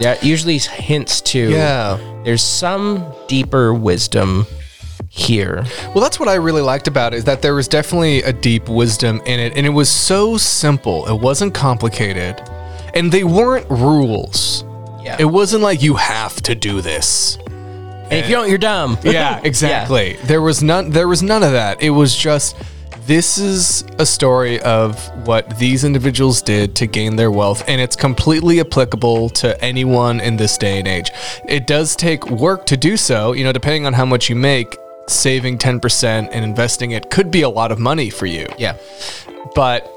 That 0.00 0.24
usually 0.24 0.58
hints 0.58 1.20
to 1.22 1.50
Yeah. 1.50 1.98
there's 2.24 2.42
some 2.42 3.04
deeper 3.28 3.72
wisdom 3.72 4.46
here. 5.08 5.64
Well, 5.94 6.02
that's 6.02 6.18
what 6.18 6.28
I 6.28 6.34
really 6.34 6.62
liked 6.62 6.88
about 6.88 7.14
it 7.14 7.18
is 7.18 7.24
that 7.24 7.42
there 7.42 7.54
was 7.54 7.68
definitely 7.68 8.22
a 8.22 8.32
deep 8.32 8.68
wisdom 8.68 9.20
in 9.26 9.38
it, 9.38 9.52
and 9.56 9.64
it 9.64 9.70
was 9.70 9.88
so 9.88 10.36
simple. 10.36 11.06
It 11.06 11.20
wasn't 11.20 11.54
complicated, 11.54 12.40
and 12.94 13.12
they 13.12 13.22
weren't 13.22 13.68
rules. 13.70 14.64
Yeah. 15.02 15.16
It 15.20 15.26
wasn't 15.26 15.62
like 15.62 15.82
you 15.82 15.94
have 15.94 16.36
to 16.42 16.54
do 16.56 16.80
this. 16.80 17.38
And 18.04 18.12
if 18.12 18.28
you 18.28 18.34
don't, 18.34 18.48
you're 18.48 18.58
dumb. 18.58 18.98
Yeah, 19.04 19.40
exactly. 19.44 20.16
There 20.24 20.42
was 20.42 20.62
none 20.62 20.90
there 20.90 21.08
was 21.08 21.22
none 21.22 21.42
of 21.42 21.52
that. 21.52 21.82
It 21.82 21.90
was 21.90 22.14
just 22.16 22.56
this 23.06 23.36
is 23.36 23.84
a 23.98 24.06
story 24.06 24.60
of 24.60 24.98
what 25.26 25.58
these 25.58 25.84
individuals 25.84 26.40
did 26.40 26.74
to 26.76 26.86
gain 26.86 27.16
their 27.16 27.30
wealth 27.30 27.62
and 27.68 27.78
it's 27.80 27.96
completely 27.96 28.60
applicable 28.60 29.28
to 29.28 29.62
anyone 29.62 30.20
in 30.20 30.36
this 30.36 30.56
day 30.56 30.78
and 30.78 30.88
age. 30.88 31.10
It 31.46 31.66
does 31.66 31.96
take 31.96 32.24
work 32.30 32.64
to 32.66 32.78
do 32.78 32.96
so, 32.96 33.32
you 33.32 33.44
know, 33.44 33.52
depending 33.52 33.84
on 33.84 33.92
how 33.92 34.06
much 34.06 34.30
you 34.30 34.36
make, 34.36 34.74
saving 35.06 35.58
10% 35.58 36.28
and 36.32 36.44
investing 36.44 36.92
it 36.92 37.10
could 37.10 37.30
be 37.30 37.42
a 37.42 37.48
lot 37.48 37.70
of 37.70 37.78
money 37.78 38.08
for 38.08 38.24
you. 38.24 38.46
Yeah. 38.58 38.78
But 39.54 39.90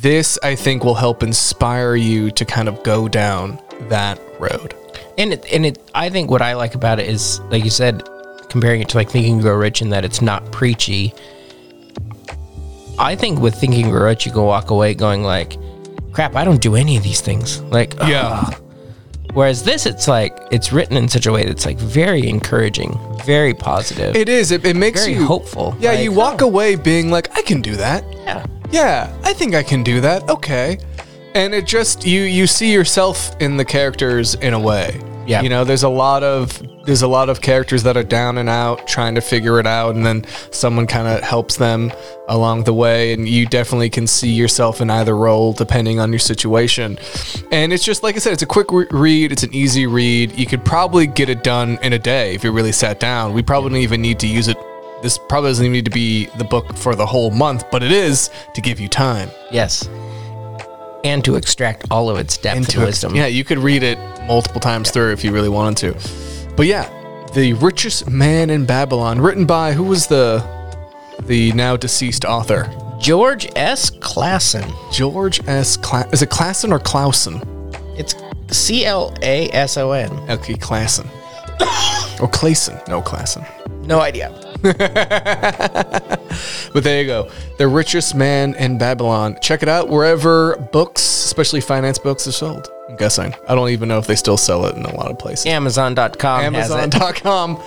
this 0.00 0.38
I 0.42 0.54
think 0.54 0.82
will 0.82 0.94
help 0.94 1.22
inspire 1.22 1.94
you 1.94 2.30
to 2.30 2.44
kind 2.46 2.68
of 2.68 2.82
go 2.82 3.06
down 3.06 3.60
that 3.90 4.18
road. 4.40 4.74
And 5.18 5.32
it, 5.32 5.44
and 5.52 5.66
it, 5.66 5.90
I 5.94 6.08
think 6.08 6.30
what 6.30 6.40
I 6.40 6.54
like 6.54 6.74
about 6.74 7.00
it 7.00 7.08
is, 7.08 7.40
like 7.50 7.64
you 7.64 7.70
said, 7.70 8.08
comparing 8.48 8.80
it 8.80 8.88
to 8.90 8.96
like 8.96 9.10
Think 9.10 9.26
and 9.26 9.42
Grow 9.42 9.56
Rich, 9.56 9.82
and 9.82 9.92
that 9.92 10.04
it's 10.04 10.22
not 10.22 10.50
preachy. 10.52 11.12
I 12.98 13.14
think 13.14 13.40
with 13.40 13.54
Think 13.54 13.74
and 13.74 13.90
Grow 13.90 14.04
Rich, 14.04 14.26
you 14.26 14.32
can 14.32 14.42
walk 14.42 14.70
away 14.70 14.94
going 14.94 15.22
like, 15.22 15.56
"Crap, 16.12 16.34
I 16.36 16.44
don't 16.44 16.60
do 16.62 16.74
any 16.76 16.96
of 16.96 17.02
these 17.02 17.20
things." 17.20 17.60
Like, 17.62 17.94
Yeah. 18.06 18.44
ugh. 18.46 18.54
Whereas 19.34 19.62
this, 19.62 19.86
it's 19.86 20.08
like 20.08 20.36
it's 20.50 20.72
written 20.72 20.96
in 20.96 21.08
such 21.08 21.26
a 21.26 21.32
way 21.32 21.44
that's 21.44 21.66
like 21.66 21.78
very 21.78 22.28
encouraging, 22.28 22.98
very 23.26 23.54
positive, 23.54 24.16
It 24.16 24.28
is. 24.28 24.52
It, 24.52 24.64
it 24.64 24.74
makes 24.74 25.04
very 25.04 25.18
you 25.18 25.26
hopeful. 25.26 25.76
Yeah, 25.78 25.90
Like, 25.92 26.00
you 26.04 26.12
oh. 26.12 26.14
walk 26.16 26.40
away 26.40 26.76
being 26.76 27.10
like, 27.10 27.36
I 27.36 27.42
can 27.42 27.60
do 27.60 27.76
that. 27.76 28.04
Yeah. 28.24 28.46
Yeah, 28.70 29.14
I 29.22 29.32
think 29.34 29.54
I 29.54 29.62
can 29.62 29.82
do 29.82 30.00
that. 30.00 30.28
Okay. 30.30 30.78
And 31.34 31.54
it 31.54 31.66
just 31.66 32.06
you 32.06 32.22
you 32.22 32.46
see 32.46 32.72
yourself 32.72 33.36
in 33.40 33.56
the 33.56 33.64
characters 33.64 34.34
in 34.36 34.54
a 34.54 34.58
way. 34.60 34.98
Yeah. 35.28 35.42
You 35.42 35.50
know, 35.50 35.62
there's 35.62 35.82
a 35.82 35.88
lot 35.90 36.22
of 36.22 36.60
there's 36.86 37.02
a 37.02 37.06
lot 37.06 37.28
of 37.28 37.42
characters 37.42 37.82
that 37.82 37.98
are 37.98 38.02
down 38.02 38.38
and 38.38 38.48
out 38.48 38.88
trying 38.88 39.14
to 39.14 39.20
figure 39.20 39.60
it 39.60 39.66
out 39.66 39.94
and 39.94 40.06
then 40.06 40.24
someone 40.50 40.86
kind 40.86 41.06
of 41.06 41.22
helps 41.22 41.56
them 41.58 41.92
along 42.28 42.64
the 42.64 42.72
way 42.72 43.12
and 43.12 43.28
you 43.28 43.44
definitely 43.44 43.90
can 43.90 44.06
see 44.06 44.30
yourself 44.30 44.80
in 44.80 44.88
either 44.88 45.14
role 45.14 45.52
depending 45.52 46.00
on 46.00 46.10
your 46.10 46.18
situation. 46.18 46.98
And 47.52 47.74
it's 47.74 47.84
just 47.84 48.02
like 48.02 48.16
I 48.16 48.20
said, 48.20 48.32
it's 48.32 48.42
a 48.42 48.46
quick 48.46 48.72
re- 48.72 48.86
read, 48.90 49.30
it's 49.30 49.42
an 49.42 49.54
easy 49.54 49.86
read. 49.86 50.32
You 50.38 50.46
could 50.46 50.64
probably 50.64 51.06
get 51.06 51.28
it 51.28 51.44
done 51.44 51.78
in 51.82 51.92
a 51.92 51.98
day 51.98 52.34
if 52.34 52.42
you 52.42 52.50
really 52.50 52.72
sat 52.72 52.98
down. 52.98 53.34
We 53.34 53.42
probably 53.42 53.68
don't 53.68 53.80
even 53.80 54.00
need 54.00 54.18
to 54.20 54.26
use 54.26 54.48
it 54.48 54.56
this 55.02 55.16
probably 55.16 55.50
doesn't 55.50 55.64
even 55.64 55.72
need 55.74 55.84
to 55.84 55.92
be 55.92 56.26
the 56.38 56.44
book 56.44 56.76
for 56.76 56.96
the 56.96 57.06
whole 57.06 57.30
month, 57.30 57.70
but 57.70 57.84
it 57.84 57.92
is 57.92 58.30
to 58.54 58.60
give 58.60 58.80
you 58.80 58.88
time. 58.88 59.30
Yes. 59.52 59.88
And 61.04 61.24
to 61.24 61.36
extract 61.36 61.86
all 61.90 62.10
of 62.10 62.18
its 62.18 62.36
depth 62.36 62.56
and 62.56 62.66
into 62.66 62.82
it. 62.82 62.86
wisdom. 62.86 63.14
Yeah, 63.14 63.26
you 63.26 63.44
could 63.44 63.58
read 63.58 63.82
it 63.82 63.98
multiple 64.26 64.60
times 64.60 64.90
through 64.90 65.12
if 65.12 65.22
you 65.24 65.32
really 65.32 65.48
wanted 65.48 65.94
to. 65.94 66.54
But 66.56 66.66
yeah, 66.66 66.88
The 67.34 67.52
Richest 67.54 68.08
Man 68.10 68.50
in 68.50 68.66
Babylon, 68.66 69.20
written 69.20 69.46
by 69.46 69.72
who 69.72 69.84
was 69.84 70.06
the 70.08 70.42
the 71.22 71.52
now 71.52 71.76
deceased 71.76 72.24
author? 72.24 72.68
George 73.00 73.48
S. 73.54 73.90
Classen. 73.90 74.64
George 74.92 75.40
S. 75.46 75.76
Cla- 75.76 76.08
is 76.12 76.22
it 76.22 76.30
Classen 76.30 76.72
or 76.72 76.78
Clausen? 76.80 77.40
It's 77.96 78.14
C 78.50 78.84
L 78.84 79.14
A 79.22 79.48
S 79.50 79.76
O 79.76 79.92
N. 79.92 80.10
Okay, 80.30 80.54
Classen. 80.54 81.06
or 82.20 82.28
Clayson. 82.28 82.86
No, 82.88 83.00
Classen. 83.02 83.46
No 83.86 84.00
idea. 84.00 84.30
But 86.72 86.84
there 86.84 87.00
you 87.00 87.06
go. 87.06 87.30
The 87.58 87.66
richest 87.66 88.14
man 88.14 88.54
in 88.54 88.78
Babylon. 88.78 89.38
Check 89.40 89.62
it 89.62 89.68
out 89.68 89.88
wherever 89.88 90.56
books, 90.72 91.00
especially 91.02 91.60
finance 91.60 91.98
books, 91.98 92.26
are 92.26 92.32
sold. 92.32 92.68
I'm 92.88 92.96
guessing. 92.96 93.34
I 93.48 93.54
don't 93.54 93.70
even 93.70 93.88
know 93.88 93.98
if 93.98 94.06
they 94.06 94.16
still 94.16 94.36
sell 94.36 94.66
it 94.66 94.76
in 94.76 94.84
a 94.84 94.94
lot 94.94 95.10
of 95.10 95.18
places. 95.18 95.46
Amazon.com. 95.46 96.40
Amazon.com 96.44 97.60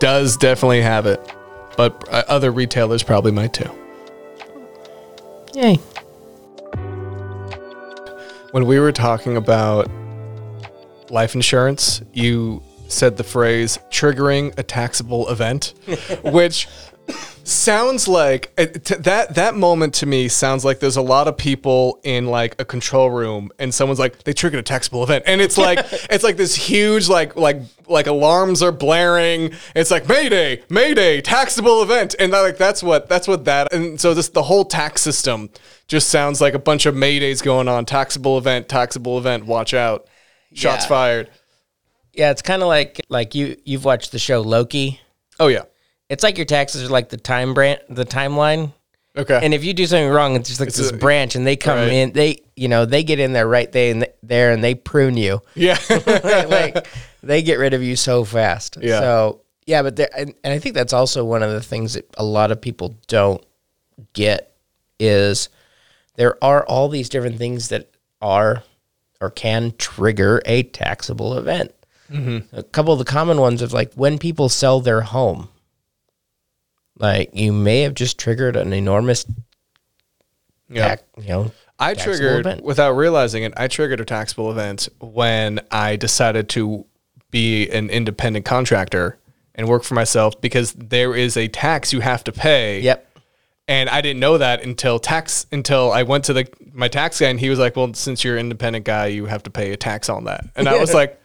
does 0.00 0.36
definitely 0.36 0.82
have 0.82 1.06
it, 1.06 1.20
but 1.76 2.06
uh, 2.12 2.24
other 2.28 2.50
retailers 2.50 3.02
probably 3.02 3.32
might 3.32 3.52
too. 3.52 3.70
Yay. 5.54 5.76
When 8.50 8.66
we 8.66 8.78
were 8.78 8.92
talking 8.92 9.36
about 9.36 9.90
life 11.10 11.34
insurance, 11.34 12.02
you 12.12 12.62
said 12.88 13.16
the 13.16 13.24
phrase 13.24 13.78
triggering 13.90 14.56
a 14.58 14.62
taxable 14.62 15.28
event, 15.28 15.74
which 16.22 16.68
sounds 17.44 18.08
like 18.08 18.52
uh, 18.58 18.66
t- 18.66 18.96
that 18.96 19.34
that 19.36 19.54
moment 19.54 19.94
to 19.94 20.06
me 20.06 20.26
sounds 20.26 20.64
like 20.64 20.80
there's 20.80 20.96
a 20.96 21.02
lot 21.02 21.28
of 21.28 21.36
people 21.36 22.00
in 22.02 22.26
like 22.26 22.60
a 22.60 22.64
control 22.64 23.08
room 23.10 23.50
and 23.60 23.72
someone's 23.72 24.00
like 24.00 24.24
they 24.24 24.32
triggered 24.32 24.58
a 24.58 24.62
taxable 24.62 25.02
event. 25.04 25.22
And 25.26 25.40
it's 25.40 25.56
like 25.56 25.78
it's 26.10 26.24
like 26.24 26.36
this 26.36 26.54
huge 26.56 27.08
like 27.08 27.36
like 27.36 27.60
like 27.86 28.08
alarms 28.08 28.62
are 28.62 28.72
blaring. 28.72 29.52
It's 29.76 29.90
like 29.92 30.08
mayday 30.08 30.62
mayday 30.68 31.20
taxable 31.20 31.82
event. 31.82 32.16
And 32.18 32.32
like 32.32 32.56
that's 32.58 32.82
what 32.82 33.08
that's 33.08 33.28
what 33.28 33.44
that 33.44 33.72
and 33.72 34.00
so 34.00 34.12
this 34.12 34.28
the 34.30 34.42
whole 34.42 34.64
tax 34.64 35.00
system 35.02 35.50
just 35.86 36.08
sounds 36.08 36.40
like 36.40 36.54
a 36.54 36.58
bunch 36.58 36.84
of 36.86 36.96
maydays 36.96 37.42
going 37.42 37.68
on. 37.68 37.84
Taxable 37.84 38.38
event 38.38 38.68
taxable 38.68 39.18
event 39.18 39.46
watch 39.46 39.72
out. 39.72 40.08
Shots 40.52 40.84
Yeah. 40.84 40.88
fired 40.88 41.30
Yeah, 42.16 42.30
it's 42.30 42.42
kind 42.42 42.62
of 42.62 42.68
like 42.68 43.04
like 43.08 43.34
you 43.34 43.56
you've 43.64 43.84
watched 43.84 44.12
the 44.12 44.18
show 44.18 44.40
Loki. 44.40 45.00
oh 45.38 45.48
yeah 45.48 45.62
It's 46.08 46.22
like 46.22 46.36
your 46.38 46.46
taxes 46.46 46.82
are 46.84 46.88
like 46.88 47.08
the 47.10 47.16
time 47.16 47.54
brand, 47.54 47.80
the 47.90 48.04
timeline. 48.06 48.72
okay 49.16 49.38
And 49.42 49.52
if 49.54 49.64
you 49.64 49.74
do 49.74 49.86
something 49.86 50.08
wrong, 50.08 50.34
it's 50.36 50.48
just 50.48 50.60
like 50.60 50.68
it's 50.68 50.78
this 50.78 50.90
a- 50.90 50.96
branch, 50.96 51.34
and 51.36 51.46
they 51.46 51.56
come 51.56 51.78
Right. 51.78 51.92
in. 51.92 52.12
They, 52.12 52.42
you 52.56 52.68
know, 52.68 52.86
they 52.86 53.02
get 53.04 53.18
in 53.20 53.32
there 53.32 53.46
right 53.46 53.70
they 53.70 53.90
and 53.90 54.06
there, 54.22 54.52
and 54.52 54.64
they 54.64 54.74
prune 54.74 55.16
you. 55.16 55.42
yeah 55.54 55.78
like 56.48 56.86
they 57.22 57.42
get 57.42 57.58
rid 57.58 57.74
of 57.74 57.82
you 57.82 57.96
so 57.96 58.24
fast. 58.24 58.78
Yeah. 58.80 59.00
So 59.00 59.42
yeah, 59.66 59.82
but 59.82 59.96
there, 59.96 60.08
and, 60.16 60.32
and 60.44 60.52
I 60.54 60.58
think 60.60 60.74
that's 60.76 60.92
also 60.92 61.24
one 61.24 61.42
of 61.42 61.50
the 61.50 61.60
things 61.62 61.94
that 61.94 62.08
a 62.16 62.24
lot 62.24 62.50
of 62.52 62.60
people 62.60 62.96
don't 63.08 63.44
get 64.12 64.54
is 65.00 65.48
there 66.14 66.42
are 66.42 66.64
all 66.66 66.88
these 66.88 67.08
different 67.08 67.36
things 67.38 67.68
that 67.70 67.90
are 68.22 68.62
or 69.20 69.30
can 69.30 69.74
trigger 69.76 70.40
a 70.46 70.62
taxable 70.62 71.36
event. 71.36 71.72
A 72.10 72.62
couple 72.62 72.92
of 72.92 72.98
the 72.98 73.04
common 73.04 73.40
ones 73.40 73.62
of 73.62 73.72
like 73.72 73.92
when 73.94 74.18
people 74.18 74.48
sell 74.48 74.80
their 74.80 75.02
home, 75.02 75.48
like 76.98 77.30
you 77.34 77.52
may 77.52 77.82
have 77.82 77.94
just 77.94 78.18
triggered 78.18 78.56
an 78.56 78.72
enormous, 78.72 79.26
yeah 80.68 80.88
tax, 80.88 81.02
you 81.18 81.28
know, 81.28 81.52
I 81.78 81.94
triggered 81.94 82.46
event. 82.46 82.64
without 82.64 82.92
realizing 82.92 83.42
it. 83.42 83.52
I 83.56 83.68
triggered 83.68 84.00
a 84.00 84.04
taxable 84.04 84.50
event 84.50 84.88
when 85.00 85.60
I 85.70 85.96
decided 85.96 86.48
to 86.50 86.86
be 87.30 87.68
an 87.70 87.90
independent 87.90 88.44
contractor 88.44 89.18
and 89.54 89.68
work 89.68 89.82
for 89.82 89.94
myself 89.94 90.40
because 90.40 90.72
there 90.72 91.14
is 91.14 91.36
a 91.36 91.48
tax 91.48 91.92
you 91.92 92.00
have 92.00 92.24
to 92.24 92.32
pay. 92.32 92.80
Yep. 92.80 93.02
And 93.68 93.88
I 93.90 94.00
didn't 94.00 94.20
know 94.20 94.38
that 94.38 94.62
until 94.62 94.98
tax 95.00 95.46
until 95.50 95.90
I 95.90 96.04
went 96.04 96.24
to 96.26 96.32
the 96.32 96.48
my 96.72 96.86
tax 96.88 97.18
guy 97.18 97.28
and 97.28 97.40
he 97.40 97.50
was 97.50 97.58
like, 97.58 97.74
"Well, 97.74 97.92
since 97.94 98.22
you're 98.22 98.36
an 98.36 98.40
independent 98.40 98.84
guy, 98.84 99.06
you 99.06 99.26
have 99.26 99.42
to 99.42 99.50
pay 99.50 99.72
a 99.72 99.76
tax 99.76 100.08
on 100.08 100.24
that." 100.24 100.44
And 100.54 100.68
I 100.68 100.78
was 100.78 100.94
like, 101.00 101.20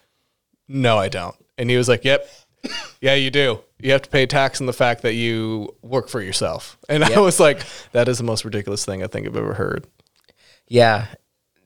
"No, 0.72 0.98
I 0.98 1.10
don't." 1.10 1.36
And 1.58 1.70
he 1.70 1.78
was 1.78 1.88
like, 1.90 2.04
"Yep, 2.06 2.28
yeah, 3.02 3.14
you 3.16 3.30
do. 3.30 3.60
You 3.80 3.92
have 3.92 4.02
to 4.04 4.10
pay 4.10 4.26
tax 4.26 4.62
on 4.62 4.68
the 4.68 4.74
fact 4.74 5.02
that 5.02 5.14
you 5.14 5.76
work 5.82 6.08
for 6.10 6.22
yourself." 6.22 6.78
And 6.90 7.04
I 7.04 7.20
was 7.20 7.40
like, 7.40 7.62
"That 7.92 8.08
is 8.08 8.18
the 8.18 8.24
most 8.24 8.46
ridiculous 8.46 8.86
thing 8.86 9.04
I 9.04 9.08
think 9.08 9.28
I've 9.28 9.36
ever 9.36 9.54
heard." 9.56 9.88
Yeah. 10.68 11.08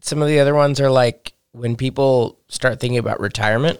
Some 0.02 0.22
of 0.22 0.28
the 0.28 0.40
other 0.40 0.54
ones 0.56 0.80
are 0.80 0.90
like 0.90 1.34
when 1.52 1.76
people 1.76 2.38
start 2.48 2.80
thinking 2.80 2.98
about 2.98 3.20
retirement, 3.20 3.80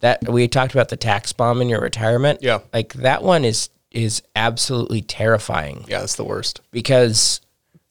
that 0.00 0.28
we 0.28 0.48
talked 0.48 0.72
about 0.72 0.88
the 0.88 0.96
tax 0.96 1.32
bomb 1.32 1.60
in 1.60 1.68
your 1.68 1.80
retirement. 1.80 2.40
Yeah. 2.42 2.60
Like 2.72 2.92
that 2.94 3.22
one 3.22 3.44
is 3.44 3.70
is 3.90 4.22
absolutely 4.36 5.02
terrifying 5.02 5.84
Yeah, 5.88 5.98
that's 5.98 6.14
the 6.14 6.22
worst. 6.24 6.60
because 6.70 7.40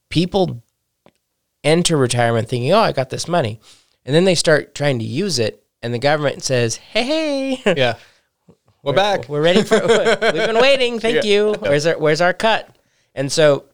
people 0.07 0.63
enter 1.63 1.97
retirement 1.97 2.47
thinking, 2.47 2.72
"Oh, 2.72 2.80
I 2.80 2.91
got 2.93 3.09
this 3.09 3.28
money." 3.28 3.59
And 4.05 4.15
then 4.15 4.24
they 4.24 4.36
start 4.36 4.74
trying 4.74 4.97
to 4.99 5.05
use 5.05 5.39
it 5.39 5.61
and 5.82 5.93
the 5.93 5.99
government 5.99 6.43
says, 6.43 6.75
"Hey, 6.77 7.55
hey, 7.55 7.73
Yeah. 7.77 7.95
We're 8.84 8.93
back. 8.93 9.27
we're 9.27 9.41
ready 9.41 9.63
for 9.63 9.77
we've 9.80 10.19
been 10.47 10.61
waiting. 10.61 10.99
Thank 11.01 11.23
Yeah. 11.25 11.30
you. 11.32 11.53
Where's 11.59 11.86
our 11.86 11.97
where's 11.99 12.21
our 12.21 12.34
cut? 12.34 12.73
And 13.13 13.30
so, 13.30 13.65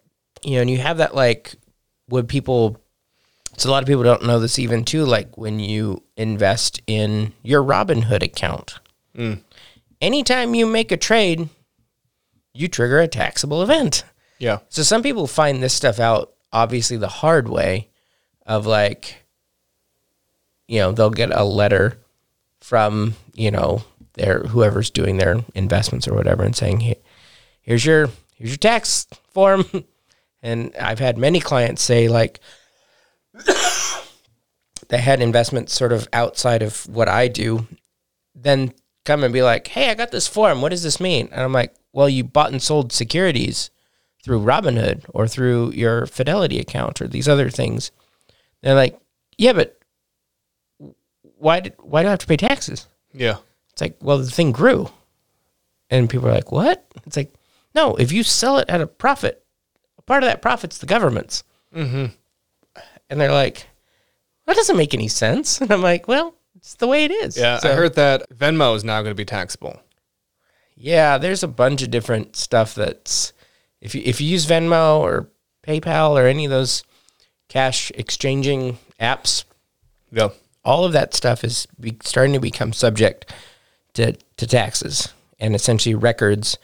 you 0.44 0.56
know, 0.56 0.62
and 0.62 0.70
you 0.72 0.80
have 0.80 0.98
that 0.98 1.14
like 1.14 1.54
would 2.10 2.28
people 2.28 2.78
so 3.58 3.70
a 3.70 3.72
lot 3.72 3.84
of 3.84 3.88
people 3.88 4.04
don't 4.04 4.26
know 4.26 4.40
this 4.40 4.58
even 4.58 4.84
too, 4.84 5.06
like 5.06 5.38
when 5.38 5.60
you 5.60 6.02
invest 6.18 6.82
in 6.88 7.34
your 7.44 7.64
Robinhood 7.64 8.24
account. 8.24 8.80
Mm. 9.16 9.44
Anytime 10.02 10.56
you 10.56 10.66
make 10.66 10.92
a 10.92 10.98
trade, 10.98 11.50
you 12.54 12.68
trigger 12.68 13.00
a 13.00 13.08
taxable 13.08 13.62
event. 13.62 14.04
Yeah. 14.40 14.60
So 14.70 14.82
some 14.84 15.04
people 15.04 15.28
find 15.28 15.62
this 15.62 15.74
stuff 15.74 16.00
out 16.00 16.34
obviously 16.52 16.98
the 16.98 17.08
hard 17.08 17.48
way 17.48 17.90
of 18.46 18.66
like 18.66 19.25
you 20.68 20.80
know, 20.80 20.92
they'll 20.92 21.10
get 21.10 21.32
a 21.32 21.44
letter 21.44 21.98
from, 22.62 23.16
you 23.34 23.52
know, 23.52 23.84
their 24.14 24.40
whoever's 24.40 24.90
doing 24.90 25.18
their 25.18 25.44
investments 25.54 26.08
or 26.08 26.16
whatever 26.16 26.44
and 26.44 26.56
saying, 26.56 26.80
"Hey, 26.82 27.00
here's 27.62 27.86
your 27.86 28.10
here's 28.36 28.52
your 28.52 28.58
tax 28.58 29.08
form." 29.32 29.66
And 30.44 30.76
I've 30.80 31.00
had 31.00 31.18
many 31.18 31.40
clients 31.40 31.82
say 31.82 32.08
like 32.08 32.40
they 34.90 35.00
had 35.00 35.20
investments 35.20 35.74
sort 35.74 35.92
of 35.92 36.08
outside 36.14 36.62
of 36.62 36.88
what 36.88 37.10
I 37.10 37.28
do, 37.30 37.66
then 38.36 38.72
come 39.06 39.24
and 39.24 39.34
be 39.34 39.42
like, 39.42 39.68
"Hey, 39.70 39.90
I 39.90 39.96
got 39.96 40.12
this 40.12 40.28
form. 40.28 40.62
What 40.62 40.70
does 40.70 40.84
this 40.84 41.00
mean?" 41.00 41.30
And 41.32 41.42
I'm 41.42 41.52
like, 41.52 41.74
"Well, 41.94 42.08
you 42.08 42.24
bought 42.24 42.52
and 42.52 42.62
sold 42.62 42.94
securities 42.94 43.72
through 44.24 44.42
Robinhood 44.42 45.06
or 45.10 45.28
through 45.28 45.72
your 45.72 46.06
Fidelity 46.06 46.60
account 46.60 47.02
or 47.02 47.08
these 47.08 47.28
other 47.28 47.50
things." 47.50 47.90
They're 48.62 48.76
like, 48.76 49.00
"Yeah, 49.40 49.54
but 49.54 49.75
why 51.46 51.60
did 51.60 51.74
why 51.78 52.02
do 52.02 52.08
I 52.08 52.12
have 52.12 52.20
to 52.20 52.28
pay 52.28 52.38
taxes?" 52.38 52.88
Yeah. 53.14 53.38
It's 53.72 53.82
like, 53.82 53.96
"Well, 54.02 54.18
the 54.18 54.32
thing 54.38 54.52
grew." 54.52 54.90
And 55.90 56.10
people 56.10 56.28
are 56.28 56.34
like, 56.34 56.52
"What?" 56.52 56.84
It's 57.06 57.18
like, 57.18 57.34
"No, 57.76 57.96
if 57.96 58.12
you 58.12 58.24
sell 58.24 58.58
it 58.58 58.70
at 58.70 58.82
a 58.82 58.88
profit, 58.88 59.44
part 60.06 60.24
of 60.24 60.28
that 60.30 60.42
profit's 60.42 60.80
the 60.80 60.86
government's." 60.86 61.44
Mm-hmm. 61.74 62.06
And 63.10 63.22
they're 63.22 63.32
like, 63.32 63.68
"That 64.46 64.56
doesn't 64.56 64.78
make 64.78 64.94
any 64.94 65.08
sense." 65.08 65.48
And 65.62 65.72
I'm 65.72 65.82
like, 65.84 66.08
"Well, 66.08 66.34
it's 66.56 66.76
the 66.76 66.88
way 66.88 67.06
it 67.06 67.12
is." 67.12 67.38
Yeah. 67.38 67.60
I 67.64 67.74
heard 67.74 67.96
that 67.96 68.30
Venmo 68.30 68.76
is 68.76 68.84
now 68.84 69.02
going 69.02 69.12
to 69.16 69.24
be 69.24 69.26
taxable. 69.26 69.80
Yeah, 70.76 71.18
there's 71.18 71.44
a 71.44 71.48
bunch 71.48 71.82
of 71.84 71.92
different 71.92 72.36
stuff 72.36 72.76
that's 72.76 73.34
if 73.82 73.94
you 73.96 74.02
if 74.04 74.20
you 74.20 74.28
use 74.28 74.46
Venmo 74.48 75.00
or 75.00 75.30
PayPal 75.66 76.12
or 76.20 76.26
any 76.28 76.46
of 76.46 76.52
those 76.52 76.84
cash 77.48 77.92
exchanging 77.96 78.78
apps, 79.00 79.46
Yeah. 80.12 80.30
All 80.66 80.84
of 80.84 80.92
that 80.94 81.14
stuff 81.14 81.44
is 81.44 81.68
be, 81.80 81.96
starting 82.04 82.34
to 82.34 82.40
become 82.40 82.74
subject 82.74 83.32
to, 83.94 84.14
to 84.38 84.48
taxes, 84.48 85.14
and 85.40 85.56
essentially 85.56 85.96
records 85.96 86.58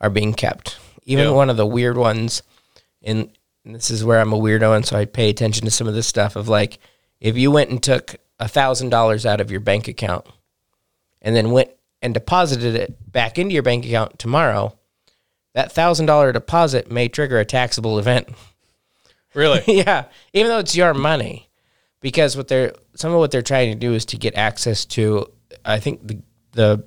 are 0.00 0.10
being 0.10 0.34
kept. 0.34 0.76
Even 1.04 1.26
Yeah. 1.26 1.30
one 1.32 1.48
of 1.50 1.56
the 1.56 1.66
weird 1.66 1.96
ones, 1.96 2.42
and 3.02 3.30
this 3.64 3.90
is 3.90 4.04
where 4.04 4.20
I'm 4.20 4.32
a 4.32 4.38
weirdo, 4.38 4.74
and 4.76 4.84
so 4.84 4.96
I 4.96 5.04
pay 5.06 5.30
attention 5.30 5.64
to 5.64 5.70
some 5.70 5.86
of 5.86 5.94
this 5.94 6.06
stuff 6.06 6.36
of 6.36 6.48
like, 6.48 6.78
if 7.20 7.36
you 7.36 7.50
went 7.50 7.70
and 7.70 7.82
took 7.82 8.16
a 8.38 8.48
thousand 8.48 8.90
dollars 8.90 9.24
out 9.24 9.40
of 9.40 9.50
your 9.50 9.60
bank 9.60 9.88
account, 9.88 10.26
and 11.22 11.34
then 11.34 11.52
went 11.52 11.70
and 12.02 12.12
deposited 12.12 12.74
it 12.74 13.10
back 13.10 13.38
into 13.38 13.54
your 13.54 13.62
bank 13.62 13.86
account 13.86 14.18
tomorrow, 14.18 14.76
that 15.54 15.72
thousand 15.72 16.06
dollar 16.06 16.32
deposit 16.32 16.90
may 16.90 17.08
trigger 17.08 17.38
a 17.38 17.44
taxable 17.44 17.98
event. 17.98 18.28
Really? 19.32 19.62
yeah, 19.66 20.06
even 20.32 20.50
though 20.50 20.58
it's 20.58 20.76
your 20.76 20.92
money, 20.92 21.48
because 22.04 22.36
what 22.36 22.46
they're 22.48 22.72
some 22.94 23.10
of 23.12 23.18
what 23.18 23.30
they're 23.32 23.42
trying 23.42 23.72
to 23.72 23.78
do 23.78 23.94
is 23.94 24.04
to 24.04 24.16
get 24.18 24.34
access 24.36 24.84
to. 24.84 25.26
I 25.64 25.80
think 25.80 26.06
the 26.06 26.20
the 26.52 26.84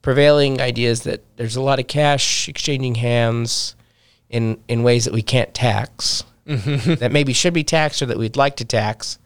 prevailing 0.00 0.60
idea 0.60 0.88
is 0.90 1.02
that 1.02 1.22
there's 1.36 1.56
a 1.56 1.60
lot 1.60 1.78
of 1.80 1.86
cash 1.88 2.48
exchanging 2.48 2.94
hands 2.94 3.74
in 4.30 4.58
in 4.68 4.82
ways 4.82 5.04
that 5.04 5.12
we 5.14 5.22
can't 5.22 5.52
tax, 5.52 6.22
that 6.46 7.10
maybe 7.12 7.32
should 7.32 7.52
be 7.54 7.64
taxed 7.64 8.00
or 8.00 8.06
that 8.06 8.16
we'd 8.16 8.36
like 8.36 8.56
to 8.56 8.64
tax, 8.64 9.18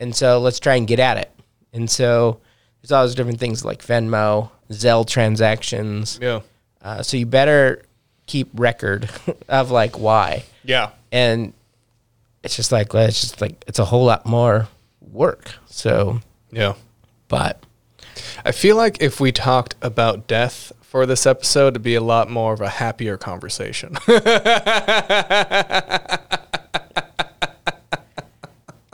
and 0.00 0.16
so 0.16 0.40
let's 0.40 0.58
try 0.58 0.76
and 0.76 0.86
get 0.88 0.98
at 0.98 1.18
it. 1.18 1.30
And 1.74 1.88
so 1.90 2.40
there's 2.80 2.92
all 2.92 3.04
those 3.04 3.14
different 3.14 3.38
things 3.40 3.64
like 3.64 3.84
Venmo, 3.84 4.50
Zelle 4.70 5.06
transactions. 5.06 6.18
yeah. 6.22 6.40
Uh, 6.80 7.02
so 7.02 7.16
you 7.16 7.26
better 7.26 7.82
keep 8.26 8.48
record 8.54 9.08
of 9.48 9.70
like 9.70 9.98
why 9.98 10.42
Yeah. 10.64 10.90
and 11.12 11.52
it's 12.42 12.56
just 12.56 12.72
like 12.72 12.92
it's 12.94 13.20
just 13.20 13.40
like 13.40 13.62
it's 13.66 13.78
a 13.78 13.84
whole 13.84 14.04
lot 14.04 14.26
more 14.26 14.68
work. 15.00 15.52
So, 15.66 16.20
Yeah. 16.50 16.74
but 17.28 17.62
I 18.44 18.52
feel 18.52 18.76
like 18.76 19.00
if 19.02 19.20
we 19.20 19.32
talked 19.32 19.74
about 19.82 20.26
death 20.26 20.72
for 20.80 21.06
this 21.06 21.26
episode, 21.26 21.68
it'd 21.68 21.82
be 21.82 21.94
a 21.94 22.00
lot 22.02 22.28
more 22.30 22.52
of 22.52 22.60
a 22.60 22.68
happier 22.68 23.16
conversation. 23.16 23.96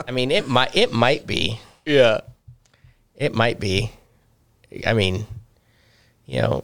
I 0.07 0.11
mean, 0.11 0.31
it 0.31 0.47
might 0.47 0.75
it 0.75 0.91
might 0.91 1.27
be. 1.27 1.59
yeah. 1.85 2.21
It 3.15 3.35
might 3.35 3.59
be. 3.59 3.91
I 4.87 4.93
mean, 4.93 5.25
you 6.25 6.41
know, 6.41 6.63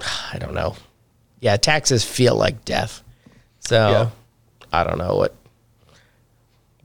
I 0.32 0.38
don't 0.38 0.54
know. 0.54 0.76
Yeah, 1.40 1.56
taxes 1.58 2.04
feel 2.04 2.34
like 2.36 2.64
death. 2.64 3.02
So 3.60 3.90
Yeah. 3.90 4.10
I 4.72 4.84
don't 4.84 4.98
know 4.98 5.16
what 5.16 5.34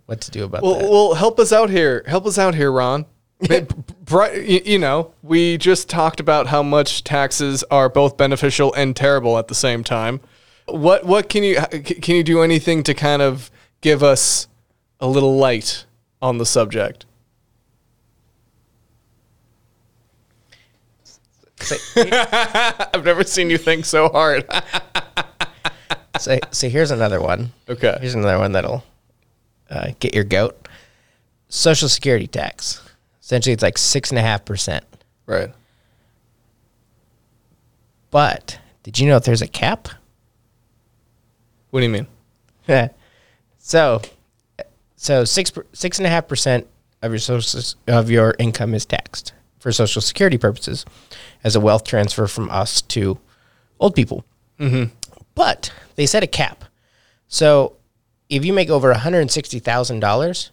what 0.06 0.22
to 0.22 0.32
do 0.32 0.46
about 0.46 0.62
Well, 0.64 0.76
that. 0.80 0.90
well, 0.90 1.14
help 1.16 1.40
us 1.40 1.52
out 1.52 1.70
here. 1.70 2.04
Help 2.08 2.26
us 2.26 2.38
out 2.38 2.56
here, 2.56 2.72
Ron. 2.72 3.06
You 4.10 4.80
know, 4.80 5.12
we 5.22 5.58
just 5.58 5.90
talked 5.90 6.22
about 6.22 6.48
how 6.48 6.64
much 6.64 7.04
taxes 7.04 7.62
are 7.70 7.90
both 7.90 8.16
beneficial 8.16 8.74
and 8.74 8.96
terrible 8.96 9.38
at 9.38 9.50
the 9.50 9.54
same 9.56 9.84
time. 9.84 10.22
What 10.66 11.06
what 11.06 11.28
can 11.28 11.44
you 11.44 11.58
can 11.82 12.16
you 12.16 12.24
do 12.24 12.42
anything 12.42 12.84
to 12.84 12.94
kind 12.94 13.22
of 13.22 13.52
give 13.82 14.02
us 14.02 14.48
a 15.02 15.08
little 15.08 15.36
light 15.38 15.86
on 16.22 16.38
the 16.38 16.46
subject? 16.46 17.06
I've 21.98 23.04
never 23.04 23.24
seen 23.24 23.50
you 23.50 23.58
think 23.58 23.84
so 23.86 24.10
hard. 24.10 24.46
so, 26.18 26.40
so 26.52 26.70
here's 26.70 26.92
another 26.92 27.22
one. 27.22 27.52
okay. 27.70 27.98
Here's 28.00 28.16
another 28.16 28.40
one 28.40 28.52
that'll 28.52 28.84
uh, 29.70 29.92
get 30.00 30.14
your 30.14 30.24
goat. 30.24 30.68
Social 31.50 31.90
Security 31.90 32.28
tax. 32.28 32.82
Essentially, 33.22 33.54
it's 33.54 33.64
like 33.64 33.78
six 33.78 34.10
and 34.10 34.18
a 34.18 34.22
half 34.22 34.46
percent. 34.46 34.86
Right. 35.26 35.52
But 38.12 38.60
did 38.84 39.00
you 39.00 39.08
know 39.08 39.18
if 39.18 39.24
there's 39.24 39.42
a 39.42 39.48
cap? 39.48 39.90
What 41.72 41.82
do 41.82 41.86
you 41.86 41.92
mean? 41.92 42.08
so, 43.58 44.02
so 44.96 45.26
six 45.26 45.52
six 45.74 46.00
and 46.00 46.08
a 46.08 46.10
half 46.10 46.28
percent 46.28 46.68
of 47.02 47.12
your 47.12 47.20
social 47.20 47.62
of 47.88 48.10
your 48.10 48.36
income 48.40 48.74
is 48.74 48.86
taxed 48.86 49.34
for 49.60 49.72
Social 49.72 50.02
Security 50.02 50.38
purposes, 50.38 50.86
as 51.44 51.56
a 51.56 51.60
wealth 51.60 51.84
transfer 51.84 52.28
from 52.28 52.50
us 52.50 52.82
to 52.84 53.20
old 53.80 53.96
people. 53.96 54.24
Mm-hmm. 54.60 54.94
But 55.38 55.72
they 55.96 56.08
set 56.08 56.24
a 56.24 56.28
cap. 56.28 56.66
So, 57.28 57.78
if 58.28 58.44
you 58.44 58.52
make 58.52 58.70
over 58.70 58.90
one 58.90 59.00
hundred 59.00 59.30
sixty 59.30 59.60
thousand 59.60 60.00
dollars, 60.00 60.52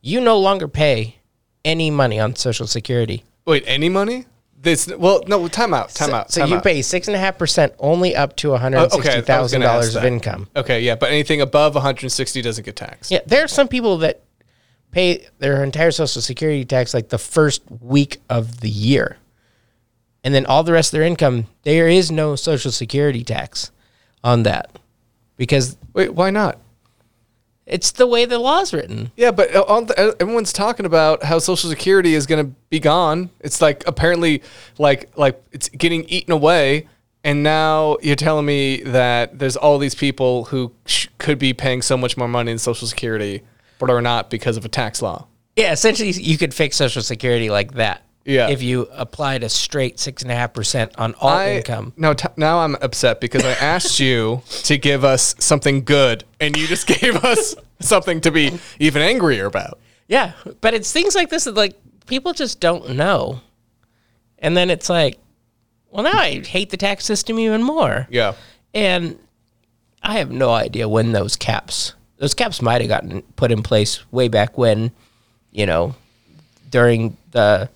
you 0.00 0.20
no 0.20 0.38
longer 0.38 0.68
pay 0.68 1.16
any 1.64 1.90
money 1.90 2.20
on 2.20 2.36
Social 2.36 2.68
Security. 2.68 3.24
Wait, 3.44 3.64
any 3.66 3.88
money? 3.88 4.26
This 4.62 4.86
well, 4.86 5.22
no, 5.26 5.48
time 5.48 5.74
out, 5.74 5.88
time 5.90 6.10
so, 6.10 6.14
out. 6.14 6.30
so 6.30 6.44
you 6.44 6.56
out. 6.56 6.62
pay 6.62 6.80
six 6.82 7.08
and 7.08 7.16
a 7.16 7.18
half 7.18 7.38
percent 7.38 7.74
only 7.78 8.14
up 8.14 8.36
to 8.36 8.50
one 8.50 8.60
hundred 8.60 8.78
Oh, 8.78 8.84
okay, 8.84 8.92
I 8.92 8.96
was 8.96 9.04
sixty 9.04 9.20
thousand 9.22 9.62
ask 9.62 9.70
dollars 9.72 9.96
of 9.96 10.04
income. 10.04 10.48
Okay, 10.54 10.80
yeah, 10.82 10.94
but 10.94 11.10
anything 11.10 11.40
above 11.40 11.74
160 11.74 12.42
doesn't 12.42 12.64
get 12.64 12.76
taxed. 12.76 13.10
Yeah, 13.10 13.20
there 13.26 13.42
are 13.42 13.48
some 13.48 13.68
people 13.68 13.98
that 13.98 14.22
pay 14.92 15.26
their 15.38 15.64
entire 15.64 15.90
social 15.90 16.22
security 16.22 16.64
tax 16.64 16.94
like 16.94 17.08
the 17.08 17.18
first 17.18 17.62
week 17.80 18.20
of 18.28 18.60
the 18.60 18.68
year. 18.68 19.16
And 20.22 20.34
then 20.34 20.44
all 20.44 20.62
the 20.62 20.72
rest 20.72 20.92
of 20.92 20.98
their 20.98 21.06
income, 21.06 21.46
there 21.62 21.88
is 21.88 22.10
no 22.10 22.36
social 22.36 22.70
security 22.70 23.24
tax 23.24 23.70
on 24.22 24.42
that. 24.44 24.78
Because 25.36 25.76
Wait, 25.94 26.14
why 26.14 26.30
not? 26.30 26.58
it's 27.70 27.92
the 27.92 28.06
way 28.06 28.24
the 28.24 28.38
law's 28.38 28.74
written. 28.74 29.12
Yeah, 29.16 29.30
but 29.30 29.54
uh, 29.54 29.62
all 29.62 29.84
the, 29.84 29.98
uh, 29.98 30.12
everyone's 30.18 30.52
talking 30.52 30.86
about 30.86 31.22
how 31.22 31.38
Social 31.38 31.70
Security 31.70 32.14
is 32.14 32.26
going 32.26 32.44
to 32.44 32.52
be 32.68 32.80
gone. 32.80 33.30
It's 33.40 33.62
like 33.62 33.86
apparently, 33.86 34.42
like 34.76 35.16
like 35.16 35.40
it's 35.52 35.68
getting 35.68 36.04
eaten 36.04 36.32
away, 36.32 36.88
and 37.22 37.42
now 37.42 37.96
you're 38.02 38.16
telling 38.16 38.44
me 38.44 38.82
that 38.82 39.38
there's 39.38 39.56
all 39.56 39.78
these 39.78 39.94
people 39.94 40.46
who 40.46 40.72
sh- 40.84 41.06
could 41.18 41.38
be 41.38 41.52
paying 41.52 41.80
so 41.80 41.96
much 41.96 42.16
more 42.16 42.28
money 42.28 42.50
in 42.50 42.58
Social 42.58 42.88
Security, 42.88 43.42
but 43.78 43.88
are 43.88 44.02
not 44.02 44.30
because 44.30 44.56
of 44.56 44.64
a 44.64 44.68
tax 44.68 45.00
law. 45.00 45.26
Yeah, 45.54 45.72
essentially 45.72 46.10
you 46.10 46.38
could 46.38 46.52
fix 46.52 46.76
social 46.76 47.02
security 47.02 47.50
like 47.50 47.74
that. 47.74 48.02
Yeah. 48.24 48.48
If 48.48 48.62
you 48.62 48.88
applied 48.92 49.42
a 49.42 49.48
straight 49.48 49.98
six 49.98 50.22
and 50.22 50.30
a 50.30 50.34
half 50.34 50.52
percent 50.52 50.92
on 50.98 51.14
all 51.20 51.30
I, 51.30 51.52
income. 51.52 51.92
No, 51.96 52.12
t- 52.14 52.28
now 52.36 52.60
I'm 52.60 52.74
upset 52.76 53.20
because 53.20 53.44
I 53.44 53.52
asked 53.52 53.98
you 53.98 54.42
to 54.64 54.76
give 54.76 55.04
us 55.04 55.34
something 55.38 55.84
good, 55.84 56.24
and 56.38 56.56
you 56.56 56.66
just 56.66 56.86
gave 56.86 57.16
us 57.24 57.54
something 57.80 58.20
to 58.20 58.30
be 58.30 58.58
even 58.78 59.02
angrier 59.02 59.46
about. 59.46 59.78
Yeah. 60.06 60.32
But 60.60 60.74
it's 60.74 60.92
things 60.92 61.14
like 61.14 61.30
this 61.30 61.44
that 61.44 61.54
like 61.54 61.76
people 62.06 62.32
just 62.32 62.60
don't 62.60 62.90
know. 62.90 63.40
And 64.38 64.56
then 64.56 64.70
it's 64.70 64.88
like, 64.88 65.18
well 65.90 66.04
now 66.04 66.18
I 66.18 66.40
hate 66.40 66.70
the 66.70 66.76
tax 66.76 67.04
system 67.04 67.38
even 67.38 67.62
more. 67.62 68.06
Yeah. 68.10 68.34
And 68.74 69.18
I 70.02 70.18
have 70.18 70.30
no 70.30 70.50
idea 70.50 70.88
when 70.88 71.12
those 71.12 71.36
caps, 71.36 71.94
those 72.18 72.34
caps 72.34 72.60
might 72.60 72.80
have 72.80 72.88
gotten 72.88 73.22
put 73.36 73.52
in 73.52 73.62
place 73.62 74.10
way 74.12 74.28
back 74.28 74.58
when, 74.58 74.92
you 75.50 75.66
know, 75.66 75.94
during 76.70 77.16
the 77.32 77.68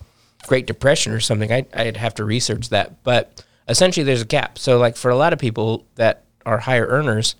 Great 0.47 0.65
Depression 0.67 1.11
or 1.13 1.19
something. 1.19 1.51
I, 1.51 1.65
I'd 1.73 1.97
have 1.97 2.15
to 2.15 2.25
research 2.25 2.69
that. 2.69 3.03
But 3.03 3.43
essentially, 3.67 4.03
there's 4.03 4.21
a 4.21 4.25
cap. 4.25 4.57
So, 4.57 4.77
like, 4.77 4.95
for 4.97 5.09
a 5.11 5.15
lot 5.15 5.33
of 5.33 5.39
people 5.39 5.85
that 5.95 6.23
are 6.45 6.59
higher 6.59 6.85
earners, 6.87 7.35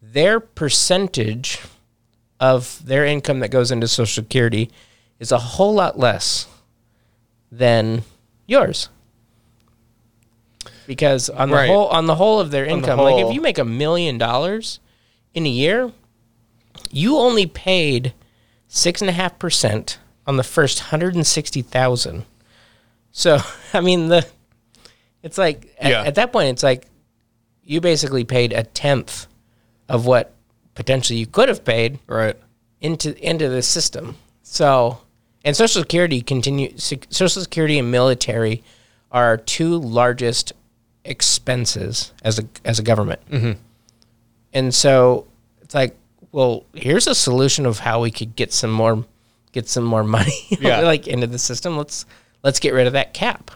their 0.00 0.40
percentage 0.40 1.60
of 2.40 2.84
their 2.84 3.04
income 3.06 3.40
that 3.40 3.50
goes 3.50 3.70
into 3.70 3.86
Social 3.88 4.22
Security 4.22 4.70
is 5.18 5.30
a 5.32 5.38
whole 5.38 5.74
lot 5.74 5.98
less 5.98 6.46
than 7.50 8.02
yours. 8.46 8.88
Because 10.86 11.30
on 11.30 11.50
the 11.50 11.56
Right. 11.56 11.68
whole 11.68 11.86
on 11.88 12.06
the 12.06 12.16
whole 12.16 12.40
of 12.40 12.50
their 12.50 12.64
the 12.64 12.70
income, 12.72 12.98
like 12.98 13.24
if 13.24 13.32
you 13.32 13.40
make 13.40 13.58
a 13.58 13.64
million 13.64 14.18
dollars 14.18 14.80
in 15.32 15.46
a 15.46 15.48
year, 15.48 15.92
you 16.90 17.18
only 17.18 17.46
paid 17.46 18.12
six 18.66 19.00
and 19.00 19.08
a 19.08 19.12
half 19.12 19.38
percent 19.38 19.98
on 20.26 20.36
the 20.36 20.42
first 20.42 20.80
hundred 20.80 21.14
and 21.14 21.26
sixty 21.26 21.62
thousand. 21.62 22.24
So 23.12 23.38
I 23.72 23.80
mean 23.80 24.08
the 24.08 24.26
it's 25.22 25.38
like 25.38 25.74
at, 25.78 25.90
Yeah. 25.90 26.02
at 26.02 26.14
that 26.16 26.32
point 26.32 26.48
it's 26.48 26.62
like 26.62 26.86
you 27.62 27.80
basically 27.80 28.24
paid 28.24 28.52
a 28.52 28.64
tenth 28.64 29.26
of 29.88 30.04
what 30.06 30.34
potentially 30.74 31.18
you 31.18 31.26
could 31.26 31.48
have 31.48 31.64
paid 31.64 31.98
Right. 32.06 32.36
into 32.80 33.14
into 33.24 33.48
the 33.48 33.62
system. 33.62 34.16
So, 34.42 34.98
and 35.44 35.56
Social 35.56 35.80
Security 35.82 36.20
continue. 36.20 36.76
Social 36.76 37.28
Security 37.42 37.78
and 37.78 37.90
military 37.90 38.62
are 39.12 39.24
our 39.24 39.36
two 39.36 39.78
largest 39.78 40.52
expenses 41.04 42.12
as 42.24 42.38
a 42.38 42.44
as 42.64 42.78
a 42.78 42.82
government. 42.82 43.20
Mm-hmm. 43.30 43.52
And 44.52 44.74
so 44.74 45.26
it's 45.62 45.74
like, 45.74 45.96
well, 46.32 46.64
here's 46.74 47.06
a 47.06 47.14
solution 47.14 47.64
of 47.66 47.78
how 47.78 48.00
we 48.02 48.10
could 48.10 48.34
get 48.36 48.52
some 48.52 48.70
more 48.72 49.04
get 49.52 49.68
some 49.68 49.84
more 49.84 50.02
money 50.04 50.34
Yeah. 50.60 50.80
like 50.80 51.06
into 51.06 51.26
the 51.26 51.38
system. 51.38 51.76
Let's 51.76 52.04
let's 52.42 52.60
get 52.60 52.72
rid 52.74 52.86
of 52.86 52.92
that 52.94 53.14
cap. 53.14 53.50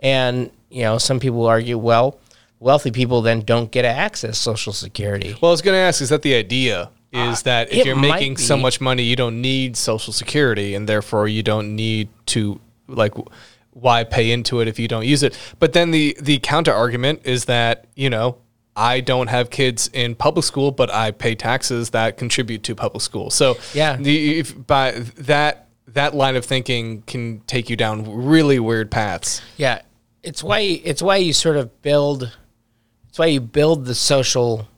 And 0.00 0.50
you 0.70 0.82
know, 0.82 0.98
some 0.98 1.20
people 1.20 1.46
argue, 1.46 1.76
well, 1.78 2.18
wealthy 2.58 2.90
people 2.90 3.22
then 3.22 3.40
don't 3.40 3.70
get 3.70 3.82
to 3.82 3.88
access 3.88 4.38
Social 4.38 4.72
Security. 4.72 5.36
Well, 5.40 5.50
I 5.50 5.52
was 5.52 5.62
going 5.62 5.74
to 5.74 5.80
ask, 5.80 6.00
is 6.00 6.08
that 6.10 6.22
the 6.22 6.34
idea? 6.34 6.90
Is 7.12 7.42
that 7.42 7.72
if 7.72 7.80
Uh, 7.82 7.86
you're 7.86 7.96
making 7.96 8.36
so 8.36 8.56
much 8.56 8.80
money, 8.80 9.02
you 9.02 9.16
don't 9.16 9.40
need 9.40 9.76
Social 9.76 10.12
Security, 10.12 10.76
and 10.76 10.88
therefore 10.88 11.26
you 11.26 11.42
don't 11.42 11.74
need 11.74 12.08
to 12.26 12.60
like 12.86 13.14
why 13.72 14.04
pay 14.04 14.30
into 14.30 14.60
it 14.60 14.68
if 14.68 14.78
you 14.78 14.86
don't 14.86 15.04
use 15.04 15.24
it? 15.24 15.36
But 15.58 15.72
then 15.72 15.90
the 15.90 16.16
the 16.20 16.38
counter 16.38 16.72
argument 16.72 17.22
is 17.24 17.46
that 17.46 17.86
you 17.96 18.10
know 18.10 18.36
I 18.76 19.00
don't 19.00 19.26
have 19.26 19.50
kids 19.50 19.90
in 19.92 20.14
public 20.14 20.44
school, 20.44 20.70
but 20.70 20.88
I 20.88 21.10
pay 21.10 21.34
taxes 21.34 21.90
that 21.90 22.16
contribute 22.16 22.62
to 22.62 22.76
public 22.76 23.02
school. 23.02 23.30
So 23.30 23.56
Yeah. 23.74 23.96
the, 23.96 24.38
if 24.38 24.66
by 24.68 24.92
that 25.16 25.66
that 25.94 26.14
line 26.14 26.36
of 26.36 26.44
thinking 26.44 27.02
can 27.02 27.40
take 27.46 27.68
you 27.70 27.76
down 27.76 28.24
really 28.24 28.58
weird 28.58 28.90
paths. 28.90 29.42
Yeah, 29.56 29.82
it's 30.22 30.42
why 30.42 30.60
it's 30.60 31.02
why 31.02 31.16
you 31.16 31.32
sort 31.32 31.56
of 31.56 31.82
build. 31.82 32.36
It's 33.08 33.18
why 33.18 33.26
you 33.26 33.40
build 33.40 33.86
the 33.86 33.94
social 33.94 34.68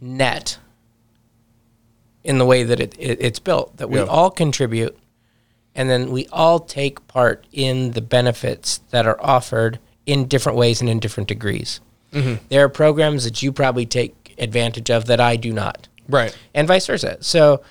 net 0.00 0.58
in 2.22 2.38
the 2.38 2.46
way 2.46 2.62
that 2.62 2.80
it, 2.80 2.94
it 2.98 3.18
it's 3.20 3.38
built. 3.38 3.76
That 3.78 3.88
we 3.90 3.98
Yeah. 3.98 4.04
all 4.06 4.30
contribute, 4.30 4.96
and 5.74 5.88
then 5.90 6.10
we 6.10 6.26
all 6.32 6.60
take 6.60 7.06
part 7.06 7.46
in 7.52 7.92
the 7.92 8.00
benefits 8.00 8.80
that 8.90 9.06
are 9.06 9.20
offered 9.22 9.78
in 10.06 10.26
different 10.26 10.58
ways 10.58 10.80
and 10.80 10.90
in 10.90 11.00
different 11.00 11.28
degrees. 11.28 11.80
Mm-hmm. 12.12 12.44
There 12.48 12.64
are 12.64 12.68
programs 12.68 13.24
that 13.24 13.42
you 13.42 13.52
probably 13.52 13.86
take 13.86 14.34
advantage 14.38 14.90
of 14.90 15.06
that 15.06 15.20
I 15.20 15.36
do 15.36 15.52
not 15.52 15.88
Right. 16.08 16.36
and 16.54 16.68
vice 16.68 16.86
versa. 16.86 17.16
So, 17.20 17.62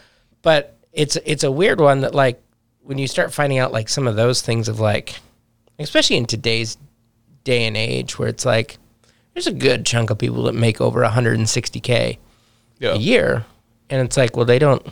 but 0.42 0.76
it's 0.94 1.16
it's 1.26 1.44
a 1.44 1.52
weird 1.52 1.82
one 1.82 2.02
that 2.02 2.14
like 2.16 2.42
when 2.84 2.98
you 2.98 3.08
start 3.08 3.34
finding 3.34 3.58
out 3.60 3.72
like 3.72 3.90
some 3.90 4.08
of 4.08 4.16
those 4.16 4.42
things 4.42 4.68
of 4.68 4.80
like, 4.80 5.16
especially 5.80 6.18
in 6.18 6.26
today's 6.26 6.78
day 7.44 7.66
and 7.66 7.76
age 7.76 8.18
where 8.20 8.28
it's 8.30 8.46
like 8.46 8.78
there's 9.34 9.48
a 9.48 9.52
good 9.54 9.86
chunk 9.86 10.10
of 10.10 10.18
people 10.18 10.44
that 10.44 10.54
make 10.54 10.80
over 10.80 11.02
160k 11.02 12.18
Yeah. 12.80 12.92
a 12.94 12.98
year, 12.98 13.46
and 13.90 14.06
it's 14.06 14.16
like 14.18 14.36
well 14.38 14.46
they 14.46 14.60
don't 14.60 14.86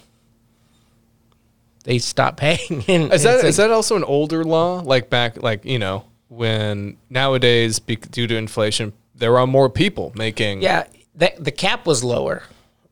they 1.84 1.97
stop 1.99 2.38
paying. 2.38 2.84
And 2.88 3.12
Is 3.14 3.24
that 3.24 3.36
it's 3.39 3.43
is 3.43 3.58
that 3.58 3.72
also 3.72 3.95
an 3.95 4.04
older 4.04 4.43
law? 4.43 4.82
Like 4.82 5.10
back, 5.10 5.41
like 5.41 5.66
you 5.66 5.80
know, 5.80 6.06
when 6.30 6.97
nowadays, 7.10 7.80
be, 7.80 7.95
due 7.95 8.28
to 8.28 8.36
inflation, 8.36 8.93
there 9.16 9.38
are 9.38 9.47
more 9.47 9.70
people 9.70 10.12
making. 10.16 10.62
yeah? 10.62 10.86
The, 11.16 11.34
the 11.39 11.52
cap 11.52 11.86
was 11.86 12.04
lower 12.04 12.43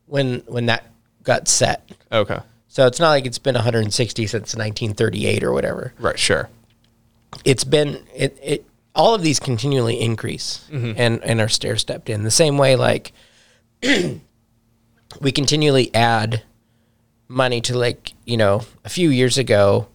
when 0.06 0.40
when 0.46 0.66
that 0.66 0.84
got 1.22 1.48
set. 1.48 1.88
Okay. 2.12 2.38
So 2.70 2.86
it's 2.86 3.00
not 3.00 3.10
like 3.10 3.26
it's 3.26 3.40
been 3.40 3.56
160 3.56 4.26
since 4.28 4.54
1938 4.54 5.42
or 5.42 5.52
whatever. 5.52 5.92
Right. 5.98 6.16
Sure. 6.16 6.48
It's 7.44 7.64
been 7.64 8.00
it 8.14 8.38
it 8.40 8.64
all 8.94 9.12
of 9.12 9.22
these 9.22 9.40
continually 9.40 10.00
increase 10.00 10.68
mm-hmm. 10.70 10.92
and 10.96 11.22
and 11.24 11.40
are 11.40 11.48
stair 11.48 11.76
stepped 11.76 12.08
in 12.08 12.22
the 12.22 12.30
same 12.30 12.58
way 12.58 12.76
like 12.76 13.12
we 15.20 15.32
continually 15.32 15.92
add 15.94 16.44
money 17.26 17.60
to 17.60 17.76
like 17.76 18.14
you 18.24 18.36
know 18.36 18.62
a 18.84 18.88
few 18.88 19.10
years 19.10 19.36
ago 19.36 19.88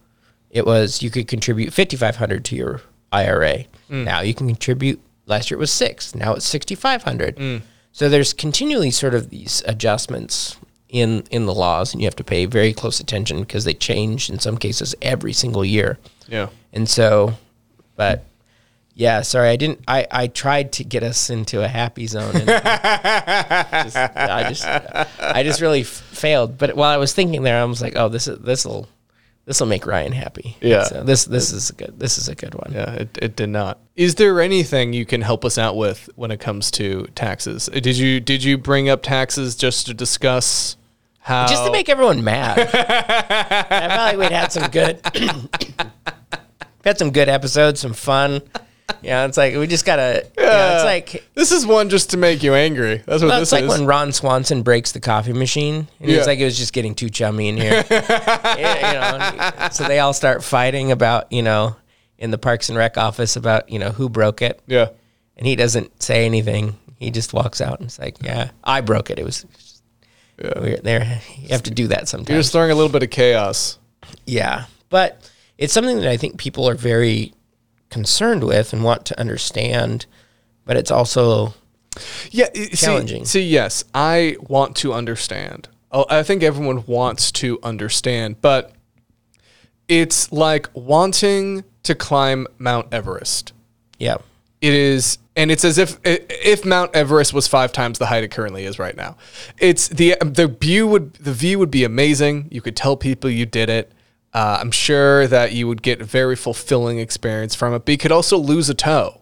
it 0.50 0.66
was 0.66 1.02
you 1.02 1.10
could 1.10 1.30
contribute 1.30 1.74
5500 1.74 2.44
to 2.46 2.56
your 2.56 2.82
IRA 3.12 3.66
mm. 3.90 4.04
now 4.04 4.20
you 4.20 4.34
can 4.34 4.48
contribute 4.48 5.02
last 5.26 5.50
year 5.50 5.58
it 5.58 5.60
was 5.60 5.72
6 5.72 6.16
now 6.16 6.34
it's 6.34 6.46
6500 6.46 7.38
mm. 7.38 7.62
so 7.92 8.10
there's 8.10 8.34
continually 8.34 8.92
sort 8.92 9.14
of 9.14 9.30
these 9.30 9.64
adjustments 9.66 10.58
in 10.96 11.24
in 11.32 11.46
the 11.46 11.54
laws 11.54 11.94
and 11.94 12.02
you 12.02 12.08
have 12.08 12.16
to 12.16 12.24
pay 12.24 12.46
very 12.46 12.74
close 12.74 13.00
attention 13.00 13.42
because 13.42 13.64
they 13.66 13.74
change 13.74 14.30
in 14.30 14.40
some 14.40 14.58
cases 14.58 14.96
every 15.02 15.34
single 15.34 15.64
year 15.66 15.98
Yeah. 16.28 16.48
and 16.74 16.88
so, 16.90 17.34
but 17.96 18.24
yeah, 18.98 19.24
sorry, 19.24 19.50
I 19.50 19.58
didn't. 19.58 19.82
I, 19.90 20.08
I 20.10 20.28
tried 20.28 20.72
to 20.74 20.86
get 20.86 21.04
us 21.04 21.30
into 21.30 21.62
a 21.62 21.68
happy 21.68 22.08
zone, 22.08 22.34
and 22.34 22.48
just, 23.84 23.98
I 23.98 24.46
just 24.48 24.66
I 25.20 25.44
just 25.44 25.60
really 25.60 25.82
f- 25.82 25.88
failed. 25.88 26.58
But 26.58 26.78
while 26.78 26.92
I 26.92 26.96
was 26.96 27.12
thinking 27.14 27.44
there, 27.44 27.62
I 27.62 27.66
was 27.66 27.82
like, 27.82 27.98
oh, 27.98 28.08
this 28.08 28.30
is 28.30 28.40
this 28.40 28.64
will 28.66 28.88
this 29.44 29.60
will 29.60 29.68
make 29.68 29.86
Ryan 29.86 30.14
happy. 30.14 30.56
Yeah. 30.62 30.84
So 30.86 31.04
this 31.04 31.26
this 31.26 31.52
is 31.52 31.70
a 31.70 31.74
good 31.74 32.00
this 32.00 32.18
is 32.18 32.30
a 32.30 32.36
good 32.36 32.56
one. 32.56 32.72
Yeah. 32.72 32.94
It, 32.94 33.18
it 33.22 33.36
did 33.36 33.50
not. 33.50 33.80
Is 33.98 34.16
there 34.16 34.40
anything 34.40 34.94
you 34.94 35.06
can 35.06 35.20
help 35.22 35.44
us 35.44 35.58
out 35.58 35.76
with 35.76 36.10
when 36.16 36.32
it 36.32 36.40
comes 36.40 36.72
to 36.72 37.06
taxes? 37.16 37.66
Did 37.66 37.98
you 37.98 38.22
did 38.22 38.46
you 38.46 38.58
bring 38.58 38.88
up 38.88 39.04
taxes 39.04 39.58
just 39.58 39.88
to 39.88 39.94
discuss 39.94 40.78
how? 41.26 41.48
Just 41.48 41.66
to 41.66 41.72
make 41.72 41.90
everyone 41.90 42.24
mad. 42.24 42.60
I 42.60 43.88
felt 43.90 44.00
like 44.00 44.18
we'd 44.18 44.32
had 44.32 44.52
some 44.52 44.70
good, 44.70 45.00
we 45.16 45.28
had 46.86 46.98
some 47.00 47.10
good 47.12 47.30
episodes, 47.30 47.80
some 47.80 47.94
fun. 47.94 48.42
Yeah, 49.02 49.26
it's 49.26 49.36
like 49.38 49.56
we 49.56 49.66
just 49.66 49.86
gotta. 49.86 50.28
Know, 50.38 50.76
it's 50.76 50.84
like 50.84 51.26
this 51.34 51.52
is 51.52 51.66
one 51.66 51.90
just 51.90 52.12
to 52.12 52.18
make 52.18 52.44
you 52.44 52.54
angry. 52.54 52.98
That's 53.06 53.24
what 53.24 53.30
Well, 53.30 53.40
this 53.40 53.48
it's 53.48 53.52
like 53.52 53.64
is. 53.64 53.70
when 53.70 53.88
Ron 53.88 54.12
Swanson 54.12 54.62
breaks 54.62 54.92
the 54.92 55.00
coffee 55.00 55.34
machine, 55.34 55.88
and 56.00 56.10
Yeah. 56.12 56.18
it's 56.18 56.28
like 56.28 56.38
it 56.38 56.46
was 56.46 56.58
just 56.58 56.74
getting 56.74 56.94
too 56.94 57.10
chummy 57.10 57.50
in 57.50 57.58
here. 57.58 57.84
Yeah, 57.90 58.94
you 58.94 59.60
know, 59.60 59.70
so 59.70 59.86
they 59.88 60.00
all 60.00 60.14
start 60.14 60.44
fighting 60.44 60.92
about 60.92 61.32
you 61.32 61.42
know 61.42 61.76
in 62.20 62.30
the 62.32 62.38
Parks 62.38 62.70
and 62.70 62.78
Rec 62.78 62.98
office 62.98 63.36
about 63.36 63.70
you 63.70 63.80
know 63.80 63.90
who 63.90 64.08
broke 64.08 64.44
it, 64.44 64.62
yeah. 64.68 64.90
and 65.38 65.48
he 65.48 65.56
doesn't 65.56 66.02
say 66.04 66.26
anything. 66.26 66.78
He 67.00 67.10
just 67.12 67.34
walks 67.34 67.60
out 67.62 67.80
and 67.80 67.88
it's 67.88 68.00
like, 68.00 68.16
yeah, 68.24 68.52
I 68.64 68.82
broke 68.82 69.10
it. 69.10 69.18
It 69.20 69.26
was 69.26 69.46
Yeah. 70.42 70.60
weird. 70.60 70.84
There, 70.84 71.22
you 71.38 71.50
have 71.50 71.64
to 71.64 71.72
do 71.72 71.88
that 71.88 72.08
sometimes. 72.08 72.30
You're 72.30 72.40
just 72.40 72.52
throwing 72.52 72.72
a 72.72 72.76
little 72.76 72.92
bit 72.92 73.04
of 73.04 73.10
chaos. 73.10 73.78
Yeah, 74.26 74.66
but 74.90 75.30
it's 75.58 75.74
something 75.74 75.98
that 76.02 76.10
I 76.10 76.18
think 76.18 76.38
people 76.38 76.68
are 76.70 76.76
very 76.76 77.34
concerned 77.90 78.44
with 78.44 78.74
and 78.74 78.84
want 78.84 79.06
to 79.06 79.20
understand. 79.20 80.06
But 80.66 80.78
it's 80.78 80.92
also 80.92 81.54
Yeah, 82.32 82.48
i- 82.56 82.66
see- 82.70 82.76
Challenging. 82.76 83.26
See, 83.26 83.44
yes, 83.44 83.86
I 83.94 84.36
want 84.50 84.76
to 84.78 84.94
understand. 84.94 85.70
Oh, 85.92 86.06
I 86.10 86.24
think 86.24 86.44
everyone 86.44 86.84
wants 86.88 87.32
to 87.34 87.58
understand, 87.64 88.42
but 88.42 88.74
it's 89.88 90.32
like 90.32 90.68
wanting 90.74 91.64
to 91.84 91.96
climb 91.96 92.48
Mount 92.58 92.88
Everest. 92.92 93.54
yeah, 94.00 94.18
It 94.62 94.74
is, 94.74 95.20
and 95.36 95.52
it's 95.52 95.66
as 95.66 95.78
if 95.78 96.00
if 96.04 96.66
Mount 96.66 96.96
Everest 96.96 97.34
was 97.34 97.48
five 97.48 97.72
times 97.72 98.00
the 98.00 98.06
height 98.06 98.24
it 98.24 98.32
currently 98.32 98.66
is 98.66 98.80
right 98.80 98.96
now. 98.96 99.18
It's 99.60 99.88
the 99.88 100.16
the 100.22 100.48
view 100.48 100.88
would 100.88 101.14
the 101.16 101.34
view 101.34 101.60
would 101.60 101.72
be 101.72 101.84
amazing. 101.84 102.48
You 102.52 102.62
could 102.62 102.76
tell 102.76 102.96
people 102.96 103.30
you 103.30 103.46
did 103.46 103.70
it. 103.70 103.92
Uh, 104.34 104.58
I'm 104.60 104.72
sure 104.72 105.28
that 105.28 105.54
you 105.54 105.68
would 105.68 105.82
get 105.82 106.02
a 106.02 106.06
very 106.06 106.36
fulfilling 106.36 107.00
experience 107.00 107.56
from 107.56 107.74
it, 107.74 107.86
but 107.86 107.92
you 107.92 107.98
could 107.98 108.12
also 108.12 108.38
lose 108.38 108.70
a 108.70 108.74
toe. 108.74 109.22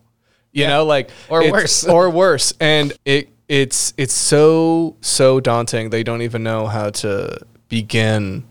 You 0.52 0.68
know, 0.68 0.86
like 0.86 1.10
Or 1.30 1.50
worse. 1.52 1.84
or 1.88 2.10
worse. 2.12 2.54
And 2.60 2.94
it 3.06 3.30
it's 3.48 3.94
it's 3.98 4.14
so 4.14 4.98
so 5.02 5.40
daunting. 5.40 5.90
They 5.90 6.04
don't 6.04 6.22
even 6.22 6.44
know 6.44 6.68
how 6.68 6.92
to 6.92 7.40
begin 7.70 8.46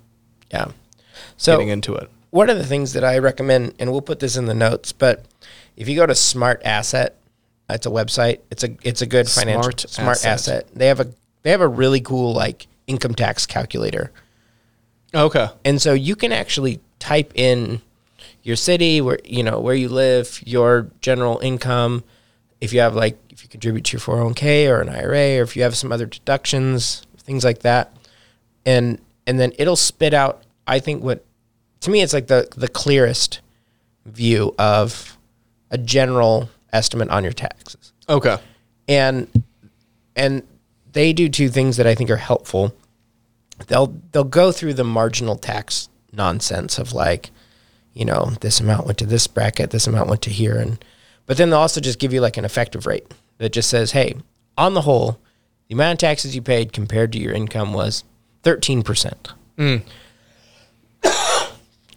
yeah. 0.53 0.73
So 1.37 1.53
getting 1.55 1.69
into 1.69 1.95
it. 1.95 2.11
one 2.31 2.51
of 2.51 2.59
the 2.59 2.67
things 2.67 2.93
that 2.93 3.05
I 3.05 3.19
recommend, 3.19 3.75
and 3.79 3.91
we'll 3.91 4.03
put 4.03 4.19
this 4.19 4.37
in 4.37 4.47
the 4.47 4.55
notes, 4.55 4.93
but 4.93 5.25
if 5.77 5.89
you 5.89 5.97
go 5.97 6.07
to 6.07 6.15
Smart 6.15 6.61
Asset, 6.65 7.17
it's 7.75 7.87
a 7.87 7.91
website. 7.91 8.41
It's 8.51 8.65
a 8.65 8.77
it's 8.83 9.03
a 9.03 9.07
good 9.07 9.29
financial 9.29 9.63
Smart 9.73 9.81
Smart 9.81 10.17
Asset. 10.19 10.27
Asset. 10.65 10.69
They 10.75 10.87
have 10.87 11.01
a 11.01 11.13
they 11.43 11.51
have 11.51 11.61
a 11.61 11.69
really 11.69 12.01
cool 12.01 12.33
like 12.33 12.67
income 12.87 13.15
tax 13.15 13.47
calculator, 13.47 14.13
Okay. 15.15 15.49
and 15.65 15.81
so 15.81 15.93
you 15.93 16.17
can 16.17 16.33
actually 16.33 16.81
type 16.99 17.33
in 17.35 17.81
your 18.43 18.57
city 18.57 19.01
where 19.01 19.19
you 19.25 19.43
know 19.43 19.61
where 19.61 19.75
you 19.75 19.89
live, 19.89 20.41
your 20.45 20.89
general 21.01 21.39
income, 21.41 22.05
if 22.61 22.73
you 22.73 22.81
have 22.81 22.95
like 22.95 23.19
if 23.31 23.43
you 23.43 23.49
contribute 23.49 23.85
to 23.87 23.93
your 23.97 24.01
401k 24.01 24.69
or 24.69 24.81
an 24.81 24.89
IRA, 24.89 25.39
or 25.39 25.43
if 25.43 25.57
you 25.57 25.63
have 25.63 25.77
some 25.77 25.93
other 25.93 26.07
deductions, 26.07 27.07
things 27.19 27.45
like 27.45 27.61
that, 27.61 27.97
and 28.67 29.01
and 29.27 29.39
then 29.39 29.53
it'll 29.59 29.77
spit 29.77 30.15
out. 30.15 30.43
I 30.67 30.79
think 30.79 31.03
what 31.03 31.25
to 31.81 31.91
me 31.91 32.03
it's 32.03 32.13
like 32.13 32.27
the 32.29 32.49
the 32.57 32.69
clearest 32.69 33.41
view 34.07 34.55
of 34.59 35.17
a 35.71 35.79
general 35.79 36.49
estimate 36.73 37.09
on 37.11 37.23
your 37.23 37.33
taxes 37.33 37.93
Okay. 38.09 38.37
and 38.89 39.29
and 40.17 40.43
they 40.93 41.13
do 41.13 41.29
two 41.29 41.49
things 41.49 41.77
that 41.79 41.87
I 41.87 41.95
think 41.95 42.11
are 42.11 42.17
helpful. 42.17 42.75
They'll 43.69 43.95
they'll 44.13 44.25
go 44.25 44.53
through 44.53 44.75
the 44.75 44.85
marginal 44.85 45.37
tax 45.37 45.89
nonsense 46.13 46.79
of 46.79 46.93
like, 46.93 47.31
you 47.95 48.05
know, 48.05 48.33
this 48.41 48.61
amount 48.61 48.85
went 48.87 48.99
to 48.99 49.07
this 49.07 49.27
bracket, 49.27 49.71
this 49.71 49.87
amount 49.87 50.09
went 50.11 50.21
to 50.23 50.31
here, 50.31 50.59
and 50.59 50.85
but 51.27 51.37
then 51.39 51.49
they'll 51.51 51.61
also 51.61 51.81
just 51.81 51.99
give 51.99 52.13
you 52.13 52.21
like 52.21 52.37
an 52.37 52.45
effective 52.45 52.85
rate 52.87 53.07
that 53.39 53.53
just 53.53 53.71
says, 53.71 53.93
hey, 53.93 54.15
on 54.59 54.75
the 54.75 54.83
whole, 54.83 55.19
the 55.69 55.75
amount 55.75 55.95
of 55.95 55.99
taxes 56.07 56.35
you 56.35 56.43
paid 56.43 56.73
compared 56.75 57.11
to 57.13 57.19
your 57.19 57.33
income 57.33 57.73
was 57.73 58.05
thirteen 58.43 58.83
percent. 58.83 59.33
Hmm. 59.57 59.77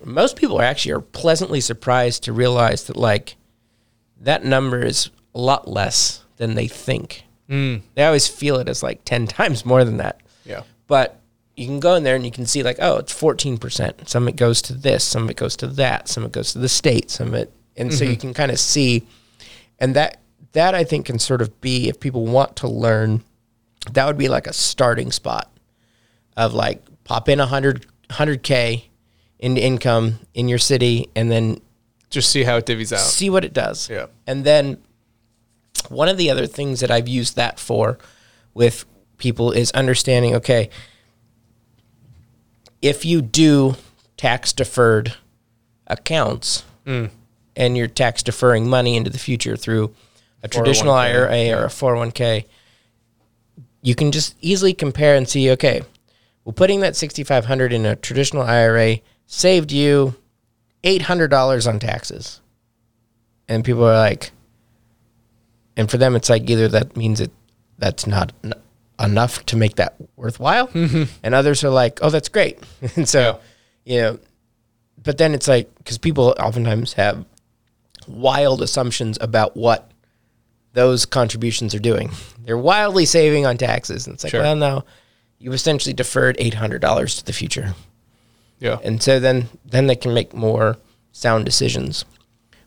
Most 0.04 0.36
people 0.36 0.60
are 0.60 0.64
actually 0.64 0.92
are 0.94 1.02
pleasantly 1.02 1.60
surprised 1.60 2.24
to 2.24 2.34
realize 2.34 2.84
that 2.86 2.96
like 2.96 3.36
that 4.26 4.44
number 4.44 4.84
is 4.84 5.10
a 5.34 5.40
lot 5.40 5.68
less 5.68 6.24
than 6.38 6.56
they 6.56 6.68
think. 6.68 7.24
Mm. 7.50 7.82
They 7.94 8.04
always 8.04 8.28
feel 8.28 8.58
it 8.58 8.68
as 8.68 8.84
like 8.84 9.06
10 9.06 9.28
times 9.28 9.66
more 9.66 9.84
than 9.86 9.98
that. 9.98 10.22
Yeah. 10.44 10.64
But 10.88 11.20
you 11.56 11.68
can 11.68 11.80
go 11.80 11.96
in 11.96 12.04
there 12.04 12.16
and 12.16 12.26
you 12.26 12.32
can 12.32 12.46
see 12.46 12.64
like, 12.64 12.78
oh, 12.80 12.98
it's 12.98 13.14
14%. 13.14 14.08
Some 14.08 14.24
of 14.24 14.30
it 14.30 14.36
goes 14.36 14.62
to 14.64 14.74
this, 14.74 15.04
some 15.04 15.24
of 15.24 15.30
it 15.30 15.38
goes 15.38 15.56
to 15.58 15.68
that, 15.68 16.10
some 16.10 16.24
of 16.24 16.30
it 16.30 16.34
goes 16.34 16.52
to 16.54 16.60
the 16.60 16.68
state, 16.68 17.10
some 17.10 17.30
of 17.30 17.34
it. 17.36 17.54
And 17.78 17.94
so 17.94 18.04
you 18.04 18.12
mm-hmm. 18.12 18.22
can 18.22 18.34
kind 18.34 18.52
of 18.52 18.60
see. 18.60 19.06
And 19.80 19.96
that, 19.96 20.20
that 20.54 20.74
I 20.76 20.84
think 20.84 21.06
can 21.06 21.20
sort 21.20 21.42
of 21.42 21.62
be, 21.62 21.88
if 21.88 22.00
people 22.00 22.26
want 22.26 22.56
to 22.58 22.68
learn, 22.68 23.24
that 23.92 24.06
would 24.06 24.18
be 24.18 24.30
like 24.30 24.48
a 24.48 24.54
starting 24.54 25.12
spot 25.12 25.52
of 26.36 26.54
like 26.54 26.84
pop 27.04 27.30
in 27.30 27.40
a 27.40 27.46
hundred, 27.46 27.86
100K 28.10 28.86
into 29.40 29.62
income 29.62 30.20
in 30.34 30.48
your 30.48 30.58
city 30.58 31.10
and 31.16 31.30
then 31.30 31.60
Just 32.16 32.32
see 32.32 32.44
how 32.44 32.56
it 32.56 32.66
divvies 32.66 32.94
out. 32.94 33.00
see 33.02 33.30
what 33.30 33.44
it 33.44 33.52
does. 33.54 33.90
Yeah. 33.90 34.08
And 34.26 34.46
then 34.46 34.78
one 35.90 36.08
of 36.08 36.16
the 36.18 36.32
other 36.32 36.48
things 36.48 36.80
that 36.80 36.90
I've 36.90 37.08
used 37.10 37.36
that 37.36 37.60
for 37.60 37.98
with 38.54 38.86
people 39.18 39.52
is 39.52 39.70
understanding 39.72 40.34
okay, 40.36 40.70
if 42.82 43.04
you 43.06 43.22
do 43.22 43.76
tax 44.18 44.54
deferred 44.54 45.16
accounts 45.88 46.64
Mm. 46.86 47.10
and 47.56 47.76
you're 47.76 47.88
tax 47.88 48.24
deferring 48.24 48.70
money 48.70 48.96
into 48.96 49.10
the 49.10 49.18
future 49.20 49.58
through 49.58 49.94
a 50.44 50.48
traditional 50.48 50.94
401k, 50.94 51.30
IRA 51.50 51.60
or 51.60 51.66
a 51.66 51.70
401k, 51.70 52.46
you 53.82 53.94
can 53.96 54.12
just 54.12 54.36
easily 54.40 54.74
compare 54.74 55.16
and 55.16 55.28
see 55.28 55.50
okay, 55.52 55.82
well, 56.46 56.54
putting 56.54 56.80
that 56.82 56.96
6500 56.96 57.74
in 57.74 57.86
a 57.86 57.96
traditional 57.96 58.44
IRA 58.44 59.00
saved 59.28 59.72
you 59.72 60.16
$800 60.86 61.68
on 61.68 61.80
taxes. 61.80 62.40
And 63.48 63.64
people 63.66 63.84
are 63.84 63.98
like, 63.98 64.32
and 65.76 65.90
for 65.92 65.98
them, 65.98 66.16
it's 66.16 66.30
like 66.30 66.50
either 66.50 66.68
that 66.70 66.96
means 66.96 67.20
it 67.20 67.32
that's 67.78 68.08
not 68.08 68.32
n- 68.44 68.54
enough 69.00 69.46
to 69.48 69.58
make 69.58 69.76
that 69.76 69.96
worthwhile, 70.16 70.68
mm-hmm. 70.70 71.04
and 71.22 71.36
others 71.36 71.64
are 71.64 71.70
like, 71.70 72.00
oh, 72.02 72.10
that's 72.10 72.30
great. 72.30 72.60
and 72.96 73.08
so, 73.08 73.40
you 73.84 74.02
know, 74.02 74.20
but 75.04 75.18
then 75.18 75.34
it's 75.34 75.48
like 75.48 75.74
because 75.78 75.98
people 75.98 76.34
oftentimes 76.40 76.94
have 76.94 77.26
wild 78.08 78.62
assumptions 78.62 79.18
about 79.22 79.58
what 79.58 79.92
those 80.74 81.06
contributions 81.06 81.76
are 81.76 81.80
doing. 81.80 82.12
They're 82.44 82.58
wildly 82.58 83.06
saving 83.06 83.46
on 83.46 83.58
taxes, 83.58 84.08
and 84.08 84.14
it's 84.14 84.24
like, 84.24 84.32
Sure. 84.32 84.42
well, 84.42 84.56
no, 84.56 84.84
you've 85.40 85.54
essentially 85.54 85.94
deferred 85.94 86.36
eight 86.40 86.54
hundred 86.54 86.82
dollars 86.82 87.18
to 87.18 87.26
the 87.26 87.34
future. 87.34 87.76
Yeah. 88.60 88.80
And 88.84 89.02
so 89.02 89.20
then 89.20 89.50
then 89.66 89.88
they 89.88 89.96
can 89.96 90.14
make 90.14 90.34
more 90.34 90.78
sound 91.12 91.46
decisions. 91.46 92.06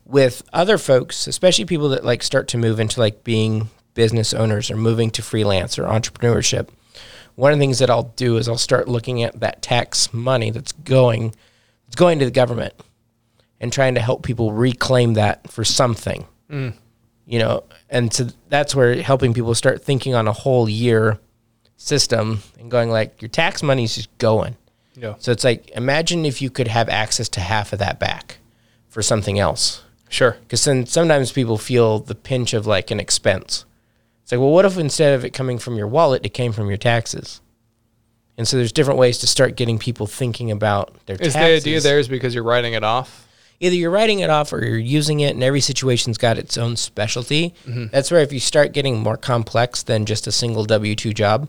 With 0.04 0.42
other 0.52 0.78
folks, 0.78 1.26
especially 1.26 1.66
people 1.66 1.90
that 1.90 2.04
like 2.04 2.22
start 2.22 2.48
to 2.48 2.58
move 2.58 2.80
into 2.80 3.00
like 3.00 3.24
being 3.24 3.68
business 3.94 4.32
owners 4.32 4.70
or 4.70 4.76
moving 4.76 5.10
to 5.10 5.22
freelance 5.22 5.78
or 5.78 5.84
entrepreneurship, 5.84 6.68
one 7.34 7.52
of 7.52 7.58
the 7.58 7.62
things 7.62 7.78
that 7.78 7.90
I'll 7.90 8.14
do 8.16 8.36
is 8.36 8.48
I'll 8.48 8.56
start 8.56 8.88
looking 8.88 9.22
at 9.22 9.40
that 9.40 9.62
tax 9.62 10.12
money 10.12 10.50
that's 10.50 10.72
going 10.72 11.34
it's 11.86 11.96
going 11.96 12.18
to 12.18 12.24
the 12.24 12.30
government 12.30 12.74
and 13.60 13.72
trying 13.72 13.94
to 13.94 14.00
help 14.00 14.22
people 14.22 14.52
reclaim 14.52 15.14
that 15.14 15.50
for 15.50 15.64
something. 15.64 16.26
Mm. 16.50 16.74
You 17.26 17.38
know, 17.40 17.64
and 17.90 18.12
so 18.12 18.28
that's 18.48 18.74
where 18.74 19.02
helping 19.02 19.34
people 19.34 19.54
start 19.54 19.82
thinking 19.82 20.14
on 20.14 20.28
a 20.28 20.32
whole 20.32 20.68
year 20.68 21.18
system 21.76 22.42
and 22.58 22.70
going 22.70 22.90
like 22.90 23.20
your 23.20 23.28
tax 23.28 23.62
money's 23.62 23.94
just 23.94 24.16
going. 24.18 24.56
Yeah. 25.00 25.14
So 25.18 25.32
it's 25.32 25.44
like 25.44 25.70
imagine 25.70 26.26
if 26.26 26.42
you 26.42 26.50
could 26.50 26.68
have 26.68 26.88
access 26.88 27.28
to 27.30 27.40
half 27.40 27.72
of 27.72 27.78
that 27.78 27.98
back 27.98 28.38
for 28.88 29.02
something 29.02 29.38
else. 29.38 29.82
Sure. 30.08 30.36
Because 30.40 30.64
then 30.64 30.86
sometimes 30.86 31.32
people 31.32 31.58
feel 31.58 31.98
the 31.98 32.14
pinch 32.14 32.54
of 32.54 32.66
like 32.66 32.90
an 32.90 32.98
expense. 32.98 33.64
It's 34.22 34.32
like, 34.32 34.40
well, 34.40 34.50
what 34.50 34.64
if 34.64 34.76
instead 34.78 35.14
of 35.14 35.24
it 35.24 35.30
coming 35.30 35.58
from 35.58 35.76
your 35.76 35.86
wallet, 35.86 36.24
it 36.24 36.30
came 36.30 36.52
from 36.52 36.68
your 36.68 36.76
taxes? 36.78 37.40
And 38.36 38.46
so 38.46 38.56
there's 38.56 38.72
different 38.72 38.98
ways 38.98 39.18
to 39.18 39.26
start 39.26 39.56
getting 39.56 39.78
people 39.78 40.06
thinking 40.06 40.50
about 40.50 40.94
their 41.06 41.16
Is 41.16 41.32
taxes. 41.32 41.64
the 41.64 41.70
idea 41.70 41.80
there 41.80 41.98
is 41.98 42.08
because 42.08 42.34
you're 42.34 42.44
writing 42.44 42.72
it 42.74 42.84
off? 42.84 43.26
Either 43.60 43.74
you're 43.74 43.90
writing 43.90 44.20
it 44.20 44.30
off 44.30 44.52
or 44.52 44.64
you're 44.64 44.78
using 44.78 45.18
it, 45.20 45.34
and 45.34 45.42
every 45.42 45.60
situation's 45.60 46.16
got 46.16 46.38
its 46.38 46.56
own 46.56 46.76
specialty. 46.76 47.52
Mm-hmm. 47.66 47.86
That's 47.90 48.10
where 48.10 48.20
if 48.20 48.32
you 48.32 48.38
start 48.38 48.72
getting 48.72 49.00
more 49.00 49.16
complex 49.16 49.82
than 49.82 50.06
just 50.06 50.28
a 50.28 50.32
single 50.32 50.64
W 50.64 50.94
2 50.94 51.12
job, 51.12 51.48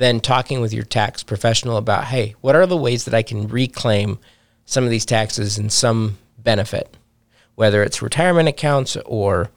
then 0.00 0.18
talking 0.18 0.62
with 0.62 0.72
your 0.72 0.82
tax 0.82 1.22
professional 1.22 1.76
about, 1.76 2.04
hey, 2.04 2.34
what 2.40 2.56
are 2.56 2.64
the 2.64 2.74
ways 2.74 3.04
that 3.04 3.12
I 3.12 3.22
can 3.22 3.46
reclaim 3.48 4.18
some 4.64 4.82
of 4.82 4.88
these 4.88 5.04
taxes 5.04 5.58
in 5.58 5.68
some 5.68 6.16
benefit? 6.38 6.96
Whether 7.54 7.82
it's 7.82 8.00
retirement 8.00 8.48
accounts 8.48 8.96
or 9.04 9.50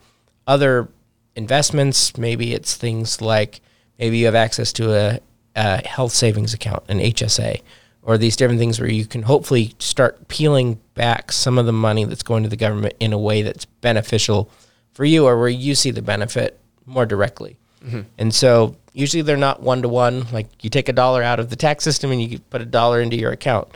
other 0.46 0.88
investments, 1.34 2.18
maybe 2.18 2.52
it's 2.52 2.74
things 2.74 3.22
like 3.22 3.62
maybe 3.98 4.18
you 4.18 4.26
have 4.26 4.34
access 4.34 4.70
to 4.74 4.94
a, 4.94 5.20
a 5.56 5.88
health 5.88 6.12
savings 6.12 6.52
account, 6.52 6.82
an 6.88 6.98
HSA, 6.98 7.62
or 8.02 8.18
these 8.18 8.36
different 8.36 8.60
things 8.60 8.78
where 8.78 8.90
you 8.90 9.06
can 9.06 9.22
hopefully 9.22 9.74
start 9.78 10.28
peeling 10.28 10.78
back 10.92 11.32
some 11.32 11.56
of 11.56 11.64
the 11.64 11.72
money 11.72 12.04
that's 12.04 12.22
going 12.22 12.42
to 12.42 12.50
the 12.50 12.56
government 12.56 12.92
in 13.00 13.14
a 13.14 13.18
way 13.18 13.40
that's 13.40 13.64
beneficial 13.64 14.50
for 14.92 15.06
you 15.06 15.24
or 15.24 15.38
where 15.38 15.48
you 15.48 15.74
see 15.74 15.90
the 15.90 16.02
benefit 16.02 16.60
more 16.84 17.06
directly. 17.06 17.56
Mm-hmm. 17.84 18.00
And 18.18 18.34
so 18.34 18.76
usually 18.92 19.22
they're 19.22 19.36
not 19.36 19.62
one 19.62 19.82
to 19.82 19.88
one. 19.88 20.26
Like 20.32 20.64
you 20.64 20.70
take 20.70 20.88
a 20.88 20.92
dollar 20.92 21.22
out 21.22 21.40
of 21.40 21.50
the 21.50 21.56
tax 21.56 21.84
system 21.84 22.10
and 22.10 22.22
you 22.22 22.38
put 22.38 22.62
a 22.62 22.66
dollar 22.66 23.00
into 23.00 23.16
your 23.16 23.32
account. 23.32 23.68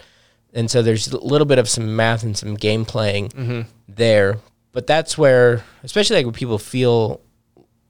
And 0.54 0.70
so 0.70 0.80
there's 0.82 1.08
a 1.08 1.18
little 1.18 1.46
bit 1.46 1.58
of 1.58 1.68
some 1.68 1.94
math 1.94 2.22
and 2.22 2.36
some 2.36 2.54
game 2.54 2.84
playing 2.84 3.28
mm-hmm. 3.28 3.60
there. 3.88 4.38
But 4.72 4.86
that's 4.86 5.18
where, 5.18 5.64
especially 5.82 6.16
like 6.16 6.26
when 6.26 6.34
people 6.34 6.58
feel 6.58 7.20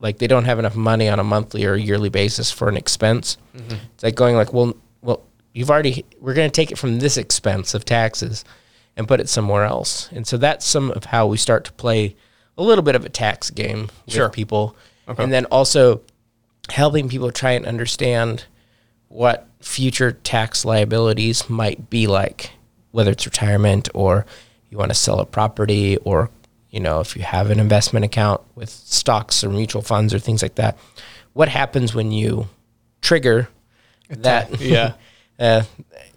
like 0.00 0.18
they 0.18 0.26
don't 0.26 0.44
have 0.44 0.58
enough 0.58 0.76
money 0.76 1.08
on 1.08 1.18
a 1.18 1.24
monthly 1.24 1.66
or 1.66 1.76
yearly 1.76 2.08
basis 2.08 2.50
for 2.50 2.68
an 2.68 2.76
expense, 2.76 3.36
mm-hmm. 3.56 3.76
it's 3.94 4.02
like 4.02 4.14
going 4.14 4.36
like, 4.36 4.52
well, 4.52 4.74
well, 5.02 5.22
you've 5.52 5.70
already, 5.70 6.04
we're 6.20 6.34
going 6.34 6.50
to 6.50 6.54
take 6.54 6.70
it 6.70 6.78
from 6.78 6.98
this 6.98 7.16
expense 7.16 7.74
of 7.74 7.84
taxes 7.84 8.44
and 8.96 9.06
put 9.06 9.20
it 9.20 9.28
somewhere 9.28 9.64
else. 9.64 10.08
And 10.12 10.26
so 10.26 10.36
that's 10.36 10.66
some 10.66 10.90
of 10.92 11.04
how 11.04 11.26
we 11.26 11.36
start 11.36 11.64
to 11.64 11.72
play 11.72 12.16
a 12.56 12.62
little 12.62 12.82
bit 12.82 12.96
of 12.96 13.04
a 13.04 13.08
tax 13.08 13.50
game 13.50 13.88
with 14.04 14.14
Sure. 14.14 14.28
people. 14.28 14.76
And 15.16 15.32
then 15.32 15.46
also 15.46 16.02
helping 16.68 17.08
people 17.08 17.32
try 17.32 17.52
and 17.52 17.64
understand 17.64 18.44
what 19.08 19.48
future 19.60 20.12
tax 20.12 20.64
liabilities 20.64 21.48
might 21.48 21.88
be 21.90 22.06
like, 22.06 22.50
whether 22.90 23.10
it's 23.12 23.26
retirement 23.26 23.88
or 23.94 24.26
you 24.70 24.78
want 24.78 24.90
to 24.90 24.94
sell 24.94 25.18
a 25.20 25.26
property 25.26 25.96
or, 25.98 26.30
you 26.70 26.80
know, 26.80 27.00
if 27.00 27.16
you 27.16 27.22
have 27.22 27.50
an 27.50 27.58
investment 27.58 28.04
account 28.04 28.42
with 28.54 28.68
stocks 28.68 29.42
or 29.42 29.48
mutual 29.48 29.82
funds 29.82 30.12
or 30.12 30.18
things 30.18 30.42
like 30.42 30.56
that. 30.56 30.76
What 31.32 31.48
happens 31.48 31.94
when 31.94 32.12
you 32.12 32.48
trigger 33.00 33.48
that? 34.10 34.60
Yeah. 34.60 34.94
uh, 35.38 35.62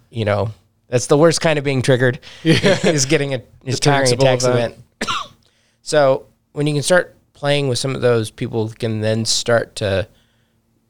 you 0.10 0.26
know, 0.26 0.52
that's 0.90 1.08
the 1.08 1.18
worst 1.18 1.40
kind 1.40 1.58
of 1.58 1.64
being 1.64 1.82
triggered 1.82 2.20
is 2.44 3.06
getting 3.06 3.34
a 3.34 3.42
is 3.64 3.80
triggering 3.80 4.12
a 4.12 4.18
tax 4.18 4.44
event. 4.44 4.76
event. 5.00 5.22
so 5.82 6.26
when 6.52 6.68
you 6.68 6.74
can 6.74 6.84
start 6.84 7.16
playing 7.42 7.68
with 7.68 7.80
some 7.80 7.96
of 7.96 8.02
those, 8.02 8.30
people 8.30 8.70
can 8.70 9.02
then 9.02 9.26
start 9.26 9.76
to. 9.78 10.08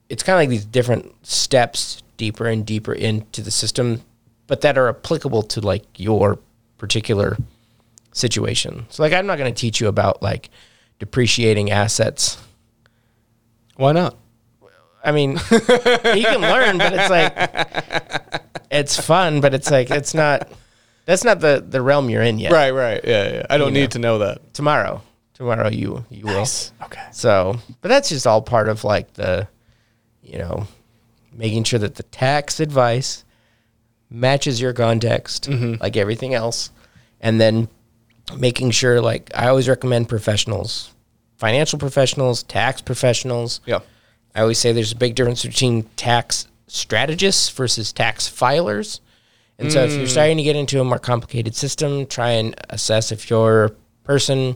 It's 0.10 0.22
kind 0.22 0.36
of 0.36 0.41
like 0.41 0.49
these 0.49 0.66
different 0.66 1.26
steps 1.26 2.04
deeper 2.18 2.45
and 2.45 2.66
deeper 2.66 2.91
into 2.93 3.41
the 3.41 3.52
system, 3.52 4.02
but 4.47 4.60
that 4.60 4.78
are 4.78 4.89
applicable 4.89 5.43
to 5.43 5.62
like 5.62 5.86
your 5.97 6.38
particular 6.78 7.38
situation. 8.12 8.86
So 8.89 9.02
like 9.02 9.14
I'm 9.14 9.26
not 9.26 9.38
going 9.38 9.54
to 9.54 9.58
teach 9.58 9.80
you 9.80 9.88
about 9.88 10.22
like 10.22 10.49
depreciating 10.99 11.72
assets. 11.72 12.38
Why 13.78 13.93
not? 13.93 14.18
I 15.06 15.14
mean, 15.14 15.32
you 15.52 16.26
can 16.28 16.41
learn, 16.41 16.78
but 16.78 16.91
it's 16.93 17.10
like 17.10 18.43
it's 18.70 18.99
fun, 18.99 19.39
but 19.39 19.54
it's 19.54 19.72
like 19.72 19.89
it's 19.89 20.14
not. 20.14 20.49
That's 21.06 21.24
not 21.24 21.39
the 21.39 21.64
the 21.66 21.82
realm 21.82 22.10
you're 22.10 22.22
in 22.22 22.39
yet. 22.39 22.52
Right, 22.52 22.72
right. 22.72 22.99
Yeah, 23.06 23.34
yeah. 23.36 23.45
I 23.49 23.58
don't 23.58 23.70
You 23.70 23.74
need 23.76 23.82
know. 23.82 23.88
to 23.88 23.99
know 23.99 24.18
that. 24.20 24.54
Tomorrow, 24.54 25.02
tomorrow 25.42 25.70
you 25.70 26.06
you 26.12 26.26
will. 26.26 26.46
Okay. 26.84 27.02
So, 27.12 27.58
but 27.82 27.89
that's 27.89 28.10
just 28.10 28.28
all 28.28 28.44
part 28.44 28.70
of 28.70 28.84
like 28.84 29.14
the, 29.14 29.48
you 30.22 30.38
know, 30.38 30.68
making 31.34 31.64
sure 31.64 31.80
that 31.80 31.96
the 31.96 32.04
tax 32.04 32.60
advice 32.60 33.26
matches 34.12 34.62
your 34.62 34.74
context, 34.74 35.50
mm-hmm. 35.50 35.82
like 35.82 35.98
everything 35.98 36.36
else, 36.36 36.70
and 37.20 37.42
then 37.42 37.68
making 38.38 38.70
sure 38.70 39.02
like 39.02 39.32
I 39.34 39.48
always 39.48 39.68
recommend 39.68 40.10
professionals, 40.10 40.94
financial 41.38 41.80
professionals, 41.80 42.44
tax 42.44 42.82
professionals. 42.82 43.62
Yeah. 43.66 43.80
I 44.36 44.42
always 44.42 44.60
say 44.60 44.72
there's 44.72 44.92
a 44.92 44.96
big 44.96 45.16
difference 45.16 45.44
between 45.44 45.84
tax 45.96 46.48
strategists 46.68 47.50
versus 47.50 47.92
tax 47.92 48.30
filers. 48.30 49.00
And 49.58 49.72
so 49.72 49.84
if 49.84 49.92
you're 49.92 50.06
mm. 50.06 50.10
starting 50.10 50.38
to 50.38 50.44
get 50.44 50.56
into 50.56 50.82
a 50.82 50.84
more 50.84 50.98
complicated 50.98 51.56
system, 51.56 52.08
try 52.08 52.32
and 52.32 52.56
assess 52.70 53.12
if 53.12 53.30
your 53.30 53.76
person, 54.04 54.56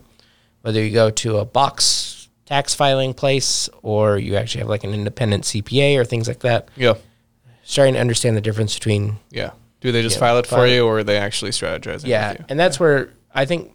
whether 0.66 0.84
you 0.84 0.89
go 0.89 1.11
to 1.11 1.38
a 1.38 1.45
box 1.45 2.28
tax 2.47 2.74
filing 2.74 3.13
place 3.13 3.70
or 3.84 4.18
you 4.18 4.36
actually 4.36 4.61
have 4.61 4.68
like 4.70 4.84
an 4.84 4.93
independent 4.95 5.43
CPA 5.43 5.95
or 5.97 6.03
things 6.05 6.28
like 6.28 6.39
that, 6.39 6.70
Yeah. 6.76 6.95
starting 7.63 7.93
to 7.93 7.99
understand 7.99 8.36
the 8.36 8.41
difference 8.41 8.74
between 8.74 9.18
Yeah. 9.30 9.51
Do 9.82 9.91
they 9.91 10.01
just 10.01 10.16
Yeah, 10.16 10.22
file 10.22 10.38
it 10.39 10.47
for 10.47 10.55
file- 10.55 10.68
you 10.68 10.86
or 10.88 10.97
are 10.99 11.03
they 11.03 11.18
actually 11.20 11.51
strategizing 11.51 12.07
yeah, 12.07 12.36
and 12.49 12.59
that's 12.59 12.80
where 12.80 13.09
I 13.34 13.45
think, 13.45 13.72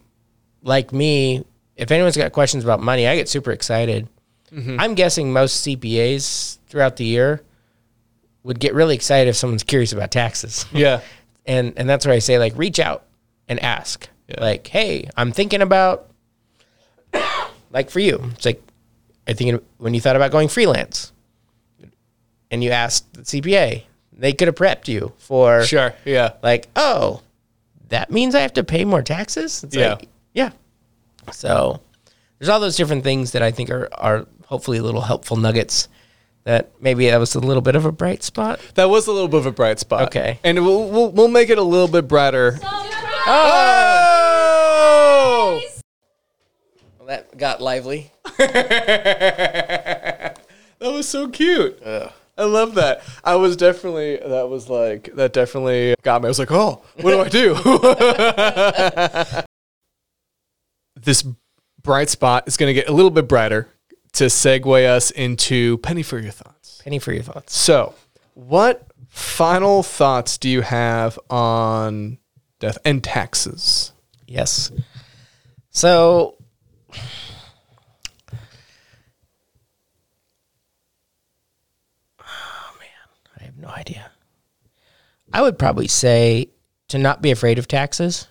like 0.63 0.91
me, 0.91 1.45
if 1.77 1.91
anyone's 1.91 2.17
got 2.17 2.33
questions 2.33 2.63
about 2.65 2.81
money, 2.81 3.07
I 3.07 3.15
get 3.15 3.29
super 3.29 3.51
excited. 3.51 4.07
Mm-hmm. 4.53 4.77
I'm 4.81 4.95
guessing 4.95 5.31
most 5.31 5.65
CPAs 5.65 6.57
throughout 6.67 6.97
the 6.97 7.05
year 7.05 7.41
would 8.43 8.59
get 8.59 8.73
really 8.73 8.95
excited 8.95 9.29
if 9.29 9.35
someone's 9.37 9.63
curious 9.63 9.93
about 9.93 10.11
taxes, 10.11 10.65
Yeah. 10.73 10.99
and 11.45 11.71
and 11.77 11.89
that's 11.89 12.05
where 12.05 12.13
I 12.15 12.19
say 12.19 12.37
like 12.39 12.53
reach 12.57 12.79
out 12.79 13.05
and 13.47 13.59
ask, 13.61 14.09
Yeah. 14.27 14.41
like, 14.41 14.67
hey, 14.67 15.07
I'm 15.15 15.31
thinking 15.31 15.61
about, 15.61 16.09
like 17.71 17.89
for 17.89 17.99
you, 17.99 18.19
it's 18.35 18.45
like, 18.45 18.61
I 19.27 19.33
think 19.33 19.63
when 19.77 19.93
you 19.93 20.01
thought 20.01 20.15
about 20.15 20.31
going 20.31 20.47
freelance, 20.47 21.11
and 22.49 22.63
you 22.63 22.71
asked 22.71 23.13
the 23.13 23.21
CPA, 23.21 23.83
they 24.11 24.33
could 24.33 24.47
have 24.47 24.55
prepped 24.55 24.87
you 24.87 25.13
for 25.17 25.63
Sure. 25.63 25.93
Yeah. 26.05 26.33
like, 26.43 26.67
oh, 26.75 27.21
that 27.89 28.11
means 28.11 28.35
I 28.35 28.41
have 28.41 28.53
to 28.53 28.63
pay 28.63 28.83
more 28.85 29.01
taxes? 29.01 29.63
It's 29.63 29.75
Yeah. 29.75 29.93
like, 29.93 30.07
yeah. 30.33 30.51
So 31.31 31.79
there's 32.39 32.49
all 32.49 32.59
those 32.59 32.75
different 32.75 33.03
things 33.03 33.31
that 33.31 33.41
I 33.41 33.51
think 33.51 33.69
are, 33.69 33.87
are 33.93 34.25
hopefully 34.47 34.79
little 34.81 35.01
helpful 35.01 35.37
nuggets 35.37 35.87
that 36.43 36.71
maybe 36.81 37.09
that 37.09 37.17
was 37.19 37.35
a 37.35 37.39
little 37.39 37.61
bit 37.61 37.75
of 37.75 37.85
a 37.85 37.91
bright 37.91 38.23
spot. 38.23 38.59
That 38.75 38.89
was 38.89 39.07
a 39.07 39.11
little 39.11 39.27
bit 39.27 39.37
of 39.37 39.45
a 39.45 39.51
bright 39.51 39.79
spot. 39.79 40.03
Okay. 40.07 40.39
And 40.43 40.65
we'll 40.65 40.89
we'll, 40.89 41.11
we'll 41.11 41.27
make 41.27 41.49
it 41.49 41.57
a 41.59 41.63
little 41.63 41.87
bit 41.87 42.07
brighter. 42.07 42.59
Oh! 43.93 45.61
Well, 46.97 47.00
that 47.11 47.37
got 47.37 47.61
lively. 47.61 48.11
That 50.79 50.93
was 50.93 51.07
so 51.07 51.29
cute. 51.29 51.79
I 51.85 52.43
love 52.43 52.73
that. 52.73 53.03
I 53.23 53.35
was 53.35 53.55
definitely 53.55 54.17
that 54.17 54.49
was 54.49 54.67
like 54.67 55.13
that 55.13 55.31
definitely 55.31 55.93
got 56.01 56.23
me. 56.23 56.25
I 56.25 56.29
was 56.29 56.39
like, 56.39 56.51
"Oh, 56.51 56.81
what 56.99 57.11
do 57.11 57.21
I 57.21 57.29
do?" 57.29 57.53
this 60.95 61.23
bright 61.83 62.09
spot 62.09 62.47
is 62.47 62.57
going 62.57 62.67
to 62.67 62.73
get 62.73 62.89
a 62.89 62.91
little 62.91 63.11
bit 63.11 63.27
brighter 63.27 63.67
to 64.13 64.23
segue 64.23 64.87
us 64.87 65.11
into 65.11 65.77
penny 65.79 66.01
for 66.01 66.17
your 66.17 66.31
thoughts. 66.31 66.81
Penny 66.83 66.97
for 66.97 67.13
your 67.13 67.21
thoughts. 67.21 67.55
So, 67.55 67.93
what 68.33 68.87
final 69.07 69.83
thoughts 69.83 70.39
do 70.39 70.49
you 70.49 70.61
have 70.61 71.19
on 71.29 72.17
death 72.59 72.79
and 72.83 73.03
taxes? 73.03 73.93
Yes. 74.25 74.71
So 75.69 76.37
Oh 82.19 82.73
man, 82.79 83.39
I 83.39 83.43
have 83.43 83.57
no 83.57 83.60
idea. 83.71 84.11
I 85.33 85.41
would 85.41 85.57
probably 85.57 85.87
say 85.87 86.49
to 86.89 86.97
not 86.97 87.21
be 87.21 87.31
afraid 87.31 87.57
of 87.57 87.67
taxes, 87.67 88.27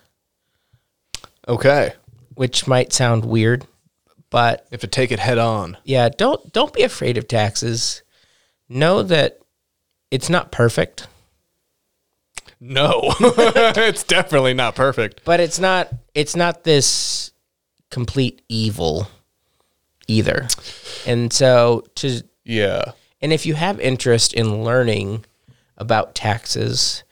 Okay. 1.47 1.93
which 2.35 2.67
might 2.67 2.93
sound 2.93 3.25
weird, 3.25 3.65
but 4.29 4.67
If 4.71 4.81
to 4.81 4.87
take 4.87 5.11
it 5.11 5.19
head 5.19 5.37
on. 5.39 5.77
yeah, 5.83 6.09
don't 6.09 6.53
don't 6.53 6.73
be 6.73 6.83
afraid 6.83 7.17
of 7.17 7.27
taxes. 7.27 8.03
Know 8.69 9.01
that 9.03 9.39
it's 10.11 10.29
not 10.29 10.51
perfect, 10.51 11.07
No. 12.59 13.13
it's 13.19 14.03
definitely 14.03 14.53
not 14.53 14.75
perfect. 14.75 15.21
but 15.25 15.39
it's 15.39 15.59
not 15.59 15.89
it's 16.13 16.35
not 16.35 16.63
this 16.63 17.31
complete 17.89 18.41
evil 18.47 19.07
either. 20.07 20.47
And 21.07 21.33
so 21.33 21.83
to 21.95 22.21
Yeah. 22.45 22.91
and 23.21 23.33
if 23.33 23.45
you 23.45 23.55
have 23.55 23.79
interest 23.79 24.33
in 24.33 24.63
learning 24.63 25.25
about 25.81 26.15
taxes, 26.15 27.03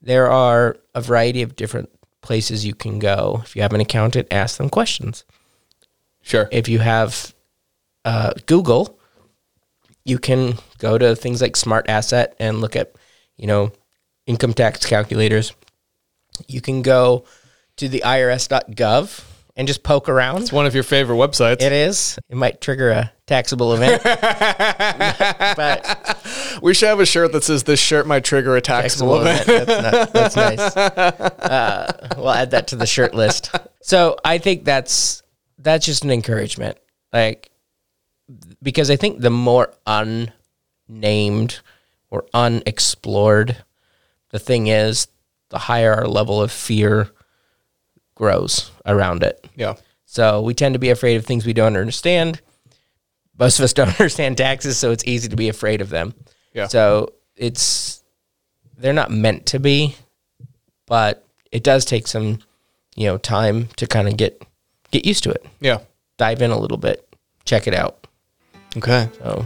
there 0.00 0.30
are 0.30 0.76
a 0.94 1.00
variety 1.00 1.42
of 1.42 1.56
different 1.56 1.90
places 2.22 2.64
you 2.64 2.74
can 2.74 2.98
go. 2.98 3.40
If 3.44 3.54
you 3.54 3.62
have 3.62 3.72
an 3.72 3.80
accountant, 3.80 4.28
ask 4.32 4.56
them 4.56 4.70
questions. 4.70 5.24
Sure. 6.22 6.48
if 6.50 6.68
you 6.68 6.78
have 6.78 7.34
uh, 8.06 8.32
Google, 8.46 8.98
you 10.06 10.18
can 10.18 10.54
go 10.78 10.96
to 10.96 11.14
things 11.14 11.42
like 11.42 11.54
Smart 11.54 11.86
Asset 11.90 12.34
and 12.38 12.62
look 12.62 12.76
at, 12.76 12.94
you 13.36 13.46
know, 13.46 13.72
income 14.26 14.54
tax 14.54 14.86
calculators. 14.86 15.52
You 16.48 16.62
can 16.62 16.80
go 16.80 17.24
to 17.76 17.88
the 17.90 18.02
IRS.gov 18.04 19.22
and 19.56 19.68
just 19.68 19.82
poke 19.82 20.08
around. 20.08 20.42
It's 20.42 20.52
one 20.52 20.66
of 20.66 20.74
your 20.74 20.82
favorite 20.82 21.16
websites. 21.16 21.62
It 21.62 21.72
is. 21.72 22.18
It 22.28 22.36
might 22.36 22.60
trigger 22.60 22.90
a 22.90 23.12
taxable 23.26 23.74
event. 23.74 24.02
but 25.56 26.23
we 26.62 26.74
should 26.74 26.88
have 26.88 27.00
a 27.00 27.06
shirt 27.06 27.32
that 27.32 27.44
says 27.44 27.62
this 27.62 27.80
shirt 27.80 28.06
might 28.06 28.24
trigger 28.24 28.56
a 28.56 28.60
taxable, 28.60 29.20
event. 29.20 29.46
That's, 29.46 29.82
not, 29.82 30.12
that's 30.12 30.36
nice. 30.36 30.76
Uh, 30.76 32.08
we'll 32.16 32.30
add 32.30 32.50
that 32.52 32.68
to 32.68 32.76
the 32.76 32.86
shirt 32.86 33.14
list. 33.14 33.54
So 33.82 34.16
I 34.24 34.38
think 34.38 34.64
that's 34.64 35.22
that's 35.58 35.86
just 35.86 36.04
an 36.04 36.10
encouragement, 36.10 36.78
like 37.12 37.50
because 38.62 38.90
I 38.90 38.96
think 38.96 39.20
the 39.20 39.30
more 39.30 39.72
unnamed 39.86 41.60
or 42.10 42.26
unexplored 42.32 43.56
the 44.30 44.40
thing 44.40 44.66
is, 44.66 45.06
the 45.50 45.58
higher 45.58 45.94
our 45.94 46.08
level 46.08 46.42
of 46.42 46.50
fear 46.50 47.08
grows 48.16 48.72
around 48.84 49.22
it. 49.22 49.46
Yeah. 49.54 49.74
So 50.06 50.42
we 50.42 50.54
tend 50.54 50.72
to 50.72 50.80
be 50.80 50.90
afraid 50.90 51.14
of 51.14 51.24
things 51.24 51.46
we 51.46 51.52
don't 51.52 51.76
understand. 51.76 52.40
Most 53.38 53.60
of 53.60 53.64
us 53.64 53.72
don't 53.72 53.88
understand 54.00 54.36
taxes, 54.36 54.76
so 54.76 54.90
it's 54.90 55.04
easy 55.06 55.28
to 55.28 55.36
be 55.36 55.48
afraid 55.48 55.80
of 55.80 55.90
them. 55.90 56.14
Yeah. 56.54 56.68
So 56.68 57.12
it's 57.36 58.02
they're 58.78 58.92
not 58.92 59.10
meant 59.10 59.46
to 59.46 59.58
be, 59.58 59.96
but 60.86 61.26
it 61.52 61.62
does 61.62 61.84
take 61.84 62.06
some, 62.06 62.38
you 62.96 63.06
know, 63.06 63.18
time 63.18 63.68
to 63.76 63.86
kind 63.86 64.08
of 64.08 64.16
get 64.16 64.42
get 64.90 65.04
used 65.04 65.24
to 65.24 65.30
it. 65.30 65.44
Yeah. 65.60 65.80
Dive 66.16 66.40
in 66.42 66.50
a 66.50 66.58
little 66.58 66.76
bit, 66.78 67.06
check 67.44 67.66
it 67.66 67.74
out. 67.74 68.06
Okay. 68.76 69.08
So 69.18 69.44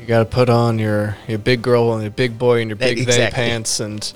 You 0.00 0.06
got 0.06 0.20
to 0.20 0.24
put 0.24 0.48
on 0.48 0.78
your 0.78 1.16
your 1.28 1.38
big 1.38 1.62
girl 1.62 1.92
and 1.92 2.02
your 2.02 2.10
big 2.10 2.38
boy 2.38 2.60
and 2.60 2.70
your 2.70 2.76
big 2.76 3.06
they 3.06 3.30
pants 3.30 3.80
and 3.80 4.12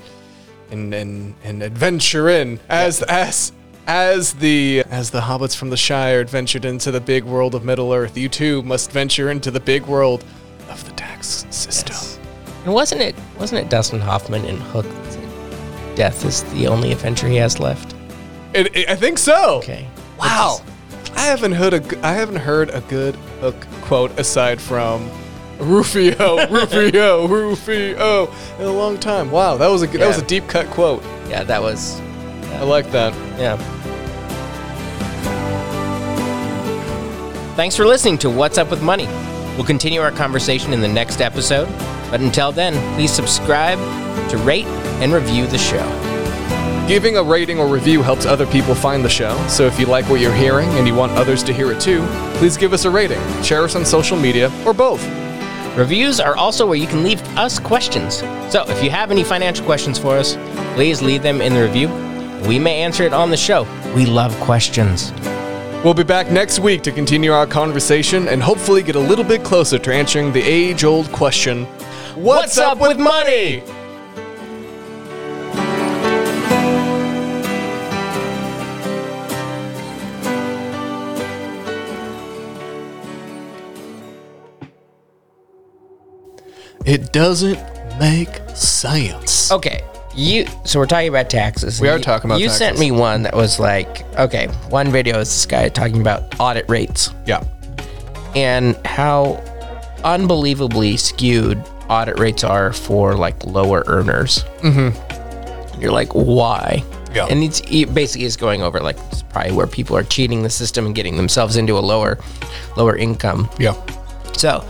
and 0.71 0.95
and 0.95 1.35
and 1.45 1.63
adventure 1.63 2.29
in 2.29 2.61
as 2.69 3.03
as 3.03 3.53
as 3.87 4.35
the 4.35 4.85
as 4.91 5.11
the 5.11 5.21
hobbits 5.21 5.57
from 5.57 5.71
the 5.71 5.77
Shire 5.77 6.21
adventured 6.21 6.65
into 6.65 6.91
the 6.91 7.01
big 7.01 7.25
world 7.25 7.55
of 7.55 7.65
Middle 7.65 7.93
Earth. 7.93 8.17
You 8.19 8.29
too 8.29 8.63
must 8.63 8.93
venture 8.93 9.31
into 9.31 9.51
the 9.51 9.61
big 9.61 9.87
world 9.87 10.25
of 10.69 10.85
the 10.85 10.93
tax 10.93 11.47
system. 11.51 12.18
And 12.69 12.75
wasn't 12.75 13.01
it 13.01 13.15
wasn't 13.39 13.65
it 13.65 13.71
Dustin 13.71 13.99
Hoffman 13.99 14.45
in 14.45 14.59
Hook? 14.59 14.85
Death 15.97 16.23
is 16.27 16.45
the 16.53 16.67
only 16.69 16.93
adventure 16.93 17.27
he 17.27 17.37
has 17.37 17.59
left. 17.59 17.95
It, 18.53 18.77
it- 18.77 18.91
I 18.91 18.95
think 18.95 19.17
so. 19.17 19.57
Okay. 19.57 19.89
Wow. 20.19 20.61
I 21.17 21.23
haven't 21.23 21.53
heard 21.53 21.73
a 21.73 22.07
I 22.07 22.13
haven't 22.13 22.37
heard 22.37 22.69
a 22.69 22.83
good 22.83 23.15
hook 23.41 23.57
quote 23.81 24.11
aside 24.21 24.61
from 24.61 25.11
Rufio, 25.59 26.47
Rufio, 26.51 27.27
Rufio 27.27 28.31
in 28.59 28.65
a 28.67 28.71
long 28.71 28.99
time. 28.99 29.31
Wow, 29.31 29.57
that 29.57 29.69
was 29.69 29.81
a 29.81 29.87
g- 29.87 29.97
that 29.97 30.07
was 30.07 30.19
a 30.19 30.27
deep 30.27 30.47
cut 30.47 30.67
quote. 30.69 31.03
Yeah, 31.31 31.45
that 31.45 31.63
was 31.63 31.99
I 32.53 32.65
like 32.65 32.91
that. 32.91 33.15
Yeah. 33.41 33.57
Thanks 37.57 37.75
for 37.77 37.87
listening 37.87 38.19
to 38.19 38.29
What's 38.31 38.59
Up 38.59 38.71
with 38.71 38.83
Money. 38.83 39.07
We'll 39.57 39.65
continue 39.67 40.01
our 40.03 40.13
conversation 40.13 40.73
in 40.75 40.81
the 40.83 40.87
next 40.89 41.21
episode, 41.21 41.67
but 42.11 42.21
until 42.21 42.53
then, 42.53 42.75
please 42.95 43.13
subscribe 43.13 43.79
to 44.31 44.39
rate 44.39 44.67
and 45.01 45.13
review 45.13 45.47
the 45.47 45.59
show. 45.59 45.87
Giving 46.89 47.19
a 47.19 47.23
rating 47.23 47.59
or 47.59 47.67
review 47.67 48.03
helps 48.03 48.25
other 48.25 48.47
people 48.47 48.75
find 48.75 49.05
the 49.05 49.11
show. 49.11 49.37
So 49.47 49.67
if 49.67 49.79
you 49.79 49.85
like 49.85 50.09
what 50.09 50.21
you're 50.21 50.33
hearing 50.33 50.71
and 50.71 50.89
you 50.89 50.95
want 50.95 51.13
others 51.13 51.43
to 51.45 51.53
hear 51.53 51.71
it 51.71 51.81
too, 51.81 52.03
please 52.39 52.57
give 52.57 52.73
us 52.73 52.87
a 52.87 52.91
rating, 52.91 53.21
share 53.43 53.63
us 53.65 53.77
on 53.77 53.85
social 53.85 54.17
media, 54.17 54.51
or 54.65 54.73
both. 54.73 55.07
Reviews 55.77 56.19
are 56.19 56.35
also 56.35 56.67
where 56.67 56.79
you 56.79 56.87
can 56.87 57.05
leave 57.05 57.21
us 57.37 57.59
questions. 57.59 58.21
So 58.51 58.65
if 58.69 58.83
you 58.83 58.89
have 58.89 59.11
any 59.11 59.23
financial 59.23 59.67
questions 59.67 59.99
for 59.99 60.17
us, 60.17 60.37
please 60.75 61.03
leave 61.03 61.23
them 61.23 61.43
in 61.43 61.53
the 61.53 61.63
review. 61.63 61.89
We 62.49 62.59
may 62.59 62.81
answer 62.81 63.05
it 63.05 63.13
on 63.13 63.31
the 63.31 63.37
show. 63.37 63.67
We 63.95 64.07
love 64.07 64.35
questions. 64.41 65.13
We'll 65.85 65.95
be 65.95 66.05
back 66.05 66.31
next 66.31 66.59
week 66.59 66.83
to 66.85 66.91
continue 66.91 67.33
our 67.33 67.47
conversation 67.47 68.29
and 68.29 68.43
hopefully 68.43 68.83
get 68.83 68.97
a 68.97 69.01
little 69.01 69.25
bit 69.25 69.45
closer 69.45 69.79
to 69.79 69.93
answering 69.93 70.33
the 70.33 70.43
age 70.43 70.85
old 70.85 71.13
question 71.13 71.67
What's, 72.15 72.59
up, 72.59 72.79
with 72.81 72.99
money? 72.99 73.63
It 86.85 87.13
doesn't 87.13 87.59
make 87.99 88.41
sense. 88.55 89.51
Okay. 89.53 89.83
You 90.15 90.47
so 90.65 90.79
we're 90.81 90.87
talking 90.87 91.09
about 91.09 91.31
taxes. 91.31 91.81
We 91.81 91.89
are 91.89 91.97
You- 91.97 92.03
talking 92.03 92.31
about 92.31 92.41
You 92.41 92.47
taxes. 92.47 92.59
sent 92.59 92.79
me 92.79 92.91
one 92.91 93.23
that 93.23 93.35
was 93.37 93.61
like, 93.61 94.05
okay, 94.19 94.47
one 94.71 94.91
video 94.91 95.21
is 95.21 95.29
this 95.29 95.47
guy 95.47 95.69
talking 95.69 96.01
about 96.01 96.35
audit 96.41 96.65
rates 96.69 97.11
Yeah. 97.27 97.43
and 98.35 98.75
how 98.85 99.41
unbelievably 100.05 100.97
skewed 100.97 101.63
audit 101.89 102.19
rates 102.19 102.45
are 102.45 102.73
for 102.73 103.15
like 103.15 103.45
lower 103.45 103.85
earners. 103.87 104.45
Mm-hmm. 104.61 105.81
You're 105.81 105.93
like, 105.93 106.13
why? 106.13 106.85
Yeah. 107.15 107.27
And 107.27 107.43
it's 107.43 107.61
he 107.61 107.85
basically 107.85 108.27
is 108.27 108.37
going 108.37 108.63
over 108.63 108.81
like 108.81 108.99
it's 109.11 109.23
probably 109.23 109.53
where 109.53 109.67
people 109.67 109.97
are 109.97 110.03
cheating 110.03 110.43
the 110.43 110.51
system 110.51 110.87
and 110.87 110.95
getting 110.95 111.17
themselves 111.17 111.57
into 111.57 111.79
a 111.79 111.81
lower, 111.81 112.19
lower 112.77 112.97
income. 112.97 113.49
Yeah. 113.59 113.75
So 114.35 114.65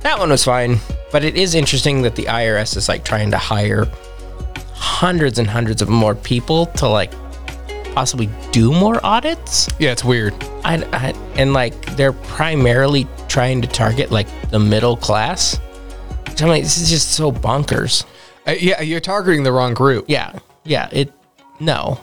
that 0.00 0.18
one 0.18 0.30
was 0.30 0.44
fine, 0.44 0.78
but 1.12 1.24
it 1.24 1.36
is 1.36 1.54
interesting 1.54 2.02
that 2.02 2.16
the 2.16 2.24
IRS 2.24 2.76
is 2.76 2.88
like 2.88 3.04
trying 3.04 3.30
to 3.32 3.38
hire 3.38 3.86
hundreds 4.72 5.38
and 5.38 5.48
hundreds 5.48 5.82
of 5.82 5.88
more 5.88 6.14
people 6.14 6.66
to 6.66 6.88
like 6.88 7.12
possibly 7.94 8.28
do 8.52 8.72
more 8.72 9.04
audits. 9.04 9.68
Yeah, 9.78 9.92
it's 9.92 10.04
weird. 10.04 10.34
I, 10.64 10.76
I, 10.92 11.12
and 11.36 11.52
like 11.52 11.96
they're 11.96 12.12
primarily 12.12 13.06
trying 13.28 13.60
to 13.62 13.68
target 13.68 14.10
like 14.10 14.28
the 14.50 14.58
middle 14.58 14.96
class. 14.96 15.58
I'm 16.42 16.48
this 16.48 16.78
is 16.78 16.90
just 16.90 17.12
so 17.12 17.32
bonkers. 17.32 18.04
Uh, 18.46 18.52
yeah, 18.52 18.80
you're 18.80 19.00
targeting 19.00 19.42
the 19.42 19.52
wrong 19.52 19.74
group. 19.74 20.06
Yeah, 20.08 20.38
yeah. 20.64 20.88
It 20.92 21.12
no, 21.58 22.00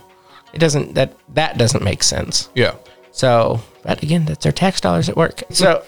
it 0.54 0.60
doesn't. 0.60 0.94
That 0.96 1.14
that 1.34 1.58
doesn't 1.58 1.84
make 1.84 2.04
sense. 2.04 2.50
Yeah. 2.56 2.76
So, 3.12 3.60
but 3.84 4.04
again, 4.04 4.26
that's 4.26 4.46
our 4.46 4.52
tax 4.52 4.80
dollars 4.80 5.10
at 5.10 5.18
work. 5.18 5.44
So, 5.50 5.84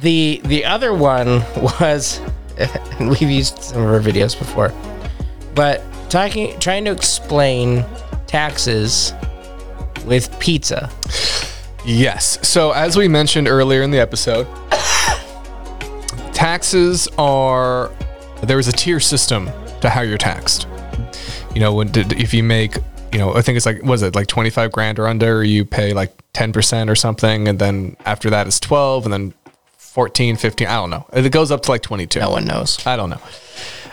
the 0.00 0.40
the 0.44 0.64
other 0.64 0.92
one 0.92 1.40
was, 1.80 2.20
and 2.58 3.08
we've 3.10 3.22
used 3.22 3.58
some 3.62 3.82
of 3.82 3.88
our 3.88 4.00
videos 4.00 4.36
before, 4.36 4.72
but 5.54 5.82
talking 6.10 6.58
trying 6.58 6.84
to 6.86 6.90
explain 6.90 7.84
taxes 8.26 9.12
with 10.04 10.36
pizza. 10.40 10.90
Yes. 11.84 12.38
So, 12.46 12.72
as 12.72 12.96
we 12.96 13.08
mentioned 13.08 13.48
earlier 13.48 13.82
in 13.82 13.90
the 13.90 13.98
episode, 13.98 14.46
taxes 16.42 17.06
are 17.18 17.88
there 18.42 18.58
is 18.58 18.66
a 18.66 18.72
tier 18.72 18.98
system 18.98 19.48
to 19.80 19.88
how 19.88 20.00
you're 20.00 20.18
taxed. 20.18 20.66
You 21.54 21.60
know, 21.60 21.72
when 21.72 21.92
did, 21.92 22.20
if 22.20 22.34
you 22.34 22.42
make, 22.42 22.78
you 23.12 23.20
know, 23.20 23.32
I 23.32 23.42
think 23.42 23.56
it's 23.56 23.64
like 23.64 23.80
was 23.84 24.02
it 24.02 24.16
like 24.16 24.26
25 24.26 24.72
grand 24.72 24.98
or 24.98 25.06
under, 25.06 25.44
you 25.44 25.64
pay 25.64 25.92
like 25.92 26.12
10% 26.32 26.90
or 26.90 26.96
something 26.96 27.46
and 27.46 27.60
then 27.60 27.96
after 28.06 28.28
that 28.30 28.48
it's 28.48 28.58
12 28.58 29.06
and 29.06 29.12
then 29.12 29.34
14, 29.76 30.34
15, 30.34 30.66
I 30.66 30.72
don't 30.72 30.90
know. 30.90 31.06
It 31.12 31.30
goes 31.30 31.52
up 31.52 31.62
to 31.62 31.70
like 31.70 31.82
22. 31.82 32.18
No 32.18 32.30
one 32.30 32.44
knows. 32.44 32.84
I 32.84 32.96
don't 32.96 33.10
know. 33.10 33.22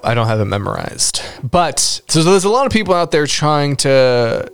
I 0.03 0.15
don't 0.15 0.25
have 0.25 0.39
it 0.39 0.45
memorized. 0.45 1.21
But 1.43 1.77
so 1.79 2.23
there's 2.23 2.45
a 2.45 2.49
lot 2.49 2.65
of 2.65 2.71
people 2.71 2.95
out 2.95 3.11
there 3.11 3.27
trying 3.27 3.75
to 3.75 4.51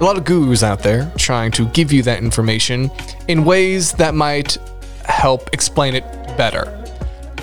a 0.00 0.04
lot 0.04 0.16
of 0.16 0.24
gurus 0.24 0.62
out 0.62 0.84
there 0.84 1.12
trying 1.16 1.50
to 1.50 1.66
give 1.70 1.92
you 1.92 2.02
that 2.04 2.22
information 2.22 2.88
in 3.26 3.44
ways 3.44 3.90
that 3.94 4.14
might 4.14 4.58
help 5.04 5.52
explain 5.52 5.96
it 5.96 6.04
better. 6.38 6.74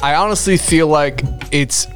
I 0.01 0.15
honestly 0.15 0.57
feel 0.57 0.87
like 0.87 1.21
it's 1.51 1.87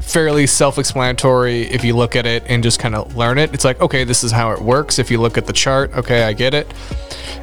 fairly 0.00 0.46
self-explanatory 0.46 1.62
if 1.68 1.84
you 1.84 1.94
look 1.94 2.16
at 2.16 2.26
it 2.26 2.42
and 2.48 2.62
just 2.62 2.80
kind 2.80 2.96
of 2.96 3.14
learn 3.14 3.38
it. 3.38 3.54
It's 3.54 3.64
like, 3.64 3.80
okay, 3.80 4.02
this 4.02 4.24
is 4.24 4.32
how 4.32 4.50
it 4.50 4.60
works. 4.60 4.98
If 4.98 5.10
you 5.10 5.20
look 5.20 5.38
at 5.38 5.46
the 5.46 5.52
chart, 5.52 5.92
okay, 5.94 6.24
I 6.24 6.32
get 6.32 6.52
it. 6.52 6.66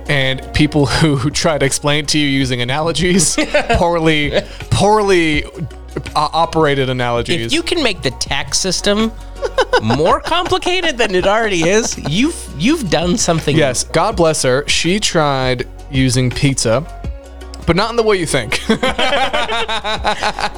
And 0.09 0.41
people 0.53 0.85
who, 0.85 1.15
who 1.21 1.29
try 1.29 1.57
to 1.57 1.65
explain 1.65 2.05
to 2.07 2.19
you 2.19 2.27
using 2.27 2.61
analogies, 2.61 3.35
poorly, 3.77 4.41
poorly 4.69 5.45
uh, 5.45 6.29
operated 6.33 6.89
analogies. 6.89 7.47
If 7.47 7.53
you 7.53 7.63
can 7.63 7.81
make 7.81 8.01
the 8.01 8.11
tax 8.11 8.57
system 8.57 9.11
more 9.81 10.19
complicated 10.19 10.97
than 10.97 11.15
it 11.15 11.25
already 11.25 11.67
is, 11.67 11.97
you've 12.09 12.37
you've 12.57 12.89
done 12.89 13.17
something. 13.17 13.55
yes, 13.55 13.83
God 13.83 14.15
bless 14.15 14.43
her. 14.43 14.67
She 14.67 14.99
tried 14.99 15.67
using 15.91 16.29
pizza, 16.29 16.85
but 17.67 17.75
not 17.75 17.91
in 17.91 17.95
the 17.97 18.01
way 18.03 18.15
you 18.15 18.25
think. 18.25 18.61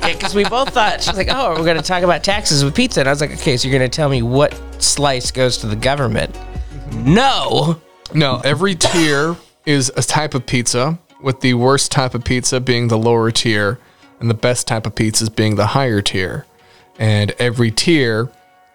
because 0.10 0.34
we 0.34 0.46
both 0.46 0.70
thought 0.70 1.02
she's 1.02 1.18
like, 1.18 1.28
"Oh, 1.30 1.56
we're 1.58 1.66
going 1.66 1.76
to 1.76 1.84
talk 1.84 2.04
about 2.04 2.24
taxes 2.24 2.64
with 2.64 2.74
pizza," 2.76 3.02
and 3.02 3.10
I 3.10 3.12
was 3.12 3.20
like, 3.20 3.34
"Okay, 3.34 3.58
so 3.58 3.68
you're 3.68 3.78
going 3.78 3.90
to 3.90 3.94
tell 3.94 4.08
me 4.08 4.22
what 4.22 4.58
slice 4.82 5.32
goes 5.32 5.58
to 5.58 5.68
the 5.68 5.76
government?" 5.76 6.38
No, 6.94 7.82
No, 8.14 8.42
every 8.44 8.76
tier 8.76 9.36
is 9.66 9.92
a 9.96 10.02
type 10.02 10.34
of 10.34 10.46
pizza, 10.46 10.98
with 11.22 11.42
the 11.42 11.54
worst 11.56 11.92
type 11.92 12.16
of 12.16 12.24
pizza 12.24 12.60
being 12.60 12.88
the 12.88 12.98
lower 12.98 13.30
tier, 13.32 13.80
and 14.20 14.30
the 14.30 14.36
best 14.36 14.68
type 14.68 14.86
of 14.86 14.96
pizzas 14.96 15.34
being 15.36 15.56
the 15.56 15.68
higher 15.68 16.02
tier. 16.02 16.46
And 16.98 17.32
every 17.40 17.72
tier, 17.72 18.30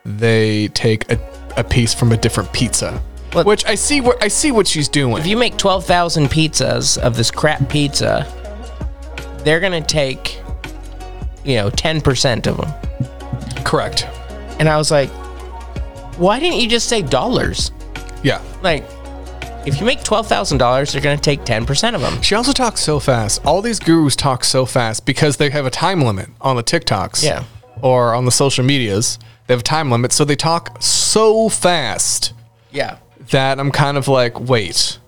they 0.05 0.69
take 0.69 1.11
a, 1.11 1.19
a 1.57 1.65
piece 1.65 1.93
from 1.95 2.13
a 2.13 2.17
different 2.17 2.53
pizza. 2.53 3.03
Well- 3.35 3.45
which 3.45 3.65
I 3.67 3.75
see 3.75 4.01
what 4.01 4.23
I 4.23 4.29
see 4.29 4.53
what 4.53 4.67
she's 4.67 4.89
doing. 4.89 5.19
if 5.19 5.27
you 5.27 5.37
make 5.37 5.57
twelve 5.57 5.85
thousand 5.85 6.29
pizzas 6.29 6.99
of 6.99 7.17
this 7.17 7.31
crap 7.31 7.69
pizza, 7.69 8.27
they're 9.45 9.61
going 9.61 9.73
to 9.83 9.87
take, 9.87 10.41
you 11.45 11.57
know, 11.57 11.71
ten 11.71 12.01
percent 12.01 12.47
of 12.47 12.57
them. 12.57 12.73
Correct. 13.65 14.07
And 14.59 14.69
I 14.69 14.77
was 14.77 14.91
like, 14.91 15.11
"Why 16.17 16.39
didn't 16.39 16.61
you 16.61 16.69
just 16.69 16.89
say 16.89 17.03
dollars?" 17.03 17.73
Yeah. 18.23 18.41
Like, 18.63 18.85
if 19.67 19.81
you 19.81 19.87
make 19.87 20.03
twelve 20.05 20.27
thousand 20.27 20.59
dollars, 20.59 20.93
they're 20.93 21.03
going 21.03 21.17
to 21.19 21.23
take 21.23 21.45
ten 21.45 21.67
percent 21.67 21.97
of 21.97 22.03
them. 22.03 22.23
She 22.23 22.35
also 22.35 22.53
talks 22.53 22.81
so 22.81 22.99
fast. 23.01 23.45
All 23.45 23.61
these 23.63 23.79
gurus 23.81 24.17
talk 24.17 24.45
so 24.45 24.65
fast 24.65 25.05
because 25.07 25.37
they 25.39 25.51
have 25.51 25.67
a 25.67 25.71
time 25.71 26.01
limit 26.03 26.29
on 26.41 26.57
the 26.57 26.63
TikToks. 26.63 27.23
Yeah. 27.25 27.45
Or 27.83 28.15
on 28.15 28.25
the 28.25 28.31
social 28.31 28.65
medias. 28.65 29.19
They 29.47 29.53
have 29.53 29.61
a 29.61 29.65
time 29.65 29.91
limit, 29.91 30.13
so 30.13 30.25
they 30.25 30.37
talk 30.37 30.81
so 30.81 31.51
fast 31.51 32.33
Yeah. 32.71 32.97
That 33.31 33.59
I'm 33.61 33.71
kind 33.71 33.97
of 33.97 34.09
like, 34.09 34.39
wait. 34.41 34.99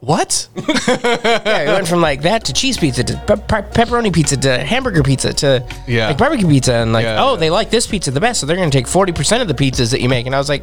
What? 0.00 0.48
Yeah, 0.86 1.64
we 1.66 1.72
went 1.72 1.88
from 1.88 2.00
like 2.00 2.22
that 2.22 2.44
to 2.46 2.52
cheese 2.52 2.76
pizza 2.76 3.02
to 3.04 3.14
pe- 3.26 3.36
pe- 3.36 3.70
pepperoni 3.70 4.12
pizza 4.12 4.36
to 4.36 4.58
hamburger 4.58 5.02
pizza 5.02 5.32
to 5.34 5.66
Yeah. 5.88 6.08
like 6.08 6.18
barbecue 6.18 6.46
pizza 6.46 6.74
and 6.74 6.92
like 6.92 7.04
Yeah, 7.04 7.22
oh 7.24 7.32
yeah. 7.34 7.40
they 7.40 7.50
like 7.50 7.70
this 7.70 7.86
pizza 7.86 8.10
the 8.10 8.20
best 8.20 8.40
so 8.40 8.46
they're 8.46 8.56
gonna 8.56 8.70
take 8.70 8.86
forty 8.86 9.12
percent 9.12 9.42
of 9.42 9.48
the 9.48 9.54
pizzas 9.54 9.90
that 9.90 10.00
you 10.00 10.08
make 10.08 10.26
and 10.26 10.34
I 10.34 10.38
was 10.38 10.48
like, 10.48 10.62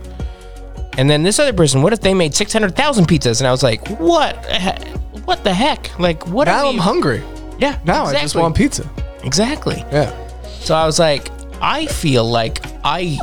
and 0.97 1.09
then 1.09 1.23
this 1.23 1.39
other 1.39 1.51
person 1.53 1.81
what 1.81 1.91
if 1.93 1.99
they 2.01 2.13
made 2.13 2.33
six 2.35 2.53
hundred 2.53 2.75
thousand 2.75 3.07
pizzas 3.07 3.39
and 3.39 3.47
I 3.47 3.51
was 3.51 3.63
like 3.63 3.85
what 3.99 4.45
he- 4.45 4.89
what 5.25 5.43
the 5.43 5.53
heck 5.53 5.97
like 5.99 6.25
what 6.27 6.45
now 6.45 6.69
I'm 6.69 6.77
hungry. 6.77 7.21
yeah 7.59 7.79
Now 7.85 8.03
I 8.05 8.11
just 8.13 8.23
exactly. 8.23 8.41
want 8.41 8.55
pizza. 8.55 8.89
exactly 9.23 9.83
Yeah. 9.91 10.11
so 10.59 10.75
I 10.75 10.85
was 10.85 10.99
like 10.99 11.29
I 11.61 11.85
feel 11.87 12.23
like 12.25 12.59
I 12.85 13.19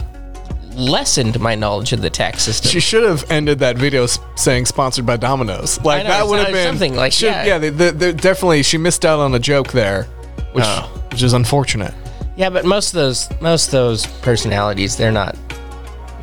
lessened 0.74 1.38
my 1.40 1.54
knowledge 1.54 1.92
of 1.92 2.00
the 2.02 2.10
tax 2.10 2.42
system 2.42 2.70
She 2.70 2.80
should 2.80 3.02
have 3.02 3.28
ended 3.30 3.58
that 3.58 3.76
video 3.76 4.06
saying 4.36 4.66
sponsored 4.66 5.04
by 5.06 5.16
Domino's. 5.16 5.80
Like 5.82 6.04
know, 6.04 6.10
that 6.10 6.26
would 6.26 6.38
have 6.40 6.52
been 6.52 6.66
something 6.66 6.94
like, 6.94 7.12
should- 7.12 7.26
yeah. 7.26 7.44
yeah. 7.44 7.58
They, 7.58 7.70
they, 7.70 7.90
they 7.90 8.12
definitely 8.12 8.62
she 8.62 8.78
missed 8.78 9.04
out 9.04 9.18
on 9.18 9.34
a 9.34 9.38
joke 9.38 9.72
there, 9.72 10.04
which 10.52 10.64
Oh. 10.66 10.88
which 11.10 11.22
is 11.22 11.32
unfortunate. 11.32 11.92
yeah 12.36 12.50
but 12.50 12.64
most 12.64 12.88
of 12.88 12.94
those 12.94 13.28
most 13.40 13.66
of 13.66 13.72
those 13.72 14.06
personalities 14.22 14.96
they're 14.96 15.12
not 15.12 15.36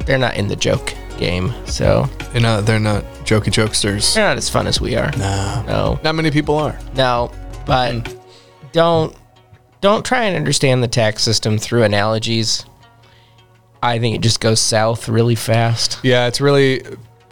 they're 0.05 0.17
not 0.17 0.35
in 0.37 0.47
the 0.47 0.55
joke 0.55 0.93
game 1.17 1.51
so 1.65 2.09
You 2.33 2.39
know, 2.39 2.61
they're 2.61 2.79
not 2.79 3.03
jokey 3.25 3.51
jokesters. 3.51 4.13
They're 4.15 4.27
not 4.27 4.37
as 4.37 4.49
fun 4.49 4.67
as 4.67 4.79
we 4.79 4.95
are. 4.95 5.11
No. 5.17 5.63
No, 5.67 5.99
Not 6.03 6.15
many 6.15 6.31
people 6.31 6.57
are. 6.57 6.77
no, 6.95 7.31
but 7.65 7.93
mm. 7.93 8.19
don't 8.71 9.13
don't 9.81 10.05
try 10.05 10.23
and 10.23 10.35
understand 10.37 10.81
the 10.81 10.87
tax 10.87 11.21
system 11.23 11.57
through 11.57 11.83
analogies. 11.83 12.65
I 13.81 13.99
think 13.99 14.15
it 14.15 14.21
just 14.21 14.39
goes 14.39 14.59
south 14.59 15.07
really 15.07 15.35
fast. 15.35 15.99
Yeah, 16.03 16.27
it's 16.27 16.41
really 16.41 16.81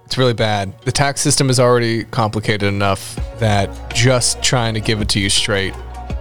it's 0.05 0.17
really 0.17 0.33
bad. 0.33 0.79
The 0.81 0.91
tax 0.91 1.21
system 1.21 1.49
is 1.49 1.59
already 1.59 2.03
complicated 2.05 2.67
enough 2.67 3.15
that 3.39 3.69
just 3.93 4.41
trying 4.43 4.75
to 4.75 4.79
give 4.79 5.01
it 5.01 5.09
to 5.09 5.19
you 5.19 5.29
straight 5.29 5.73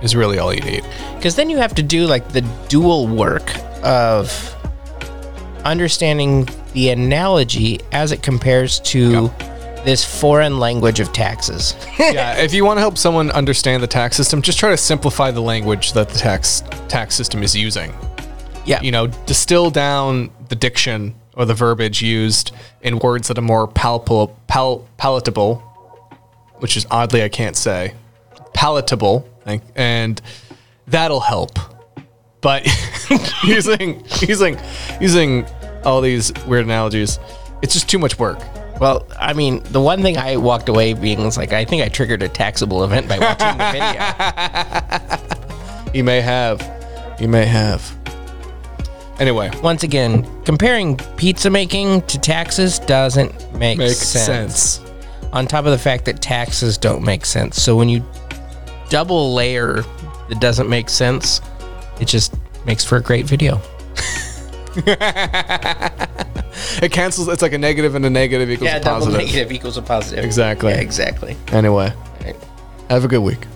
is 0.02 0.16
really 0.16 0.38
all 0.38 0.52
you 0.52 0.62
need. 0.62 0.84
Because 1.16 1.36
then 1.36 1.50
you 1.50 1.58
have 1.58 1.74
to 1.74 1.82
do 1.82 2.06
like 2.06 2.28
the 2.30 2.40
dual 2.68 3.06
work 3.06 3.52
of 3.82 4.50
understanding 5.64 6.48
the 6.72 6.90
analogy 6.90 7.80
as 7.92 8.12
it 8.12 8.22
compares 8.22 8.80
to 8.80 9.30
this 9.84 10.04
foreign 10.04 10.58
language 10.58 10.98
of 11.00 11.12
taxes. 11.12 11.74
yeah, 11.98 12.38
if 12.38 12.54
you 12.54 12.64
want 12.64 12.78
to 12.78 12.80
help 12.80 12.96
someone 12.96 13.30
understand 13.32 13.82
the 13.82 13.86
tax 13.86 14.16
system, 14.16 14.40
just 14.40 14.58
try 14.58 14.70
to 14.70 14.76
simplify 14.76 15.30
the 15.30 15.42
language 15.42 15.92
that 15.92 16.08
the 16.08 16.18
tax 16.18 16.62
tax 16.88 17.14
system 17.14 17.42
is 17.42 17.54
using. 17.54 17.92
Yeah. 18.64 18.80
You 18.82 18.90
know, 18.92 19.06
distill 19.26 19.70
down 19.70 20.30
the 20.48 20.54
diction 20.56 21.14
or 21.36 21.44
the 21.44 21.54
verbiage 21.54 22.00
used 22.02 22.52
in 22.82 22.98
words 22.98 23.28
that 23.28 23.38
are 23.38 23.42
more 23.42 23.66
palpable, 23.66 24.36
pal- 24.46 24.86
palatable, 24.96 25.56
which 26.58 26.76
is 26.76 26.86
oddly 26.90 27.22
I 27.22 27.28
can't 27.28 27.56
say, 27.56 27.94
palatable, 28.54 29.28
and- 29.76 30.20
that'll 30.86 31.20
help. 31.20 31.58
But 32.40 32.66
using 33.44 34.04
using 34.20 34.58
using 35.00 35.46
all 35.84 36.00
these 36.00 36.32
weird 36.46 36.64
analogies, 36.66 37.18
it's 37.62 37.72
just 37.72 37.88
too 37.88 37.98
much 37.98 38.18
work. 38.18 38.38
Well, 38.80 39.06
I 39.18 39.32
mean, 39.34 39.62
the 39.64 39.80
one 39.80 40.02
thing 40.02 40.18
I 40.18 40.36
walked 40.36 40.68
away 40.68 40.94
being 40.94 41.22
was 41.24 41.36
like, 41.36 41.52
I 41.52 41.64
think 41.64 41.82
I 41.82 41.88
triggered 41.88 42.22
a 42.22 42.28
taxable 42.28 42.82
event 42.84 43.08
by 43.08 43.18
watching 43.18 43.56
the 43.58 43.70
video. 43.72 45.30
You 45.94 46.02
may 46.02 46.20
have, 46.20 46.60
you 47.20 47.28
may 47.28 47.46
have. 47.46 47.96
Anyway, 49.20 49.50
Once 49.62 49.82
again, 49.84 50.26
comparing 50.44 50.96
pizza 51.16 51.48
making 51.48 52.02
to 52.02 52.18
taxes 52.18 52.78
doesn't 52.80 53.32
make 53.56 53.78
makes 53.78 53.98
sense. 53.98 54.56
sense. 54.78 54.92
On 55.32 55.46
top 55.46 55.64
of 55.66 55.70
the 55.70 55.78
fact 55.78 56.04
that 56.06 56.20
taxes 56.20 56.76
don't 56.78 57.02
make 57.04 57.24
sense. 57.24 57.60
So 57.62 57.76
when 57.76 57.88
you 57.88 58.04
double 58.90 59.32
layer 59.34 59.82
that 60.28 60.40
doesn't 60.40 60.68
make 60.68 60.88
sense, 60.88 61.40
it 62.00 62.06
just 62.08 62.34
makes 62.66 62.84
for 62.84 62.96
a 62.96 63.02
great 63.02 63.26
video. 63.26 63.60
It 66.82 66.92
cancels. 66.92 67.28
It's 67.28 67.42
like 67.42 67.52
a 67.52 67.58
negative 67.58 67.94
and 67.94 68.04
a 68.06 68.10
negative 68.10 68.50
equals 68.50 68.68
Yeah, 68.70 68.76
a 68.76 68.80
double 68.80 69.06
positive. 69.06 69.26
negative 69.26 69.52
equals 69.52 69.76
a 69.76 69.82
positive. 69.82 70.24
Exactly. 70.24 70.72
Yeah, 70.72 70.80
exactly. 70.80 71.36
Anyway, 71.52 71.92
Right. 72.22 72.36
have 72.90 73.04
a 73.04 73.08
good 73.08 73.20
week. 73.20 73.46